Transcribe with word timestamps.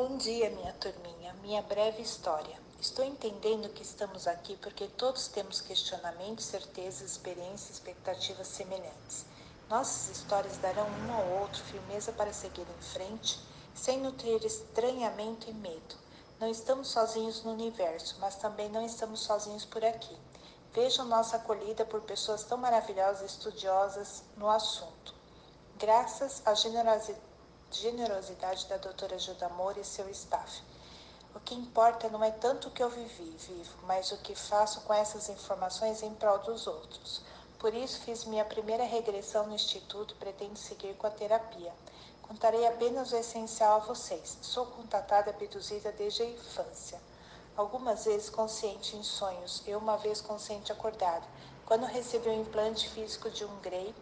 Bom 0.00 0.16
dia, 0.16 0.48
minha 0.50 0.72
turminha. 0.74 1.34
Minha 1.42 1.60
breve 1.60 2.00
história. 2.00 2.56
Estou 2.80 3.04
entendendo 3.04 3.68
que 3.70 3.82
estamos 3.82 4.28
aqui 4.28 4.56
porque 4.58 4.86
todos 4.86 5.26
temos 5.26 5.60
questionamentos, 5.60 6.44
certezas, 6.44 7.10
experiências, 7.10 7.70
expectativas 7.70 8.46
semelhantes. 8.46 9.26
Nossas 9.68 10.16
histórias 10.16 10.56
darão 10.58 10.86
um 10.86 11.12
ao 11.12 11.40
outro 11.40 11.60
firmeza 11.64 12.12
para 12.12 12.32
seguir 12.32 12.62
em 12.62 12.82
frente, 12.92 13.40
sem 13.74 13.98
nutrir 13.98 14.40
estranhamento 14.46 15.50
e 15.50 15.52
medo. 15.52 15.96
Não 16.38 16.48
estamos 16.48 16.86
sozinhos 16.86 17.42
no 17.42 17.50
universo, 17.50 18.18
mas 18.20 18.36
também 18.36 18.68
não 18.68 18.86
estamos 18.86 19.18
sozinhos 19.18 19.64
por 19.64 19.84
aqui. 19.84 20.16
Vejam 20.72 21.06
nossa 21.06 21.38
acolhida 21.38 21.84
por 21.84 22.02
pessoas 22.02 22.44
tão 22.44 22.56
maravilhosas 22.56 23.22
e 23.22 23.26
estudiosas 23.34 24.22
no 24.36 24.48
assunto. 24.48 25.12
Graças 25.76 26.40
à 26.46 26.54
generosidade 26.54 27.27
generosidade 27.70 28.66
da 28.66 28.76
doutora 28.76 29.18
Gilda 29.18 29.48
Moura 29.50 29.80
e 29.80 29.84
seu 29.84 30.08
staff. 30.10 30.62
O 31.34 31.40
que 31.40 31.54
importa 31.54 32.08
não 32.08 32.24
é 32.24 32.30
tanto 32.30 32.68
o 32.68 32.70
que 32.70 32.82
eu 32.82 32.90
vivi, 32.90 33.36
vivo, 33.38 33.76
mas 33.84 34.10
o 34.10 34.16
que 34.18 34.34
faço 34.34 34.80
com 34.82 34.94
essas 34.94 35.28
informações 35.28 36.02
em 36.02 36.14
prol 36.14 36.38
dos 36.38 36.66
outros. 36.66 37.22
Por 37.58 37.74
isso 37.74 38.00
fiz 38.00 38.24
minha 38.24 38.44
primeira 38.44 38.84
regressão 38.84 39.46
no 39.46 39.54
instituto 39.54 40.14
e 40.14 40.18
pretendo 40.18 40.56
seguir 40.56 40.94
com 40.94 41.06
a 41.06 41.10
terapia. 41.10 41.72
Contarei 42.22 42.66
apenas 42.66 43.12
o 43.12 43.16
essencial 43.16 43.76
a 43.76 43.84
vocês. 43.84 44.38
Sou 44.42 44.66
contatada 44.66 45.30
e 45.30 45.34
abduzida 45.34 45.92
desde 45.92 46.22
a 46.22 46.26
infância. 46.26 47.00
Algumas 47.56 48.04
vezes 48.04 48.30
consciente 48.30 48.96
em 48.96 49.02
sonhos, 49.02 49.62
eu 49.66 49.78
uma 49.78 49.96
vez 49.96 50.20
consciente 50.20 50.70
acordado, 50.70 51.26
quando 51.66 51.84
recebi 51.84 52.28
o 52.28 52.32
um 52.32 52.40
implante 52.42 52.88
físico 52.90 53.28
de 53.30 53.44
um 53.44 53.60
grey 53.60 53.94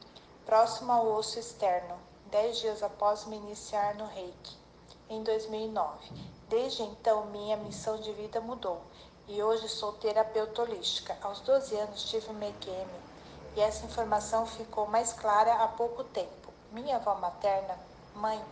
próximo 0.44 0.92
ao 0.92 1.06
osso 1.14 1.38
externo, 1.38 1.98
dez 2.36 2.58
dias 2.58 2.82
após 2.82 3.24
me 3.24 3.34
iniciar 3.34 3.94
no 3.94 4.04
reiki, 4.04 4.58
em 5.08 5.22
2009. 5.22 6.12
Desde 6.50 6.82
então, 6.82 7.24
minha 7.28 7.56
missão 7.56 7.96
de 7.96 8.12
vida 8.12 8.42
mudou 8.42 8.82
e 9.26 9.42
hoje 9.42 9.66
sou 9.70 9.94
terapeuta 9.94 10.60
holística. 10.60 11.16
Aos 11.22 11.40
12 11.40 11.74
anos 11.76 12.02
tive 12.10 12.28
uma 12.28 12.44
EQM 12.44 12.90
e 13.56 13.60
essa 13.62 13.86
informação 13.86 14.44
ficou 14.44 14.86
mais 14.86 15.14
clara 15.14 15.54
há 15.54 15.68
pouco 15.68 16.04
tempo. 16.04 16.52
Minha 16.72 16.96
avó 16.96 17.14
materna, 17.14 17.78
mãe, 18.14 18.44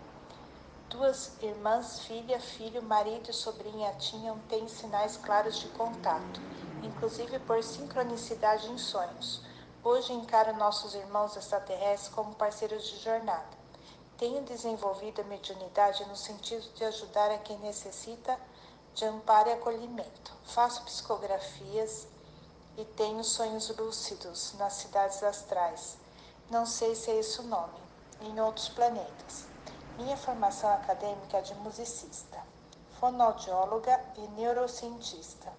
duas 0.89 1.33
irmãs, 1.43 2.01
filha, 2.07 2.41
filho, 2.41 2.83
marido 2.83 3.29
e 3.29 3.35
sobrinha 3.35 3.93
tinham 3.99 4.39
têm 4.49 4.67
sinais 4.67 5.19
claros 5.19 5.59
de 5.59 5.69
contato, 5.69 6.41
inclusive 6.83 7.39
por 7.41 7.63
sincronicidade 7.63 8.67
em 8.67 8.79
sonhos. 8.79 9.43
Hoje 9.83 10.15
encaro 10.15 10.57
nossos 10.57 10.95
irmãos 10.95 11.37
extraterrestres 11.37 12.09
como 12.15 12.35
parceiros 12.35 12.85
de 12.85 12.97
jornada. 13.01 13.64
Tenho 14.17 14.43
desenvolvido 14.43 15.23
a 15.23 15.25
mediunidade 15.25 16.05
no 16.05 16.15
sentido 16.15 16.73
de 16.75 16.85
ajudar 16.85 17.33
a 17.33 17.39
quem 17.39 17.59
necessita 17.59 18.39
de 18.95 19.05
amparo 19.05 19.49
e 19.49 19.53
acolhimento. 19.55 20.33
Faço 20.45 20.85
psicografias 20.85 22.07
e 22.77 22.85
tenho 22.85 23.25
sonhos 23.25 23.77
lúcidos 23.77 24.55
nas 24.57 24.75
cidades 24.75 25.21
astrais. 25.21 25.99
Não 26.49 26.65
sei 26.65 26.95
se 26.95 27.11
é 27.11 27.17
esse 27.17 27.41
o 27.41 27.43
nome, 27.43 27.75
em 28.21 28.41
outros 28.41 28.69
planetas. 28.69 29.47
Minha 29.97 30.17
formação 30.17 30.73
acadêmica 30.73 31.39
é 31.39 31.43
de 31.43 31.55
musicista, 31.57 32.41
fonoaudióloga 33.01 34.01
e 34.17 34.21
neurocientista. 34.29 35.53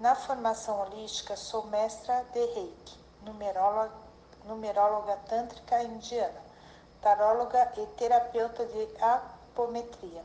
Na 0.00 0.14
formação 0.14 0.80
holística, 0.80 1.36
sou 1.36 1.66
mestra 1.66 2.24
de 2.32 2.44
reiki, 2.54 2.98
numeróloga, 3.22 3.92
numeróloga 4.46 5.16
tântrica 5.28 5.82
indiana 5.82 6.51
taróloga 7.02 7.72
e 7.78 7.86
terapeuta 7.96 8.64
de 8.64 8.88
apometria. 9.02 10.24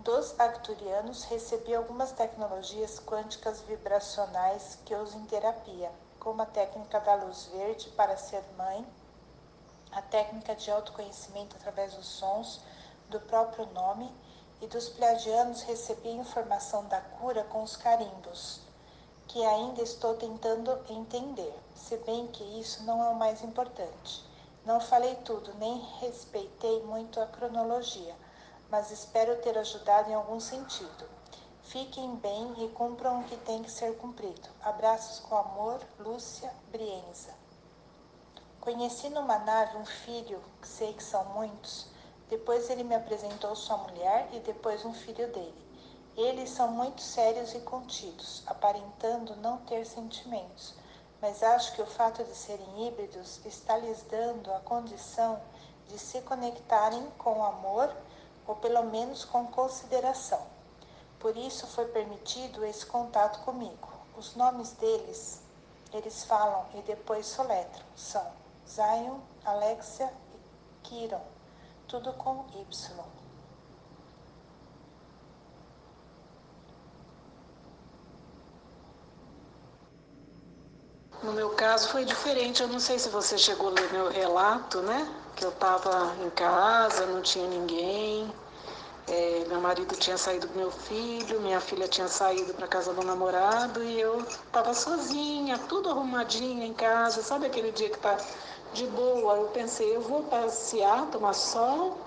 Dos 0.00 0.38
acturianos 0.38 1.24
recebi 1.24 1.74
algumas 1.74 2.12
tecnologias 2.12 3.00
quânticas 3.00 3.62
vibracionais 3.62 4.78
que 4.84 4.94
uso 4.94 5.16
em 5.16 5.24
terapia, 5.24 5.90
como 6.20 6.42
a 6.42 6.46
técnica 6.46 7.00
da 7.00 7.14
luz 7.14 7.46
verde 7.46 7.88
para 7.96 8.14
ser 8.18 8.44
mãe, 8.58 8.86
a 9.90 10.02
técnica 10.02 10.54
de 10.54 10.70
autoconhecimento 10.70 11.56
através 11.56 11.94
dos 11.94 12.06
sons 12.06 12.60
do 13.08 13.18
próprio 13.18 13.64
nome 13.72 14.14
e 14.60 14.66
dos 14.66 14.90
pleiadianos 14.90 15.62
recebi 15.62 16.10
informação 16.10 16.84
da 16.88 17.00
cura 17.00 17.42
com 17.44 17.62
os 17.62 17.74
carimbos, 17.74 18.60
que 19.26 19.42
ainda 19.46 19.80
estou 19.80 20.14
tentando 20.14 20.78
entender, 20.90 21.58
se 21.74 21.96
bem 21.96 22.26
que 22.26 22.44
isso 22.60 22.82
não 22.82 23.02
é 23.02 23.08
o 23.08 23.14
mais 23.14 23.42
importante. 23.42 24.27
Não 24.68 24.80
falei 24.80 25.14
tudo, 25.24 25.54
nem 25.54 25.78
respeitei 25.98 26.82
muito 26.82 27.18
a 27.22 27.26
cronologia, 27.26 28.14
mas 28.70 28.90
espero 28.90 29.40
ter 29.40 29.56
ajudado 29.56 30.10
em 30.10 30.14
algum 30.14 30.38
sentido. 30.38 31.08
Fiquem 31.62 32.16
bem 32.16 32.52
e 32.62 32.68
cumpram 32.74 33.20
o 33.20 33.24
que 33.24 33.38
tem 33.38 33.62
que 33.62 33.70
ser 33.70 33.96
cumprido. 33.96 34.46
Abraços 34.60 35.20
com 35.20 35.38
amor, 35.38 35.80
Lúcia 35.98 36.52
Brienza. 36.70 37.32
Conheci 38.60 39.08
numa 39.08 39.38
nave 39.38 39.74
um 39.78 39.86
filho, 39.86 40.38
que 40.60 40.68
sei 40.68 40.92
que 40.92 41.02
são 41.02 41.24
muitos. 41.32 41.86
Depois 42.28 42.68
ele 42.68 42.84
me 42.84 42.94
apresentou 42.94 43.56
sua 43.56 43.78
mulher 43.78 44.28
e 44.34 44.40
depois 44.40 44.84
um 44.84 44.92
filho 44.92 45.32
dele. 45.32 45.66
Eles 46.14 46.50
são 46.50 46.70
muito 46.72 47.00
sérios 47.00 47.54
e 47.54 47.60
contidos, 47.60 48.42
aparentando 48.46 49.34
não 49.36 49.56
ter 49.60 49.86
sentimentos 49.86 50.74
mas 51.20 51.42
acho 51.42 51.74
que 51.74 51.82
o 51.82 51.86
fato 51.86 52.22
de 52.24 52.34
serem 52.34 52.86
híbridos 52.86 53.40
está 53.44 53.76
lhes 53.76 54.02
dando 54.10 54.52
a 54.52 54.60
condição 54.60 55.40
de 55.88 55.98
se 55.98 56.20
conectarem 56.22 57.08
com 57.18 57.44
amor 57.44 57.94
ou 58.46 58.54
pelo 58.56 58.84
menos 58.84 59.24
com 59.24 59.46
consideração. 59.48 60.40
Por 61.18 61.36
isso 61.36 61.66
foi 61.66 61.86
permitido 61.86 62.64
esse 62.64 62.86
contato 62.86 63.40
comigo. 63.44 63.88
Os 64.16 64.36
nomes 64.36 64.72
deles, 64.72 65.40
eles 65.92 66.24
falam 66.24 66.66
e 66.74 66.82
depois 66.82 67.26
soletram, 67.26 67.84
são 67.96 68.24
Zion, 68.68 69.18
Alexia 69.44 70.12
e 70.32 70.88
Kiron, 70.88 71.22
tudo 71.88 72.12
com 72.14 72.44
Y. 72.54 73.17
No 81.20 81.32
meu 81.32 81.50
caso 81.50 81.88
foi 81.88 82.04
diferente. 82.04 82.62
Eu 82.62 82.68
não 82.68 82.78
sei 82.78 82.96
se 82.98 83.08
você 83.08 83.36
chegou 83.36 83.68
a 83.68 83.72
ler 83.72 83.92
meu 83.92 84.08
relato, 84.08 84.80
né? 84.82 85.12
Que 85.34 85.44
eu 85.44 85.48
estava 85.50 86.14
em 86.24 86.30
casa, 86.30 87.06
não 87.06 87.20
tinha 87.20 87.46
ninguém. 87.48 88.32
É, 89.08 89.44
meu 89.48 89.60
marido 89.60 89.96
tinha 89.96 90.16
saído 90.16 90.46
com 90.46 90.56
meu 90.58 90.70
filho, 90.70 91.40
minha 91.40 91.60
filha 91.60 91.88
tinha 91.88 92.06
saído 92.08 92.52
para 92.54 92.68
casa 92.68 92.92
do 92.92 93.02
namorado 93.02 93.82
e 93.82 93.98
eu 94.00 94.20
estava 94.20 94.74
sozinha, 94.74 95.58
tudo 95.68 95.88
arrumadinho 95.88 96.62
em 96.62 96.74
casa. 96.74 97.22
Sabe 97.22 97.46
aquele 97.46 97.72
dia 97.72 97.90
que 97.90 97.98
tá 97.98 98.16
de 98.72 98.86
boa? 98.86 99.38
Eu 99.38 99.48
pensei, 99.48 99.96
eu 99.96 100.02
vou 100.02 100.22
passear, 100.24 101.06
tomar 101.06 101.32
sol, 101.32 101.98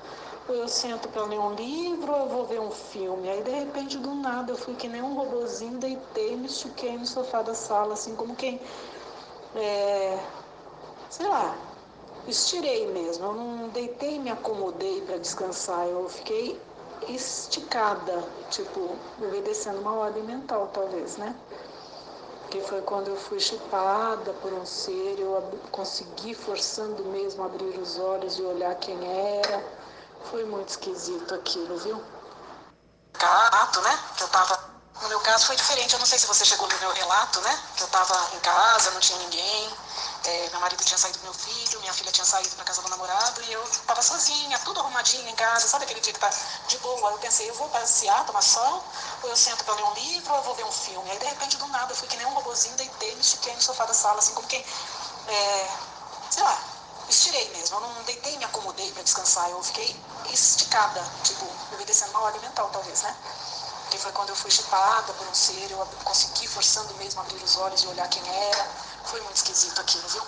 ou 0.48 0.56
eu 0.56 0.68
sento 0.68 1.10
para 1.10 1.24
ler 1.24 1.40
um 1.40 1.54
livro, 1.56 2.14
ou 2.14 2.20
eu 2.20 2.30
vou 2.30 2.46
ver 2.46 2.60
um 2.62 2.72
filme. 2.72 3.30
Aí 3.30 3.42
de 3.44 3.52
repente 3.52 3.98
do 3.98 4.14
nada 4.14 4.52
eu 4.52 4.58
fui 4.58 4.76
que 4.76 4.88
nem 4.88 5.02
um 5.02 5.16
robozinho, 5.16 5.80
deitei, 5.80 6.38
me 6.38 6.46
estiquei 6.46 6.98
no 6.98 7.06
sofá 7.06 7.42
da 7.42 7.56
sala, 7.56 7.94
assim 7.96 8.16
como 8.16 8.36
quem 8.36 8.62
é, 9.56 10.20
sei 11.10 11.28
lá, 11.28 11.56
estirei 12.28 12.88
mesmo. 12.92 13.26
Eu 13.26 13.34
não 13.34 13.70
deitei 13.70 14.16
e 14.16 14.20
me 14.20 14.30
acomodei 14.30 15.02
para 15.02 15.18
descansar. 15.18 15.88
Eu 15.88 16.08
fiquei 16.10 16.60
esticada, 17.08 18.24
tipo, 18.50 18.96
obedecendo 19.22 19.80
uma 19.80 19.94
ordem 19.94 20.24
mental, 20.24 20.70
talvez, 20.74 21.18
né? 21.18 21.36
Que 22.50 22.62
foi 22.62 22.82
quando 22.82 23.08
eu 23.08 23.16
fui 23.16 23.40
chupada 23.40 24.34
por 24.42 24.54
um 24.54 24.66
ser, 24.66 25.20
eu 25.20 25.42
consegui 25.72 26.34
forçando 26.34 27.04
mesmo 27.06 27.44
abrir 27.44 27.78
os 27.80 27.98
olhos 27.98 28.38
e 28.38 28.42
olhar 28.42 28.76
quem 28.76 28.98
era. 29.40 29.64
Foi 30.26 30.44
muito 30.46 30.70
esquisito 30.70 31.34
aquilo, 31.34 31.78
viu? 31.78 32.02
Gato, 33.18 33.82
né? 33.82 34.00
Que 34.18 34.24
eu 34.24 34.28
tava 34.28 34.71
no 35.02 35.10
meu 35.10 35.20
caso 35.22 35.46
foi 35.46 35.56
diferente, 35.56 35.94
eu 35.94 36.00
não 36.00 36.06
sei 36.06 36.20
se 36.20 36.28
você 36.28 36.46
chegou 36.46 36.68
no 36.68 36.78
meu 36.80 36.92
relato, 36.94 37.42
né? 37.42 37.60
Que 37.76 37.84
eu 37.84 37.88
estava 37.88 38.36
em 38.36 38.40
casa, 38.40 38.92
não 38.92 39.00
tinha 39.00 39.18
ninguém, 39.20 39.78
é, 40.24 40.50
meu 40.52 40.60
marido 40.60 40.84
tinha 40.84 40.98
saído 40.98 41.18
com 41.20 41.26
meu 41.26 41.34
filho, 41.34 41.80
minha 41.80 41.94
filha 41.94 42.12
tinha 42.12 42.26
saído 42.26 42.56
para 42.56 42.66
casa 42.66 42.82
do 42.82 42.90
namorado 42.90 43.42
e 43.42 43.52
eu 43.52 43.64
estava 43.64 44.02
sozinha, 44.02 44.60
tudo 44.60 44.80
arrumadinho 44.80 45.28
em 45.28 45.36
casa, 45.36 45.68
sabe 45.68 45.86
aquele 45.86 46.00
dia 46.00 46.14
que 46.14 46.20
tá 46.20 46.30
de 46.68 46.78
boa? 46.78 47.12
Eu 47.12 47.18
pensei, 47.18 47.50
eu 47.50 47.56
vou 47.56 47.68
passear, 47.70 48.24
tomar 48.26 48.42
sol, 48.42 48.86
ou 49.24 49.30
eu 49.30 49.36
sento 49.36 49.64
para 49.64 49.74
ler 49.74 49.84
um 49.84 49.94
livro, 49.94 50.32
ou 50.34 50.38
eu 50.38 50.44
vou 50.44 50.56
ver 50.56 50.66
um 50.66 50.72
filme. 50.72 51.10
Aí 51.10 51.18
de 51.18 51.26
repente 51.26 51.58
do 51.58 51.68
nada 51.68 51.92
eu 51.92 51.96
fui 51.96 52.08
que 52.08 52.18
nem 52.18 52.26
um 52.28 52.34
robozinho, 52.34 52.76
deitei, 52.76 53.16
me 53.16 53.22
estiquei 53.22 53.56
no 53.56 53.62
sofá 53.62 53.86
da 53.86 53.94
sala, 53.94 54.20
assim 54.20 54.34
como 54.34 54.48
quem, 54.48 54.64
é, 55.28 55.70
sei 56.30 56.44
lá, 56.44 56.60
estirei 57.10 57.50
mesmo. 57.50 57.78
Eu 57.78 57.82
não 57.82 58.04
deitei 58.04 58.38
me 58.38 58.46
acomodei 58.46 58.92
para 58.92 59.02
descansar, 59.04 59.50
eu 59.50 59.64
fiquei 59.64 60.00
esticada, 60.30 61.04
tipo, 61.24 61.46
obedecendo 61.74 62.12
uma 62.12 62.22
ordem 62.22 62.42
mental, 62.42 62.70
talvez, 62.70 63.02
né? 63.02 63.16
Que 63.92 63.98
foi 63.98 64.12
quando 64.14 64.30
eu 64.30 64.36
fui 64.36 64.50
chupada 64.50 65.14
por 65.14 65.28
um 65.28 65.34
ser, 65.34 65.70
eu 65.70 65.86
consegui 66.06 66.48
forçando 66.48 66.94
mesmo 66.96 67.20
abrir 67.20 67.44
os 67.44 67.58
olhos 67.58 67.84
e 67.84 67.88
olhar 67.88 68.08
quem 68.08 68.24
era. 68.26 68.66
Foi 69.04 69.20
muito 69.22 69.36
esquisito 69.36 69.80
aquilo, 69.82 70.08
viu? 70.08 70.24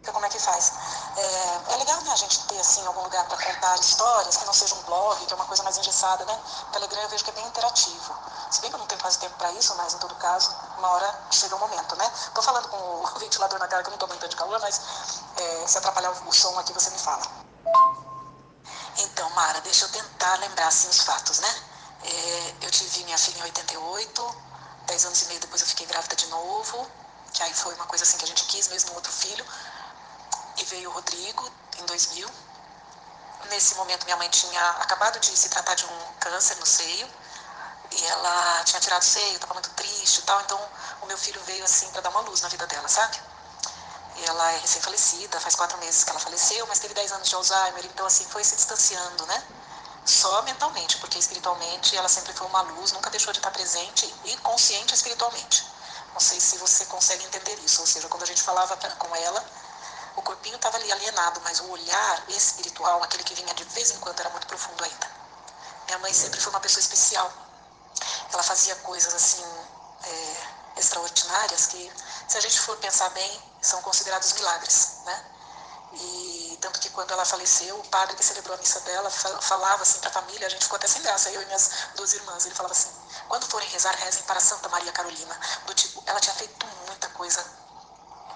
Então 0.00 0.14
como 0.14 0.24
é 0.24 0.28
que 0.28 0.38
faz? 0.38 0.72
É, 1.16 1.72
é, 1.74 1.76
legal 1.76 2.00
né, 2.02 2.12
a 2.12 2.16
gente 2.16 2.46
ter 2.46 2.58
assim 2.60 2.84
algum 2.86 3.02
lugar 3.02 3.24
para 3.26 3.36
contar 3.36 3.74
histórias 3.76 4.36
que 4.36 4.44
não 4.44 4.52
seja 4.52 4.74
um 4.74 4.82
blog, 4.82 5.26
que 5.26 5.32
é 5.32 5.36
uma 5.36 5.44
coisa 5.46 5.62
mais 5.64 5.76
engessada, 5.78 6.24
né? 6.24 6.40
Telegram 6.72 7.02
eu 7.02 7.08
vejo 7.08 7.24
que 7.24 7.30
é 7.30 7.34
bem 7.34 7.46
interativo. 7.46 8.14
Se 8.50 8.60
bem 8.60 8.70
que 8.70 8.76
eu 8.76 8.80
não 8.80 8.86
tenho 8.86 9.00
quase 9.00 9.18
tempo 9.18 9.36
para 9.36 9.50
isso, 9.52 9.74
mas 9.76 9.94
em 9.94 9.98
todo 9.98 10.14
caso, 10.16 10.54
uma 10.78 10.90
hora 10.90 11.26
chega 11.30 11.54
o 11.54 11.58
um 11.58 11.60
momento, 11.60 11.96
né? 11.96 12.12
Tô 12.34 12.42
falando 12.42 12.68
com 12.68 12.76
o 12.76 13.06
ventilador 13.18 13.58
na 13.58 13.66
cara 13.66 13.82
que 13.82 13.88
eu 13.88 13.92
não 13.92 13.98
tô 13.98 14.06
aguentando 14.06 14.30
de 14.30 14.36
calor, 14.36 14.60
mas 14.60 14.80
é, 15.36 15.66
se 15.66 15.78
atrapalhar 15.78 16.10
o 16.10 16.32
som 16.32 16.56
aqui 16.58 16.72
você 16.72 16.90
me 16.90 16.98
fala. 16.98 17.22
Então, 18.98 19.28
Mara, 19.30 19.60
deixa 19.62 19.84
eu 19.84 19.88
tentar 19.90 20.36
lembrar 20.36 20.68
assim 20.68 20.88
os 20.88 21.00
fatos, 21.00 21.40
né? 21.40 21.71
É, 22.04 22.54
eu 22.62 22.70
tive 22.70 23.04
minha 23.04 23.18
filha 23.18 23.38
em 23.38 23.42
88, 23.42 24.36
dez 24.86 25.04
anos 25.04 25.22
e 25.22 25.26
meio 25.26 25.40
depois 25.40 25.62
eu 25.62 25.68
fiquei 25.68 25.86
grávida 25.86 26.16
de 26.16 26.26
novo, 26.26 26.90
que 27.32 27.42
aí 27.42 27.54
foi 27.54 27.74
uma 27.74 27.86
coisa 27.86 28.04
assim 28.04 28.18
que 28.18 28.24
a 28.24 28.28
gente 28.28 28.44
quis 28.44 28.68
mesmo 28.68 28.94
outro 28.94 29.12
filho. 29.12 29.44
E 30.58 30.64
veio 30.64 30.90
o 30.90 30.92
Rodrigo 30.92 31.50
em 31.78 31.84
2000. 31.86 32.28
Nesse 33.50 33.74
momento 33.76 34.04
minha 34.04 34.16
mãe 34.16 34.28
tinha 34.30 34.70
acabado 34.80 35.18
de 35.20 35.36
se 35.36 35.48
tratar 35.48 35.74
de 35.74 35.84
um 35.86 36.14
câncer 36.20 36.56
no 36.56 36.66
seio 36.66 37.08
e 37.90 38.04
ela 38.06 38.64
tinha 38.64 38.80
tirado 38.80 39.02
o 39.02 39.04
seio, 39.04 39.34
estava 39.34 39.54
muito 39.54 39.70
triste 39.70 40.18
e 40.18 40.22
tal, 40.22 40.40
então 40.42 40.58
o 41.02 41.06
meu 41.06 41.18
filho 41.18 41.40
veio 41.44 41.64
assim 41.64 41.90
para 41.90 42.00
dar 42.00 42.10
uma 42.10 42.20
luz 42.20 42.40
na 42.40 42.48
vida 42.48 42.66
dela, 42.66 42.88
sabe? 42.88 43.18
E 44.16 44.24
ela 44.24 44.52
é 44.52 44.58
recém-falecida, 44.58 45.40
faz 45.40 45.54
quatro 45.56 45.78
meses 45.78 46.04
que 46.04 46.10
ela 46.10 46.20
faleceu, 46.20 46.66
mas 46.66 46.78
teve 46.78 46.94
dez 46.94 47.12
anos 47.12 47.28
de 47.28 47.34
Alzheimer, 47.34 47.84
então 47.86 48.06
assim 48.06 48.26
foi 48.26 48.44
se 48.44 48.56
distanciando, 48.56 49.26
né? 49.26 49.44
Só 50.04 50.42
mentalmente, 50.42 50.98
porque 50.98 51.18
espiritualmente 51.18 51.96
ela 51.96 52.08
sempre 52.08 52.32
foi 52.32 52.46
uma 52.48 52.62
luz, 52.62 52.92
nunca 52.92 53.08
deixou 53.10 53.32
de 53.32 53.38
estar 53.38 53.50
presente 53.50 54.12
e 54.24 54.36
consciente 54.38 54.94
espiritualmente. 54.94 55.64
Não 56.12 56.20
sei 56.20 56.40
se 56.40 56.58
você 56.58 56.84
consegue 56.86 57.24
entender 57.24 57.58
isso, 57.60 57.80
ou 57.80 57.86
seja, 57.86 58.08
quando 58.08 58.24
a 58.24 58.26
gente 58.26 58.42
falava 58.42 58.76
com 58.76 59.16
ela, 59.16 59.44
o 60.16 60.22
corpinho 60.22 60.56
estava 60.56 60.76
ali 60.76 60.90
alienado, 60.92 61.40
mas 61.42 61.60
o 61.60 61.70
olhar 61.70 62.24
espiritual, 62.28 63.02
aquele 63.02 63.24
que 63.24 63.34
vinha 63.34 63.54
de 63.54 63.64
vez 63.64 63.92
em 63.92 63.98
quando, 63.98 64.18
era 64.20 64.28
muito 64.30 64.46
profundo 64.46 64.84
ainda. 64.84 65.10
Minha 65.86 65.98
mãe 66.00 66.12
sempre 66.12 66.40
foi 66.40 66.50
uma 66.52 66.60
pessoa 66.60 66.80
especial. 66.80 67.32
Ela 68.32 68.42
fazia 68.42 68.74
coisas 68.76 69.14
assim 69.14 69.44
é, 70.04 70.80
extraordinárias 70.80 71.66
que, 71.66 71.92
se 72.28 72.36
a 72.36 72.40
gente 72.40 72.58
for 72.60 72.76
pensar 72.78 73.08
bem, 73.10 73.42
são 73.60 73.80
considerados 73.82 74.32
milagres, 74.32 74.98
né? 75.04 75.24
E 75.94 76.41
tanto 76.62 76.78
que 76.78 76.88
quando 76.90 77.10
ela 77.10 77.24
faleceu, 77.24 77.76
o 77.76 77.86
padre 77.88 78.16
que 78.16 78.24
celebrou 78.24 78.54
a 78.54 78.58
missa 78.58 78.80
dela 78.80 79.10
falava 79.10 79.82
assim 79.82 79.98
para 79.98 80.10
a 80.10 80.12
família, 80.12 80.46
a 80.46 80.50
gente 80.50 80.62
ficou 80.62 80.76
até 80.76 80.86
sem 80.86 81.02
graça, 81.02 81.28
eu 81.30 81.42
e 81.42 81.46
minhas 81.46 81.70
duas 81.96 82.12
irmãs. 82.14 82.46
Ele 82.46 82.54
falava 82.54 82.72
assim: 82.72 82.88
quando 83.28 83.44
forem 83.46 83.68
rezar, 83.68 83.92
rezem 83.96 84.22
para 84.22 84.38
Santa 84.38 84.68
Maria 84.68 84.92
Carolina. 84.92 85.38
Do 85.66 85.74
tipo, 85.74 86.02
ela 86.06 86.20
tinha 86.20 86.34
feito 86.36 86.64
muita 86.86 87.08
coisa 87.08 87.44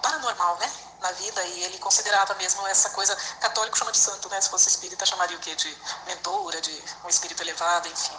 paranormal, 0.01 0.57
né? 0.57 0.71
Na 0.99 1.11
vida, 1.11 1.41
e 1.43 1.63
ele 1.63 1.77
considerava 1.77 2.33
mesmo 2.35 2.67
essa 2.67 2.89
coisa, 2.89 3.15
católico 3.39 3.77
chama 3.77 3.91
de 3.91 3.99
santo, 3.99 4.27
né? 4.29 4.41
Se 4.41 4.49
fosse 4.49 4.67
espírita, 4.67 5.05
chamaria 5.05 5.37
o 5.37 5.39
quê? 5.39 5.55
De 5.55 5.77
mentora, 6.07 6.59
de 6.59 6.83
um 7.05 7.09
espírito 7.09 7.41
elevado, 7.43 7.87
enfim. 7.87 8.17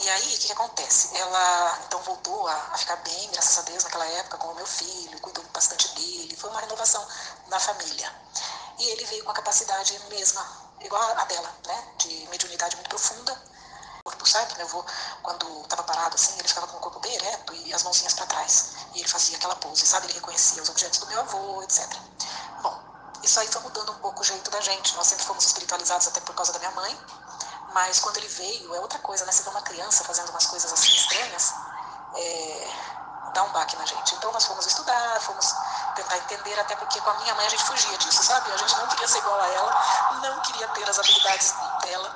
E 0.00 0.08
aí, 0.08 0.26
o 0.26 0.38
que, 0.38 0.46
que, 0.46 0.52
acontece? 0.52 1.16
Ela 1.16 1.78
então 1.86 2.00
voltou 2.02 2.46
a, 2.46 2.54
a, 2.54 2.78
ficar 2.78 2.96
bem, 2.96 3.30
graças 3.32 3.58
a 3.58 3.62
Deus, 3.62 3.82
naquela 3.82 4.06
época, 4.06 4.36
com 4.38 4.48
o 4.48 4.54
meu 4.54 4.66
filho, 4.66 5.18
cuidou 5.20 5.42
bastante 5.52 5.88
dele, 5.94 6.36
foi 6.36 6.50
uma 6.50 6.60
renovação 6.60 7.04
na 7.48 7.58
família. 7.58 8.12
E 8.78 8.90
ele 8.90 9.04
veio 9.06 9.24
com 9.24 9.30
a 9.30 9.34
capacidade 9.34 9.98
mesma, 10.08 10.46
igual 10.80 11.02
a 11.02 11.24
dela, 11.24 11.52
né? 11.66 11.88
De 11.98 12.28
mediunidade 12.28 12.76
muito 12.76 12.88
profunda. 12.88 13.32
O 14.00 14.10
corpo, 14.10 14.26
sabe? 14.26 14.56
Meu 14.56 14.66
avô, 14.66 14.84
quando 15.22 15.62
estava 15.62 15.82
parado 15.82 16.14
assim, 16.14 16.38
ele 16.38 16.48
ficava 16.48 16.66
com 16.68 16.76
o 16.76 16.80
corpo 16.80 17.00
bem 17.00 17.14
ereto 17.14 17.54
e 17.54 17.74
as 17.74 17.82
mãozinhas 17.82 18.14
para 18.14 18.26
trás. 18.26 18.72
E 18.94 19.00
ele 19.00 19.08
fazia 19.08 19.36
aquela 19.36 19.56
pose, 19.56 19.86
sabe? 19.86 20.06
Ele 20.06 20.14
reconhecia 20.14 20.62
os 20.62 20.68
objetos 20.68 21.00
do 21.00 21.06
meu 21.06 21.20
avô, 21.20 21.62
etc. 21.62 21.86
Bom, 22.62 22.80
isso 23.22 23.40
aí 23.40 23.48
foi 23.48 23.62
mudando 23.62 23.92
um 23.92 23.98
pouco 23.98 24.20
o 24.20 24.24
jeito 24.24 24.50
da 24.50 24.60
gente. 24.60 24.94
Nós 24.96 25.06
sempre 25.06 25.24
fomos 25.24 25.44
espiritualizados 25.44 26.08
até 26.08 26.20
por 26.20 26.34
causa 26.34 26.52
da 26.52 26.58
minha 26.58 26.72
mãe 26.72 26.98
mas 27.74 28.00
quando 28.00 28.16
ele 28.16 28.28
veio, 28.28 28.74
é 28.74 28.80
outra 28.80 28.98
coisa, 28.98 29.24
né? 29.24 29.32
Você 29.32 29.42
vê 29.42 29.50
uma 29.50 29.62
criança 29.62 30.04
fazendo 30.04 30.30
umas 30.30 30.46
coisas 30.46 30.72
assim 30.72 30.94
estranhas, 30.94 31.54
é, 32.14 32.70
dá 33.38 33.44
um 33.44 33.52
baque 33.52 33.76
na 33.76 33.86
gente. 33.86 34.16
Então 34.16 34.32
nós 34.32 34.44
fomos 34.44 34.66
estudar, 34.66 35.20
fomos 35.20 35.54
tentar 35.94 36.18
entender, 36.18 36.58
até 36.58 36.74
porque 36.74 37.00
com 37.00 37.10
a 37.10 37.14
minha 37.14 37.34
mãe 37.36 37.46
a 37.46 37.48
gente 37.48 37.62
fugia 37.62 37.96
disso, 37.98 38.22
sabe? 38.24 38.50
A 38.50 38.56
gente 38.56 38.76
não 38.76 38.88
queria 38.88 39.06
ser 39.06 39.18
igual 39.18 39.40
a 39.40 39.48
ela, 39.48 40.20
não 40.22 40.40
queria 40.40 40.66
ter 40.68 40.90
as 40.90 40.98
habilidades 40.98 41.54
dela. 41.82 42.10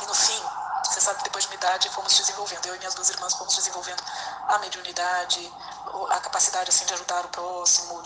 E 0.00 0.06
no 0.06 0.14
fim, 0.14 0.42
você 0.82 1.00
sabe 1.00 1.22
depois 1.24 1.44
de 1.44 1.50
uma 1.50 1.56
idade 1.56 1.90
fomos 1.90 2.16
desenvolvendo, 2.16 2.66
eu 2.66 2.74
e 2.74 2.78
minhas 2.78 2.94
duas 2.94 3.10
irmãs 3.10 3.34
fomos 3.34 3.54
desenvolvendo 3.54 4.02
a 4.48 4.58
mediunidade, 4.58 5.52
a 6.10 6.20
capacidade 6.20 6.70
assim 6.70 6.86
de 6.86 6.94
ajudar 6.94 7.26
o 7.26 7.28
próximo, 7.28 8.02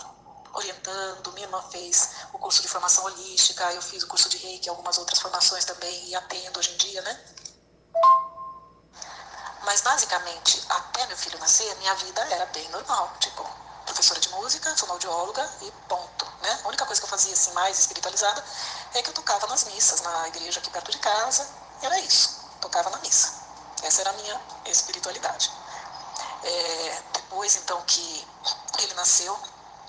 orientando. 0.53 1.31
Minha 1.31 1.47
irmã 1.47 1.63
fez 1.71 2.09
o 2.33 2.37
curso 2.37 2.61
de 2.61 2.67
formação 2.67 3.05
holística, 3.05 3.63
eu 3.71 3.81
fiz 3.81 4.03
o 4.03 4.07
curso 4.07 4.27
de 4.27 4.37
reiki, 4.37 4.67
algumas 4.67 4.97
outras 4.97 5.19
formações 5.19 5.63
também, 5.63 6.09
e 6.09 6.15
atendo 6.15 6.59
hoje 6.59 6.73
em 6.73 6.77
dia, 6.77 7.01
né? 7.01 7.17
Mas 9.63 9.81
basicamente, 9.81 10.63
até 10.69 11.05
meu 11.07 11.17
filho 11.17 11.37
nascer, 11.39 11.75
minha 11.77 11.93
vida 11.95 12.21
era 12.31 12.45
bem 12.47 12.67
normal. 12.69 13.13
Tipo, 13.19 13.47
professora 13.85 14.19
de 14.19 14.29
música, 14.29 14.75
fonoaudióloga 14.75 15.47
e 15.61 15.71
ponto. 15.87 16.25
Né? 16.41 16.59
A 16.63 16.67
única 16.67 16.85
coisa 16.85 16.99
que 16.99 17.05
eu 17.05 17.09
fazia 17.09 17.33
assim 17.33 17.51
mais 17.53 17.79
espiritualizada 17.79 18.43
é 18.93 19.01
que 19.01 19.09
eu 19.09 19.13
tocava 19.13 19.47
nas 19.47 19.63
missas, 19.65 20.01
na 20.01 20.27
igreja 20.29 20.59
aqui 20.59 20.69
perto 20.69 20.91
de 20.91 20.97
casa. 20.97 21.47
Era 21.81 21.99
isso. 21.99 22.41
Tocava 22.59 22.89
na 22.89 22.97
missa. 22.99 23.33
Essa 23.83 24.01
era 24.01 24.09
a 24.11 24.13
minha 24.13 24.41
espiritualidade. 24.65 25.51
É, 26.43 27.03
depois, 27.13 27.55
então, 27.55 27.81
que 27.83 28.27
ele 28.79 28.93
nasceu, 28.95 29.37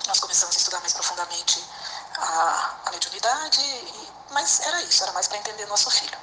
nós 0.07 0.21
começamos 0.21 0.55
a 0.55 0.59
estudar 0.59 0.81
mais 0.81 0.93
profundamente 0.93 1.65
a, 2.17 2.77
a 2.87 2.91
mediunidade, 2.91 3.61
e, 3.61 4.13
mas 4.31 4.61
era 4.61 4.83
isso, 4.83 5.03
era 5.03 5.13
mais 5.13 5.29
para 5.29 5.39
entender 5.39 5.67
nosso 5.67 5.91
filho. 5.91 6.19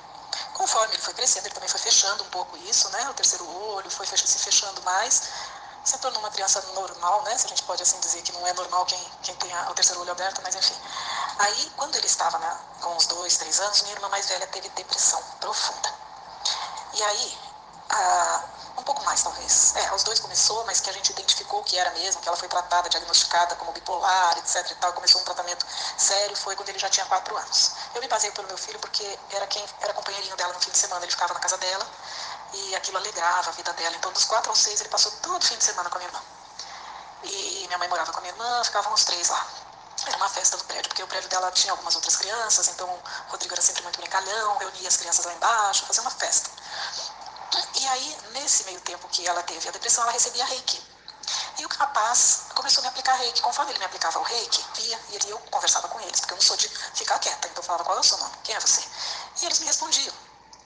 Conforme 0.60 0.94
ele 0.94 1.02
foi 1.02 1.14
crescendo, 1.14 1.46
ele 1.46 1.54
também 1.54 1.70
foi 1.70 1.80
fechando 1.80 2.22
um 2.22 2.30
pouco 2.32 2.58
isso, 2.58 2.90
né? 2.90 3.10
O 3.10 3.14
terceiro 3.14 3.48
olho 3.48 3.90
foi 3.90 4.06
se 4.06 4.40
fechando 4.40 4.82
mais, 4.82 5.24
se 5.86 5.98
tornou 6.00 6.20
uma 6.20 6.30
criança 6.30 6.62
normal, 6.74 7.24
né? 7.24 7.38
Se 7.38 7.46
a 7.46 7.50
gente 7.50 7.64
pode 7.64 7.82
assim 7.82 7.98
dizer 8.02 8.22
que 8.24 8.34
não 8.34 8.46
é 8.46 8.52
normal 8.52 8.86
quem, 8.86 9.00
quem 9.24 9.34
tem 9.36 9.58
o 9.70 9.74
terceiro 9.74 10.02
olho 10.02 10.12
aberto, 10.12 10.42
mas 10.44 10.54
enfim. 10.56 10.76
Aí, 11.38 11.72
quando 11.78 11.96
ele 11.96 12.08
estava 12.08 12.38
com 12.82 12.94
uns 12.94 13.08
dois, 13.08 13.38
três 13.38 13.58
anos, 13.62 13.84
minha 13.84 13.94
irmã 13.94 14.10
mais 14.10 14.28
velha 14.28 14.46
teve 14.48 14.68
depressão 14.68 15.24
profunda. 15.40 15.94
E 16.94 17.04
aí, 17.04 17.40
a, 17.92 18.44
um 18.78 18.84
pouco 18.84 19.04
mais 19.04 19.22
talvez. 19.24 19.76
É, 19.76 19.88
aos 19.88 20.04
dois 20.04 20.20
começou, 20.20 20.66
mas 20.66 20.80
que 20.80 20.90
a 20.90 20.94
gente 20.94 21.12
identificou 21.12 21.64
que 21.64 21.78
era 21.78 21.92
mesmo, 21.92 22.22
que 22.22 22.28
ela 22.28 22.38
foi 22.38 22.48
tratada, 22.48 22.90
diagnosticada 22.90 23.56
como 23.56 23.72
bipolar, 23.72 24.38
etc 24.38 24.72
e 24.72 24.76
tal, 24.76 24.94
começou 24.94 25.22
um 25.22 25.24
tratamento 25.24 25.66
sério, 25.98 26.36
foi 26.36 26.56
quando 26.56 26.70
ele 26.70 26.80
já 26.80 26.90
tinha 26.90 27.06
quatro 27.06 27.36
anos. 27.36 27.72
Eu 27.94 28.02
me 28.02 28.08
baseio 28.08 28.34
pelo 28.34 28.48
meu 28.48 28.58
filho 28.58 28.80
porque 28.80 29.20
era 29.32 29.48
quem 29.48 29.64
era 29.82 29.94
companheirinho 29.94 30.36
dela 30.36 30.54
no 30.54 30.60
fim 30.60 30.72
de 30.72 30.78
semana, 30.78 31.04
ele 31.06 31.12
ficava 31.12 31.34
na 31.34 31.40
casa 31.40 31.58
dela 31.58 31.86
e 32.54 32.76
aquilo 32.76 32.98
alegrava 32.98 33.50
a 33.50 33.54
vida 33.54 33.74
dela. 33.74 33.96
Então, 33.96 34.12
dos 34.12 34.26
quatro 34.26 34.50
aos 34.50 34.60
seis, 34.60 34.80
ele 34.80 34.90
passou 34.90 35.12
todo 35.22 35.46
fim 35.46 35.58
de 35.58 35.64
semana 35.64 35.90
com 35.90 35.96
a 35.98 36.00
minha 36.00 36.10
irmã. 36.10 36.22
E 37.24 37.66
minha 37.68 37.78
mãe 37.78 37.88
morava 37.88 38.12
com 38.12 38.18
a 38.18 38.22
minha 38.22 38.34
irmã, 38.34 38.64
ficavam 38.64 38.94
os 38.94 39.04
três 39.04 39.30
lá. 39.30 39.46
Era 40.06 40.16
uma 40.18 40.30
festa 40.30 40.56
do 40.56 40.64
prédio, 40.64 40.88
porque 40.88 41.04
o 41.04 41.08
prédio 41.08 41.30
dela 41.30 41.52
tinha 41.52 41.74
algumas 41.74 41.94
outras 41.94 42.16
crianças, 42.16 42.70
então 42.70 42.88
o 42.88 43.32
Rodrigo 43.32 43.54
era 43.54 43.62
sempre 43.62 43.84
muito 43.84 44.00
brincalhão, 44.00 44.58
reunia 44.58 44.88
as 44.88 44.96
crianças 44.96 45.26
lá 45.26 45.34
embaixo, 45.34 45.86
fazia 45.86 46.02
uma 46.02 46.12
festa. 46.12 46.50
E 47.76 47.88
aí, 47.88 48.18
nesse 48.34 48.64
meio 48.66 48.80
tempo 48.82 49.08
que 49.10 49.26
ela 49.28 49.42
teve 49.44 49.68
a 49.68 49.72
depressão, 49.72 50.04
ela 50.04 50.12
recebia 50.12 50.46
reiki. 50.46 50.82
E 51.58 51.66
o 51.66 51.70
rapaz 51.70 52.46
começou 52.56 52.82
a 52.82 52.84
me 52.84 52.88
aplicar 52.90 53.14
reiki. 53.16 53.42
Conforme 53.42 53.72
ele 53.72 53.80
me 53.80 53.86
aplicava 53.86 54.20
o 54.20 54.24
reiki, 54.24 54.64
via, 54.76 55.00
e 55.10 55.30
eu 55.30 55.40
conversava 55.52 55.88
com 55.88 56.00
eles, 56.02 56.20
porque 56.20 56.34
eu 56.34 56.38
não 56.38 56.44
sou 56.44 56.58
de 56.58 56.70
ficar 56.96 57.20
quieta. 57.20 57.48
Então 57.48 57.62
eu 57.62 57.66
falava, 57.66 57.84
qual 57.84 57.98
é 57.98 58.00
o 58.00 58.04
seu 58.04 58.18
nome? 58.18 58.34
Quem 58.44 58.56
é 58.56 58.60
você? 58.60 58.84
E 59.42 59.46
eles 59.46 59.60
me 59.60 59.66
respondiam. 59.66 60.14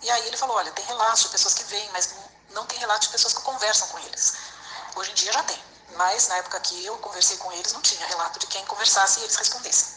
E 0.01 0.11
aí 0.11 0.27
ele 0.27 0.37
falou, 0.37 0.57
olha, 0.57 0.71
tem 0.71 0.85
relatos 0.85 1.23
de 1.23 1.29
pessoas 1.29 1.53
que 1.53 1.63
vêm, 1.63 1.89
mas 1.91 2.09
não 2.51 2.65
tem 2.65 2.77
relatos 2.79 3.07
de 3.07 3.13
pessoas 3.13 3.33
que 3.33 3.41
conversam 3.41 3.87
com 3.87 3.99
eles. 3.99 4.33
Hoje 4.95 5.11
em 5.11 5.15
dia 5.15 5.33
já 5.33 5.43
tem. 5.43 5.63
Mas 5.95 6.27
na 6.27 6.35
época 6.37 6.59
que 6.59 6.85
eu 6.85 6.97
conversei 6.97 7.37
com 7.37 7.51
eles, 7.51 7.71
não 7.73 7.81
tinha 7.81 8.05
relato 8.07 8.39
de 8.39 8.47
quem 8.47 8.65
conversasse 8.65 9.19
e 9.19 9.23
eles 9.23 9.35
respondessem. 9.35 9.87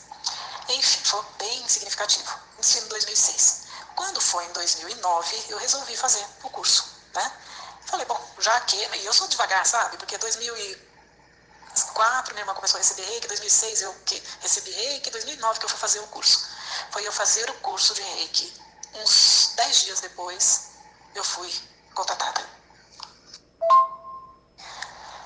Enfim, 0.69 1.05
foi 1.05 1.25
bem 1.39 1.69
significativo. 1.69 2.33
Isso 2.59 2.79
em 2.79 2.89
2006. 2.89 3.66
Quando 3.97 4.21
foi 4.21 4.45
em 4.45 4.53
2009, 4.53 5.45
eu 5.49 5.59
resolvi 5.59 5.97
fazer 5.97 6.25
o 6.43 6.51
curso, 6.51 6.85
né? 7.15 7.33
Falei, 7.87 8.05
bom, 8.05 8.21
já 8.39 8.61
que... 8.61 8.77
E 8.77 9.07
eu 9.07 9.13
sou 9.13 9.27
devagar, 9.27 9.65
sabe? 9.65 9.97
Porque 9.97 10.19
2004 10.19 12.35
minha 12.35 12.43
irmã 12.43 12.53
começou 12.55 12.77
a 12.77 12.83
receber 12.83 13.05
reiki, 13.05 13.27
2006 13.27 13.83
eu 13.83 13.95
que 14.05 14.23
recebi 14.41 14.71
reiki, 14.71 15.11
2009 15.11 15.59
que 15.59 15.65
eu 15.65 15.71
fui 15.71 15.79
fazer 15.79 16.01
o 16.01 16.07
curso. 16.09 16.47
Foi 16.91 17.07
eu 17.07 17.13
fazer 17.13 17.49
o 17.49 17.55
curso 17.55 17.95
de 17.95 18.03
reiki. 18.03 18.53
Uns 18.97 19.53
10 19.57 19.85
dias 19.85 20.01
depois, 20.01 20.73
eu 21.15 21.25
fui 21.25 21.51
contratada. 21.95 22.45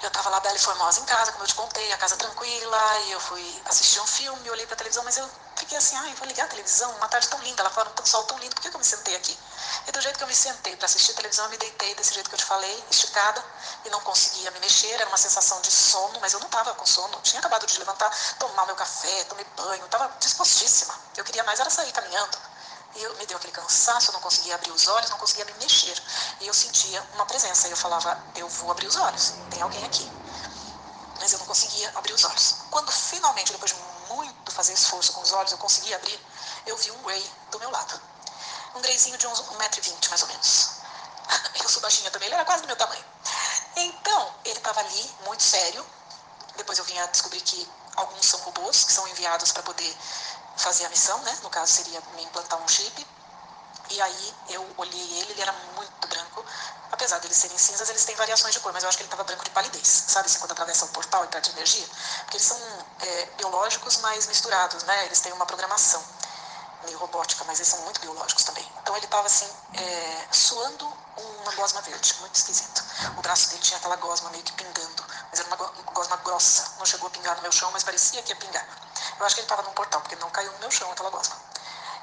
Eu 0.01 0.09
estava 0.09 0.31
lá 0.31 0.41
bela 0.41 0.57
e 0.57 0.61
formosa 0.61 1.01
em 1.01 1.05
casa, 1.05 1.33
como 1.33 1.45
eu 1.45 1.49
te 1.49 1.55
contei, 1.55 1.93
a 1.93 1.99
casa 1.99 2.17
tranquila, 2.17 2.99
e 3.01 3.13
eu 3.13 3.21
fui 3.21 3.63
assistir 3.67 4.01
um 4.01 4.07
filme, 4.07 4.49
olhei 4.49 4.67
para 4.67 4.77
televisão, 4.77 5.05
mas 5.05 5.17
eu 5.17 5.29
fiquei 5.71 5.79
assim, 5.79 5.95
ai, 5.95 6.13
vou 6.15 6.27
ligar 6.27 6.47
a 6.47 6.49
televisão, 6.49 6.91
uma 6.97 7.07
tarde 7.07 7.29
tão 7.29 7.41
linda 7.43 7.63
lá 7.63 7.71
fora, 7.71 7.89
um 7.89 8.05
sol 8.05 8.25
tão 8.25 8.37
lindo, 8.41 8.53
por 8.57 8.61
que, 8.61 8.75
eu 8.75 8.79
me 8.79 8.85
sentei 8.85 9.15
aqui? 9.15 9.39
E 9.87 9.93
do 9.93 10.01
jeito 10.01 10.17
que 10.19 10.25
eu 10.25 10.27
me 10.27 10.35
sentei 10.35 10.75
para 10.75 10.87
assistir 10.87 11.15
televisão, 11.15 11.45
eu 11.45 11.51
me 11.53 11.59
deitei 11.59 11.95
desse 11.95 12.13
jeito 12.13 12.29
que 12.29 12.35
eu 12.35 12.41
te 12.41 12.45
falei, 12.45 12.85
esticada, 12.91 13.45
e 13.85 13.91
não 13.91 14.01
conseguia 14.01 14.51
me 14.51 14.59
mexer, 14.59 14.91
era 14.95 15.07
uma 15.07 15.17
sensação 15.17 15.61
de 15.61 15.71
sono, 15.71 16.19
mas 16.21 16.33
eu 16.33 16.41
não 16.41 16.49
estava 16.49 16.75
com 16.75 16.85
sono, 16.85 17.15
eu 17.15 17.23
tinha 17.23 17.39
acabado 17.39 17.67
de 17.67 17.79
levantar, 17.79 18.11
tomar 18.41 18.67
meu 18.67 18.75
café, 18.75 19.23
tomei 19.25 19.47
banho, 19.57 19.85
estava 19.85 20.13
dispostíssima. 20.19 20.93
Eu 21.17 21.23
queria 21.23 21.45
mais 21.45 21.61
era 21.61 21.71
sair 21.71 21.93
caminhando. 21.93 22.37
E 22.97 23.03
eu, 23.05 23.15
me 23.15 23.27
deu 23.27 23.37
aquele 23.37 23.53
cansaço, 23.53 24.11
eu 24.11 24.15
não 24.15 24.21
conseguia 24.21 24.57
abrir 24.57 24.73
os 24.73 24.89
olhos, 24.89 25.09
não 25.09 25.19
conseguia 25.19 25.45
me 25.45 25.53
mexer. 25.55 26.03
E 26.41 26.49
eu 26.49 26.55
sentia 26.55 27.01
uma 27.15 27.27
presença, 27.27 27.69
e 27.69 27.71
eu 27.71 27.77
falava, 27.77 28.19
eu 28.35 28.49
vou 28.49 28.73
abrir 28.73 28.89
os 28.89 28.97
olhos, 28.97 29.35
tem 29.51 29.63
alguém 29.63 29.85
aqui. 29.85 30.11
Mas 31.21 31.33
eu 31.33 31.39
não 31.39 31.47
conseguia 31.47 31.93
abrir 31.95 32.13
os 32.13 32.25
olhos. 32.25 32.57
Quando 32.71 32.91
finalmente, 32.91 33.53
depois 33.53 33.71
de 33.71 33.90
fazer 34.61 34.75
esforço 34.75 35.15
com 35.15 35.23
os 35.23 35.33
olhos, 35.33 35.53
eu 35.53 35.59
consegui 35.59 35.95
abrir, 35.95 36.21
eu 36.67 36.77
vi 36.77 36.91
um 36.91 37.03
Grey 37.03 37.31
do 37.51 37.59
meu 37.59 37.71
lado. 37.71 37.99
Um 38.75 38.83
Greyzinho 38.83 39.17
de 39.17 39.27
uns 39.27 39.41
1,20m 39.41 40.11
mais 40.11 40.21
ou 40.21 40.29
menos. 40.29 40.71
Eu 41.63 41.69
sou 41.69 41.81
baixinha 41.81 42.11
também, 42.11 42.27
ele 42.27 42.35
era 42.35 42.45
quase 42.45 42.63
do 42.63 42.67
meu 42.67 42.77
tamanho. 42.77 43.05
Então, 43.77 44.35
ele 44.45 44.59
estava 44.59 44.81
ali, 44.81 45.15
muito 45.25 45.43
sério. 45.43 45.85
Depois 46.57 46.79
eu 46.79 46.85
vim 46.85 46.99
a 46.99 47.07
descobrir 47.07 47.41
que 47.41 47.69
alguns 47.97 48.27
são 48.27 48.39
robôs 48.41 48.85
que 48.85 48.93
são 48.93 49.07
enviados 49.09 49.51
para 49.53 49.63
poder 49.63 49.97
fazer 50.57 50.85
a 50.85 50.89
missão, 50.91 51.19
né? 51.23 51.39
No 51.43 51.51
caso 51.51 51.73
seria 51.73 52.01
me 52.15 52.23
implantar 52.23 52.61
um 52.61 52.69
chip. 52.69 53.07
E 53.91 54.01
aí 54.01 54.35
eu 54.51 54.75
olhei 54.77 55.21
ele, 55.21 55.33
ele 55.33 55.41
era 55.41 55.53
muito 55.75 56.09
branco. 56.09 56.45
Apesar 56.93 57.19
de 57.19 57.27
eles 57.27 57.37
serem 57.37 57.57
cinzas, 57.57 57.89
eles 57.89 58.05
têm 58.05 58.17
variações 58.17 58.53
de 58.53 58.61
cor, 58.61 58.73
mas 58.73 58.83
eu 58.83 58.89
acho 58.89 58.99
que 58.99 59.03
ele 59.03 59.09
estava 59.09 59.25
branco 59.25 59.45
de 59.45 59.51
palidez. 59.51 60.05
Sabe 60.09 60.27
assim, 60.27 60.39
quando 60.39 60.53
atravessa 60.53 60.85
o 60.85 60.89
portal 60.89 61.25
e 61.25 61.29
perde 61.29 61.51
energia? 61.51 61.87
Porque 62.23 62.37
eles 62.37 62.47
são 62.47 62.59
é, 63.01 63.27
biológicos, 63.37 63.99
mas 63.99 64.27
misturados, 64.27 64.83
né? 64.85 65.07
Eles 65.07 65.21
têm 65.21 65.33
uma 65.33 65.47
programação 65.47 66.03
meio 66.85 66.99
robótica, 66.99 67.45
mas 67.45 67.59
eles 67.59 67.69
são 67.69 67.81
muito 67.83 68.01
biológicos 68.01 68.45
também. 68.45 68.67
Então 68.83 68.97
ele 68.97 69.05
estava 69.05 69.27
assim, 69.27 69.49
é, 69.75 70.29
suando 70.33 70.85
uma 71.17 71.53
gosma 71.55 71.81
verde, 71.83 72.15
muito 72.21 72.35
esquisito. 72.35 72.83
O 73.17 73.23
braço 73.23 73.51
dele 73.51 73.63
tinha 73.63 73.79
aquela 73.79 73.97
gosma 73.97 74.31
meio 74.31 74.43
que 74.43 74.53
pingando, 74.53 75.05
mas 75.31 75.41
era 75.41 75.49
uma 75.49 75.57
gosma 75.57 76.17
grossa. 76.19 76.73
Não 76.79 76.87
chegou 76.87 77.09
a 77.09 77.11
pingar 77.11 77.37
no 77.37 77.43
meu 77.43 77.53
chão, 77.53 77.71
mas 77.73 77.85
parecia 77.85 78.23
que 78.23 78.31
ia 78.31 78.37
pingar. 78.37 78.67
Eu 79.19 79.27
acho 79.27 79.35
que 79.35 79.41
ele 79.41 79.47
estava 79.47 79.63
num 79.63 79.73
portal, 79.73 80.01
porque 80.01 80.17
não 80.17 80.31
caiu 80.31 80.53
no 80.53 80.59
meu 80.59 80.71
chão 80.71 80.91
aquela 80.91 81.11
gosma. 81.11 81.37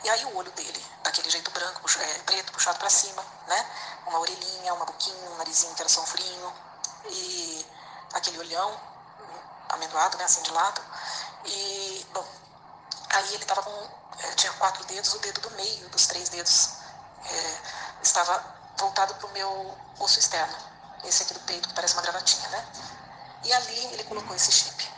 E 0.03 0.09
aí 0.09 0.25
o 0.25 0.37
olho 0.37 0.51
dele, 0.51 0.85
daquele 1.03 1.29
jeito 1.29 1.49
branco, 1.51 1.81
é, 1.99 2.19
preto, 2.19 2.51
puxado 2.51 2.79
para 2.79 2.89
cima, 2.89 3.23
né? 3.47 3.65
Uma 4.07 4.19
orelhinha, 4.19 4.73
uma 4.73 4.85
boquinha, 4.85 5.29
um 5.31 5.37
narizinho 5.37 5.73
que 5.75 5.81
era 5.81 5.89
só 5.89 6.05
furinho. 6.05 6.53
E 7.09 7.65
aquele 8.13 8.39
olhão 8.39 8.79
amendoado, 9.69 10.17
né? 10.17 10.23
Assim 10.23 10.41
de 10.43 10.51
lado. 10.51 10.81
E, 11.45 12.07
bom, 12.13 12.25
aí 13.09 13.33
ele 13.33 13.43
estava 13.43 13.63
com... 13.63 13.97
É, 14.19 14.31
tinha 14.35 14.51
quatro 14.53 14.83
dedos, 14.85 15.13
o 15.13 15.19
dedo 15.19 15.41
do 15.41 15.51
meio 15.51 15.89
dos 15.89 16.07
três 16.07 16.29
dedos 16.29 16.71
é, 17.23 17.59
estava 18.01 18.43
voltado 18.77 19.13
para 19.15 19.27
o 19.27 19.31
meu 19.31 19.77
osso 19.99 20.19
externo. 20.19 20.55
Esse 21.03 21.23
aqui 21.23 21.33
do 21.33 21.39
peito, 21.41 21.67
que 21.69 21.75
parece 21.75 21.93
uma 21.93 22.01
gravatinha, 22.01 22.49
né? 22.49 22.67
E 23.43 23.53
ali 23.53 23.93
ele 23.93 24.03
colocou 24.05 24.35
esse 24.35 24.51
chip 24.51 24.97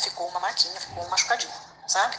ficou 0.00 0.28
uma 0.28 0.40
marquinha, 0.40 0.80
ficou 0.80 1.04
um 1.04 1.08
machucadinho, 1.08 1.52
sabe? 1.86 2.16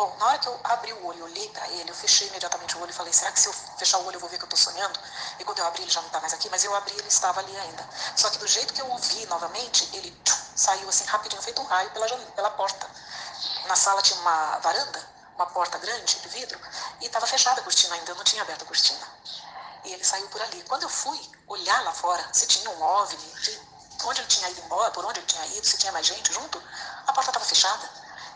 Bom, 0.00 0.16
na 0.18 0.28
hora 0.28 0.38
que 0.38 0.48
eu 0.48 0.58
abri 0.64 0.94
o 0.94 1.04
olho 1.04 1.18
e 1.18 1.22
olhei 1.24 1.48
para 1.50 1.68
ele, 1.68 1.90
eu 1.90 1.94
fechei 1.94 2.26
imediatamente 2.28 2.74
o 2.74 2.80
olho 2.80 2.88
e 2.88 2.94
falei, 2.94 3.12
será 3.12 3.30
que 3.32 3.38
se 3.38 3.48
eu 3.48 3.52
fechar 3.52 3.98
o 3.98 4.06
olho 4.06 4.16
eu 4.16 4.20
vou 4.20 4.30
ver 4.30 4.38
que 4.38 4.44
eu 4.44 4.48
tô 4.48 4.56
sonhando? 4.56 4.98
E 5.38 5.44
quando 5.44 5.58
eu 5.58 5.66
abri 5.66 5.82
ele 5.82 5.90
já 5.90 6.00
não 6.00 6.08
tá 6.08 6.18
mais 6.20 6.32
aqui, 6.32 6.48
mas 6.48 6.64
eu 6.64 6.74
abri 6.74 6.94
ele 6.96 7.06
estava 7.06 7.38
ali 7.40 7.54
ainda. 7.54 7.86
Só 8.16 8.30
que 8.30 8.38
do 8.38 8.46
jeito 8.46 8.72
que 8.72 8.80
eu 8.80 8.90
o 8.90 8.96
vi 8.96 9.26
novamente, 9.26 9.90
ele 9.94 10.10
tchum, 10.24 10.34
saiu 10.56 10.88
assim 10.88 11.04
rapidinho, 11.04 11.42
feito 11.42 11.60
um 11.60 11.66
raio 11.66 11.90
pela, 11.90 12.08
pela 12.08 12.50
porta. 12.52 12.88
Na 13.66 13.76
sala 13.76 14.00
tinha 14.00 14.18
uma 14.20 14.58
varanda, 14.60 15.06
uma 15.34 15.44
porta 15.44 15.76
grande 15.76 16.18
de 16.18 16.28
vidro, 16.30 16.58
e 17.02 17.04
estava 17.04 17.26
fechada 17.26 17.60
a 17.60 17.64
cortina 17.64 17.94
ainda, 17.94 18.12
eu 18.12 18.16
não 18.16 18.24
tinha 18.24 18.40
aberto 18.40 18.62
a 18.62 18.66
cortina. 18.66 19.06
E 19.84 19.92
ele 19.92 20.02
saiu 20.02 20.26
por 20.28 20.40
ali. 20.40 20.62
Quando 20.62 20.84
eu 20.84 20.88
fui 20.88 21.20
olhar 21.46 21.84
lá 21.84 21.92
fora, 21.92 22.26
se 22.32 22.46
tinha 22.46 22.70
um 22.70 22.82
OVNI, 22.82 23.60
onde 24.04 24.20
ele 24.22 24.28
tinha 24.28 24.48
ido 24.48 24.62
embora, 24.62 24.90
por 24.92 25.04
onde 25.04 25.20
ele 25.20 25.26
tinha 25.26 25.44
ido, 25.44 25.66
se 25.66 25.76
tinha 25.76 25.92
mais 25.92 26.06
gente 26.06 26.32
junto, 26.32 26.56
a 27.06 27.12
porta 27.12 27.28
estava 27.32 27.44
fechada. 27.44 27.86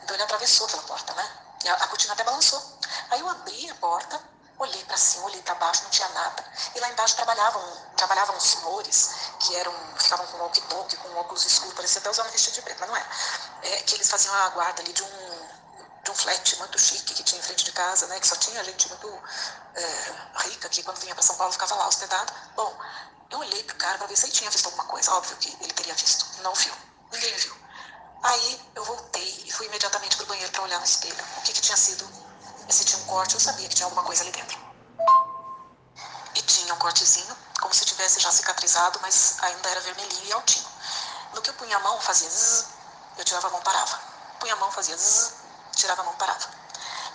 Então 0.03 0.15
ele 0.15 0.25
atravessou 0.25 0.69
pela 0.69 0.83
porta, 0.83 1.15
né? 1.15 1.44
A, 1.69 1.89
cortina 1.89 2.13
até 2.13 2.25
balançou. 2.25 2.63
Aí 3.11 3.21
eu 3.21 3.29
abri 3.29 3.71
a 3.71 3.75
porta, 3.77 4.21
olhei 4.59 4.85
para 4.85 4.97
cima, 4.97 5.27
olhei 5.27 5.43
para 5.43 5.55
baixo, 5.55 5.83
não 5.85 5.91
tinha 5.91 6.09
nada. 6.11 6.45
E 6.75 6.81
lá 6.81 6.89
embaixo 6.91 7.17
trabalhavam, 7.17 7.63
trabalhavam 7.97 8.39
senhores 8.39 9.11
que 9.41 9.55
eram, 9.57 9.73
ficavam 9.99 10.27
com 10.27 10.39
walkie-talkie, 10.39 10.97
com 10.97 11.15
óculos 11.17 11.45
escuros, 11.45 11.75
parecia 11.75 12.01
até 12.01 12.11
usar 12.11 12.25
um 12.25 12.31
vestido 12.31 12.55
de 12.55 12.63
preto, 12.63 12.81
mas 12.81 12.89
não 12.89 12.97
é. 12.97 13.07
é. 13.63 13.83
Que 13.83 13.95
eles 13.95 14.09
faziam 14.09 14.35
a 14.35 14.49
guarda 14.51 14.83
ali 14.83 14.93
de 14.93 15.03
um, 15.03 15.49
de 16.05 16.11
um 16.11 16.15
flat 16.15 16.57
muito 16.59 16.79
chique 16.79 17.15
que 17.15 17.23
tinha 17.23 17.41
em 17.41 17.45
frente 17.45 17.65
de 17.65 17.73
casa, 17.73 18.07
né? 18.07 18.21
Que 18.21 18.27
só 18.27 18.37
tinha 18.37 18.63
gente 18.65 18.89
muito 18.89 19.23
é, 19.75 20.15
rica 20.49 20.69
que 20.69 20.83
quando 20.83 20.99
vinha 20.99 21.15
para 21.15 21.23
São 21.23 21.37
Paulo 21.37 21.53
ficava 21.53 21.75
lá 21.75 21.89
hospedado. 21.89 22.33
Bom, 22.55 22.79
eu 23.31 23.39
olhei 23.39 23.63
pro 23.65 23.77
cara 23.77 23.99
para 23.99 24.07
ver 24.07 24.17
se 24.17 24.27
ele 24.27 24.33
tinha 24.33 24.51
visto 24.51 24.67
alguma 24.67 24.85
coisa. 24.85 25.13
Óbvio 25.13 25.37
que 25.39 25.57
ele 25.61 25.73
teria 25.73 25.95
visto. 25.95 26.43
Não 26.43 26.55
viu. 26.55 26.75
Ninguém 27.11 27.35
viu. 27.37 27.64
Aí 28.25 28.61
eu 28.75 28.83
voltei 28.85 29.43
e 29.45 29.53
fui 29.53 29.67
imediatamente 29.67 30.17
pro 30.17 30.25
banheiro 30.25 30.51
para 30.51 30.63
olhar 30.63 30.79
no 30.79 30.85
espelho. 30.87 31.23
O 31.37 31.43
que, 31.43 31.53
que 31.53 31.61
tinha 31.61 31.77
sido? 31.77 32.09
Se 32.71 32.83
tinha 32.83 32.99
um 33.03 33.05
corte, 33.05 33.35
eu 33.35 33.41
sabia 33.41 33.69
que 33.69 33.75
tinha 33.75 33.85
alguma 33.85 34.03
coisa 34.03 34.23
ali 34.23 34.33
dentro. 34.33 34.59
E 36.35 36.41
tinha 36.41 36.73
um 36.73 36.79
cortezinho, 36.79 37.37
como 37.61 37.75
se 37.75 37.85
tivesse 37.85 38.21
já 38.21 38.33
cicatrizado, 38.33 38.99
mas 39.03 39.37
ainda 39.43 39.69
era 39.69 39.81
vermelhinho 39.83 40.25
e 40.25 40.33
altinho. 40.33 40.67
No 41.35 41.43
que 41.43 41.51
eu 41.51 41.55
punha 41.55 41.77
a 41.77 41.81
mão, 41.81 42.01
fazia 42.01 42.31
zzz, 42.31 42.65
eu 43.19 43.25
tirava 43.25 43.49
a 43.49 43.51
mão, 43.51 43.61
parava. 43.61 44.01
Punha 44.41 44.55
a 44.55 44.57
mão, 44.57 44.73
fazia 44.73 44.97
zzz, 44.97 45.35
tirava 45.77 46.01
a 46.01 46.05
mão, 46.07 46.15
parava. 46.15 46.49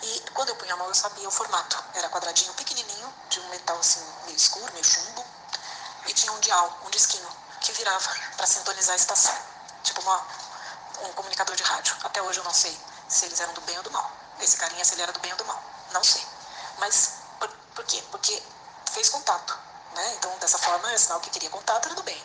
E 0.03 0.25
quando 0.35 0.49
eu 0.49 0.55
punha 0.57 0.75
a 0.75 0.77
mão, 0.77 0.87
eu 0.87 0.93
sabia 0.93 1.27
o 1.27 1.31
formato. 1.31 1.83
Era 1.95 2.07
quadradinho, 2.09 2.53
pequenininho, 2.53 3.11
de 3.29 3.39
um 3.39 3.49
metal 3.49 3.79
assim, 3.79 4.05
meio 4.25 4.37
escuro, 4.37 4.71
meio 4.73 4.85
chumbo, 4.85 5.25
e 6.05 6.13
tinha 6.13 6.31
um 6.31 6.39
dial, 6.39 6.81
um 6.85 6.89
disquinho, 6.91 7.27
que 7.61 7.71
virava 7.71 8.09
para 8.37 8.45
sintonizar 8.45 8.93
a 8.93 8.95
estação. 8.95 9.35
Tipo 9.83 10.01
uma, 10.01 10.23
um 11.03 11.13
comunicador 11.13 11.55
de 11.55 11.63
rádio. 11.63 11.95
Até 12.03 12.21
hoje 12.21 12.39
eu 12.39 12.43
não 12.43 12.53
sei 12.53 12.77
se 13.07 13.25
eles 13.25 13.39
eram 13.39 13.53
do 13.53 13.61
bem 13.61 13.77
ou 13.77 13.83
do 13.83 13.91
mal. 13.91 14.11
Esse 14.39 14.57
carinha, 14.57 14.83
se 14.85 14.93
ele 14.93 15.01
era 15.01 15.11
do 15.11 15.19
bem 15.19 15.31
ou 15.31 15.37
do 15.37 15.45
mal. 15.45 15.61
Não 15.91 16.03
sei. 16.03 16.25
Mas 16.77 17.13
por, 17.39 17.49
por 17.75 17.85
quê? 17.85 18.03
Porque 18.11 18.41
fez 18.91 19.09
contato. 19.09 19.57
Né? 19.95 20.13
Então, 20.15 20.37
dessa 20.39 20.57
forma, 20.57 20.91
é 20.91 20.97
sinal 20.97 21.19
que 21.19 21.29
queria 21.29 21.49
contato 21.49 21.87
era 21.87 21.95
do 21.95 22.03
bem. 22.03 22.21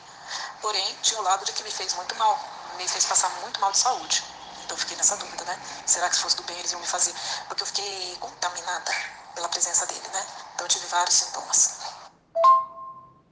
Porém, 0.60 0.98
tinha 1.02 1.20
o 1.20 1.22
lado 1.22 1.44
de 1.44 1.52
que 1.52 1.62
me 1.62 1.70
fez 1.70 1.92
muito 1.94 2.14
mal. 2.16 2.38
Me 2.76 2.86
fez 2.88 3.04
passar 3.04 3.30
muito 3.40 3.60
mal 3.60 3.72
de 3.72 3.78
saúde. 3.78 4.24
Então, 4.64 4.76
eu 4.76 4.80
fiquei 4.80 4.96
nessa 4.96 5.16
dúvida, 5.16 5.44
né? 5.44 5.60
Será 5.86 6.08
que 6.08 6.16
se 6.16 6.22
fosse 6.22 6.36
do 6.36 6.42
bem 6.44 6.58
eles 6.58 6.72
iam 6.72 6.80
me 6.80 6.86
fazer? 6.86 7.14
Porque 7.48 7.62
eu 7.62 7.66
fiquei 7.66 8.16
contaminada 8.20 8.92
pela 9.34 9.48
presença 9.48 9.86
dele, 9.86 10.08
né? 10.12 10.26
Então, 10.54 10.64
eu 10.64 10.68
tive 10.68 10.86
vários 10.86 11.16
sintomas. 11.16 11.70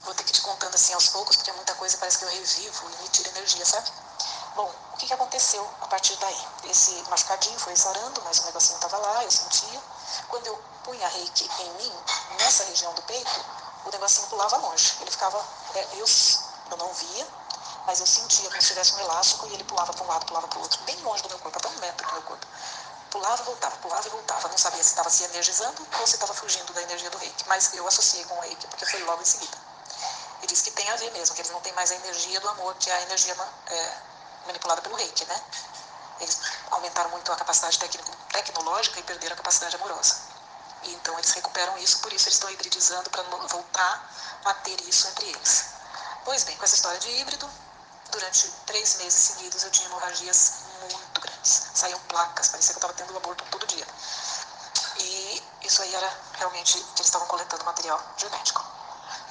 Vou 0.01 0.15
ter 0.15 0.25
que 0.25 0.33
te 0.33 0.41
contando 0.41 0.75
assim 0.75 0.93
aos 0.95 1.09
poucos, 1.09 1.37
porque 1.37 1.53
muita 1.53 1.75
coisa, 1.75 1.97
parece 1.99 2.19
que 2.19 2.25
eu 2.25 2.29
revivo 2.29 2.91
e 2.91 3.03
me 3.03 3.09
tira 3.09 3.29
energia, 3.31 3.65
sabe? 3.65 3.91
Bom, 4.55 4.71
o 4.93 4.97
que, 4.99 5.07
que 5.07 5.15
aconteceu 5.15 5.67
a 5.81 5.87
partir 5.89 6.15
daí? 6.17 6.47
Esse 6.65 6.93
machucadinho 7.09 7.59
foi 7.59 7.75
sarando, 7.75 8.21
mas 8.23 8.39
o 8.41 8.45
negocinho 8.45 8.77
estava 8.77 8.99
lá, 8.99 9.25
eu 9.25 9.31
sentia. 9.31 9.81
Quando 10.29 10.47
eu 10.47 10.57
punha 10.85 11.09
reiki 11.09 11.49
em 11.61 11.73
mim, 11.75 11.93
nessa 12.39 12.65
região 12.65 12.93
do 12.93 13.03
peito, 13.03 13.45
o 13.87 13.91
negocinho 13.91 14.27
pulava 14.27 14.59
longe. 14.59 14.95
Ele 15.01 15.11
ficava, 15.11 15.43
é, 15.75 15.89
eu, 15.95 16.07
eu 16.71 16.77
não 16.77 16.93
via, 16.93 17.27
mas 17.87 18.01
eu 18.01 18.07
sentia 18.07 18.49
como 18.51 18.61
se 18.61 18.69
tivesse 18.69 18.95
um 18.95 19.01
elástico 19.01 19.47
e 19.49 19.55
ele 19.55 19.65
pulava 19.65 19.93
para 19.93 20.05
um 20.05 20.09
lado, 20.09 20.27
pulava 20.27 20.47
para 20.49 20.59
o 20.59 20.63
outro, 20.63 20.81
bem 20.83 21.01
longe 21.01 21.23
do 21.23 21.31
meu 21.31 21.39
corpo, 21.39 21.59
até 21.59 21.69
um 21.69 21.79
metro 21.79 22.07
do 22.07 22.13
meu 22.13 22.23
corpo. 22.23 22.47
Pulava 23.11 23.43
e 23.43 23.45
voltava, 23.45 23.77
pulava 23.77 24.07
e 24.07 24.11
voltava. 24.11 24.49
Não 24.49 24.59
sabia 24.59 24.83
se 24.83 24.91
estava 24.91 25.09
se 25.09 25.25
energizando 25.25 25.87
ou 25.99 26.07
se 26.07 26.15
estava 26.15 26.35
fugindo 26.35 26.73
da 26.75 26.83
energia 26.83 27.09
do 27.11 27.17
reiki, 27.17 27.49
mas 27.49 27.73
eu 27.73 27.87
associei 27.89 28.25
com 28.25 28.35
o 28.37 28.41
reiki 28.41 28.67
porque 28.67 28.85
foi 28.85 29.03
logo 29.05 29.23
em 29.23 29.27
seguida. 29.27 29.57
E 30.43 30.47
diz 30.47 30.61
que 30.61 30.71
tem 30.73 30.89
a 30.91 30.97
ver 30.97 31.11
mesmo, 31.13 31.35
que 31.35 31.41
eles 31.41 31.53
não 31.53 31.61
têm 31.61 31.73
mais 31.73 31.91
a 31.91 31.95
energia 31.95 32.41
do 32.41 32.49
amor, 32.51 32.75
que 32.75 32.91
é 32.91 32.95
a 32.95 33.03
energia 33.03 33.37
é, 33.67 33.97
manipulada 34.47 34.83
pelo 34.83 34.97
reiki, 34.97 35.25
né? 35.27 35.41
Eles 36.21 36.41
aumentaram 36.71 37.11
muito 37.11 37.33
a 37.33 37.37
capacidade 37.37 37.79
tecnológica 37.79 39.01
e 39.01 39.03
perderam 39.03 39.35
a 39.35 39.37
capacidade 39.37 39.77
amorosa. 39.77 40.17
E 40.85 40.95
então 40.95 41.17
eles 41.19 41.31
recuperam 41.33 41.77
isso, 41.79 41.99
por 42.01 42.13
isso 42.13 42.29
eles 42.29 42.35
estão 42.35 42.51
hibridizando 42.51 43.11
para 43.11 43.23
voltar 43.23 44.41
a 44.45 44.55
ter 44.55 44.81
isso 44.83 45.07
entre 45.09 45.27
eles. 45.27 45.67
Pois 46.25 46.45
bem, 46.45 46.57
com 46.57 46.65
essa 46.65 46.75
história 46.75 46.99
de 47.01 47.09
híbrido, 47.09 47.49
durante 48.11 48.49
três 48.67 48.97
meses 48.97 49.15
seguidos 49.15 49.63
eu 49.65 49.71
tinha 49.71 49.89
hemorragias 49.89 50.53
muito 50.81 51.21
grandes. 51.21 51.63
Saíam 51.75 51.99
placas, 52.01 52.49
parecia 52.49 52.75
que 52.75 52.79
eu 52.79 52.89
estava 52.89 52.95
tendo 52.95 53.17
aborto 53.17 53.45
todo 53.51 53.67
dia. 53.67 53.87
E 54.99 55.43
isso 55.63 55.83
aí 55.83 55.95
era 55.95 56.21
realmente 56.35 56.79
eles 56.79 57.07
estavam 57.07 57.27
coletando 57.27 57.65
material 57.65 58.01
genético. 58.17 58.72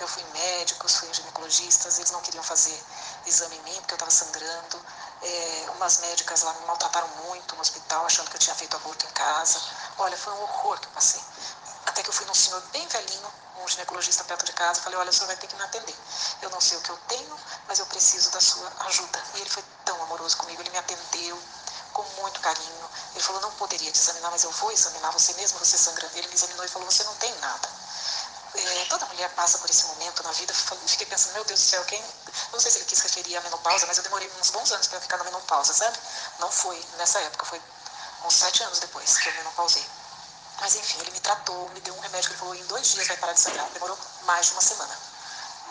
Eu 0.02 0.08
fui 0.08 0.24
médicos, 0.34 0.96
fui 0.96 1.14
ginecologistas, 1.14 2.00
eles 2.00 2.10
não 2.10 2.22
queriam 2.22 2.44
fazer 2.44 2.76
exame 3.28 3.56
em 3.56 3.62
mim 3.62 3.76
porque 3.82 3.94
eu 3.94 3.98
estava 3.98 4.10
sangrando. 4.10 4.84
É, 5.22 5.66
umas 5.76 6.00
médicas 6.00 6.42
lá 6.42 6.52
me 6.56 6.66
maltrataram 6.66 7.08
muito 7.28 7.54
no 7.54 7.62
hospital, 7.62 8.04
achando 8.08 8.28
que 8.32 8.36
eu 8.36 8.40
tinha 8.40 8.56
feito 8.56 8.76
aborto 8.76 9.06
em 9.06 9.12
casa. 9.12 9.62
Olha, 10.00 10.18
foi 10.18 10.34
um 10.34 10.42
horror 10.42 10.80
que 10.80 10.88
eu 10.88 10.92
passei. 10.92 11.22
Até 11.86 12.02
que 12.02 12.10
eu 12.10 12.14
fui 12.14 12.26
num 12.26 12.34
senhor 12.34 12.60
bem 12.74 12.88
velhinho, 12.88 13.32
um 13.64 13.68
ginecologista 13.68 14.24
perto 14.24 14.44
de 14.44 14.54
casa, 14.54 14.82
falei, 14.82 14.98
olha, 14.98 15.12
o 15.12 15.14
senhor 15.14 15.28
vai 15.28 15.38
ter 15.38 15.46
que 15.46 15.56
me 15.56 15.62
atender. 15.62 15.96
Eu 16.42 16.50
não 16.50 16.60
sei 16.60 16.80
o 16.80 16.82
que 16.82 16.90
eu 16.90 16.98
tenho, 17.08 17.40
mas 17.68 17.78
eu 17.78 17.86
preciso 17.86 18.32
da 18.32 18.42
sua 18.42 18.74
ajuda. 18.88 19.24
E 19.36 19.42
ele 19.42 19.50
foi 19.52 19.64
tão 19.86 20.02
amoroso 20.02 20.36
comigo, 20.38 20.64
ele 20.64 20.72
me 20.72 20.80
atendeu, 20.80 21.40
com 21.94 22.02
muito 22.20 22.40
carinho. 22.40 22.90
Ele 23.14 23.24
falou, 23.24 23.40
não 23.42 23.52
poderia 23.52 23.92
te 23.92 24.00
examinar, 24.00 24.32
mas 24.32 24.44
eu 24.44 24.52
vou 24.52 24.72
examinar 24.72 25.12
você 25.12 25.32
mesmo, 25.34 25.60
você 25.60 25.78
sangrando. 25.78 26.18
Ele 26.18 26.28
me 26.28 26.34
examinou 26.34 26.66
e 26.66 26.70
falou, 26.70 26.90
você 26.90 27.04
não 27.04 27.14
tem 27.18 27.32
nada. 27.36 27.81
É, 28.54 28.86
toda 28.86 29.06
mulher 29.06 29.30
passa 29.34 29.58
por 29.60 29.70
esse 29.70 29.86
momento 29.86 30.24
na 30.24 30.32
vida. 30.34 30.54
Fiquei 30.54 31.06
pensando, 31.06 31.34
meu 31.34 31.46
Deus 31.46 31.60
do 31.60 31.66
céu, 31.66 31.84
quem. 31.86 32.04
Não 32.52 32.60
sei 32.60 32.72
se 32.72 32.78
ele 32.80 32.86
quis 32.86 33.00
referir 33.00 33.38
à 33.38 33.42
menopausa, 33.42 33.86
mas 33.86 33.98
eu 33.98 34.04
demorei 34.04 34.30
uns 34.40 34.50
bons 34.50 34.72
anos 34.72 34.88
para 34.88 35.00
ficar 35.00 35.18
na 35.18 35.24
menopausa, 35.24 35.74
sabe? 35.74 35.98
Não 36.40 36.52
foi 36.52 36.84
nessa 36.98 37.20
época, 37.20 37.46
foi 37.46 37.62
uns 38.26 38.36
sete 38.36 38.64
anos 38.64 38.80
depois 38.80 39.18
que 39.18 39.30
eu 39.30 39.34
menopausei. 39.36 39.86
Mas 40.60 40.76
enfim, 40.76 41.00
ele 41.00 41.12
me 41.12 41.20
tratou, 41.22 41.70
me 41.70 41.80
deu 41.82 41.96
um 41.96 42.00
remédio 42.00 42.30
que 42.30 42.34
ele 42.34 42.40
falou, 42.40 42.56
em 42.56 42.66
dois 42.66 42.88
dias 42.92 43.08
vai 43.08 43.18
parar 43.18 43.34
de 43.34 43.40
sangrar. 43.40 43.70
Demorou 43.70 43.98
mais 44.24 44.48
de 44.48 44.52
uma 44.54 44.62
semana. 44.62 45.00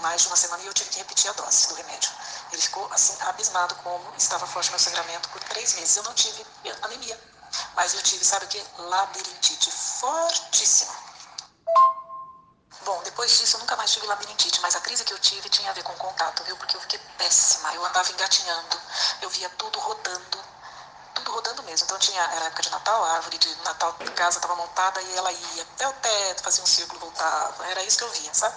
Mais 0.00 0.22
de 0.22 0.26
uma 0.28 0.36
semana 0.36 0.62
e 0.62 0.66
eu 0.66 0.74
tive 0.74 0.90
que 0.90 0.98
repetir 0.98 1.30
a 1.30 1.34
dose 1.34 1.68
do 1.68 1.74
remédio. 1.74 2.10
Ele 2.50 2.62
ficou 2.62 2.90
assim, 2.92 3.14
abismado 3.20 3.74
como 3.76 4.14
estava 4.16 4.46
forte 4.46 4.70
meu 4.70 4.78
sangramento 4.78 5.28
por 5.28 5.44
três 5.44 5.74
meses. 5.74 5.96
Eu 5.96 6.02
não 6.04 6.14
tive 6.14 6.44
anemia, 6.82 7.20
mas 7.76 7.94
eu 7.94 8.02
tive, 8.02 8.24
sabe 8.24 8.46
o 8.46 8.48
que? 8.48 8.64
Labirintite 8.78 9.70
fortíssima. 9.70 11.09
Bom, 12.90 13.00
depois 13.04 13.38
disso 13.38 13.54
eu 13.54 13.60
nunca 13.60 13.76
mais 13.76 13.92
tive 13.92 14.04
labirintite, 14.08 14.60
mas 14.62 14.74
a 14.74 14.80
crise 14.80 15.04
que 15.04 15.12
eu 15.12 15.18
tive 15.20 15.48
tinha 15.48 15.70
a 15.70 15.72
ver 15.72 15.84
com 15.84 15.92
contato, 15.92 16.42
viu? 16.42 16.56
Porque 16.56 16.76
eu 16.76 16.80
fiquei 16.80 16.98
péssima. 17.16 17.72
Eu 17.72 17.84
andava 17.84 18.10
engatinhando, 18.10 18.80
eu 19.22 19.30
via 19.30 19.48
tudo 19.50 19.78
rodando, 19.78 20.44
tudo 21.14 21.30
rodando 21.30 21.62
mesmo. 21.62 21.84
Então 21.84 21.96
tinha, 22.00 22.20
era 22.20 22.46
época 22.46 22.62
de 22.62 22.70
Natal, 22.70 23.04
a 23.04 23.12
árvore 23.12 23.38
de 23.38 23.54
Natal 23.62 23.96
de 24.04 24.10
casa 24.10 24.38
estava 24.38 24.56
montada 24.56 25.00
e 25.00 25.16
ela 25.16 25.30
ia 25.30 25.62
até 25.62 25.86
o 25.86 25.92
teto, 25.92 26.42
fazia 26.42 26.64
um 26.64 26.66
círculo, 26.66 26.98
voltava. 26.98 27.64
Era 27.68 27.80
isso 27.84 27.96
que 27.96 28.02
eu 28.02 28.10
via, 28.10 28.34
sabe? 28.34 28.56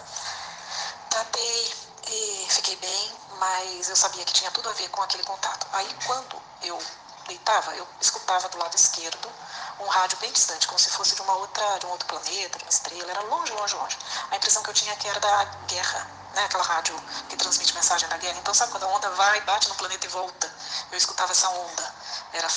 Tratei 1.11 1.73
e 2.07 2.47
fiquei 2.49 2.75
bem, 2.77 3.19
mas 3.37 3.87
eu 3.87 3.95
sabia 3.95 4.25
que 4.25 4.33
tinha 4.33 4.49
tudo 4.49 4.67
a 4.67 4.73
ver 4.73 4.89
com 4.89 5.03
aquele 5.03 5.23
contato. 5.25 5.67
Aí 5.73 5.95
quando 6.07 6.41
eu 6.63 6.81
deitava, 7.27 7.75
eu 7.75 7.87
escutava 8.01 8.49
do 8.49 8.57
lado 8.57 8.75
esquerdo 8.75 9.31
um 9.80 9.88
rádio 9.88 10.18
bem 10.20 10.32
distante, 10.32 10.68
como 10.68 10.80
se 10.80 10.89
fosse 10.89 11.15
de 11.15 11.22
uma 11.22 11.34
outra, 11.36 11.80
de 11.80 11.86
um 11.86 11.89
outro 11.89 12.08
planeta, 12.08 12.58
de 12.58 12.63
uma 12.63 12.70
estrela, 12.70 13.12
era 13.12 13.22
longe, 13.22 13.51
longe, 13.53 13.75
longe. 13.75 13.98
A 14.32 14.36
impressão 14.36 14.63
que 14.63 14.70
eu 14.70 14.74
tinha 14.74 14.94
é 14.94 14.96
que 14.96 15.08
era 15.08 15.20
da 15.20 15.44
guerra, 15.68 16.08
né? 16.34 16.46
Aquela 16.46 16.63
rádio 16.63 16.96
que 17.30 17.36
transmite 17.36 17.74
mensagem 17.74 18.08
da 18.10 18.18
guerra. 18.18 18.38
Então 18.39 18.53
sabe 18.53 18.72
quando 18.72 18.84
a 18.84 18.88
onda 18.88 19.10
vai, 19.12 19.42
bate 19.42 19.70
no 19.70 19.75
planeta 19.75 20.06
e 20.06 20.10
volta? 20.10 20.53
Eu 20.92 20.98
escutava 20.98 21.32
essa 21.32 21.50
onda. 21.50 21.96
Era 22.34 22.48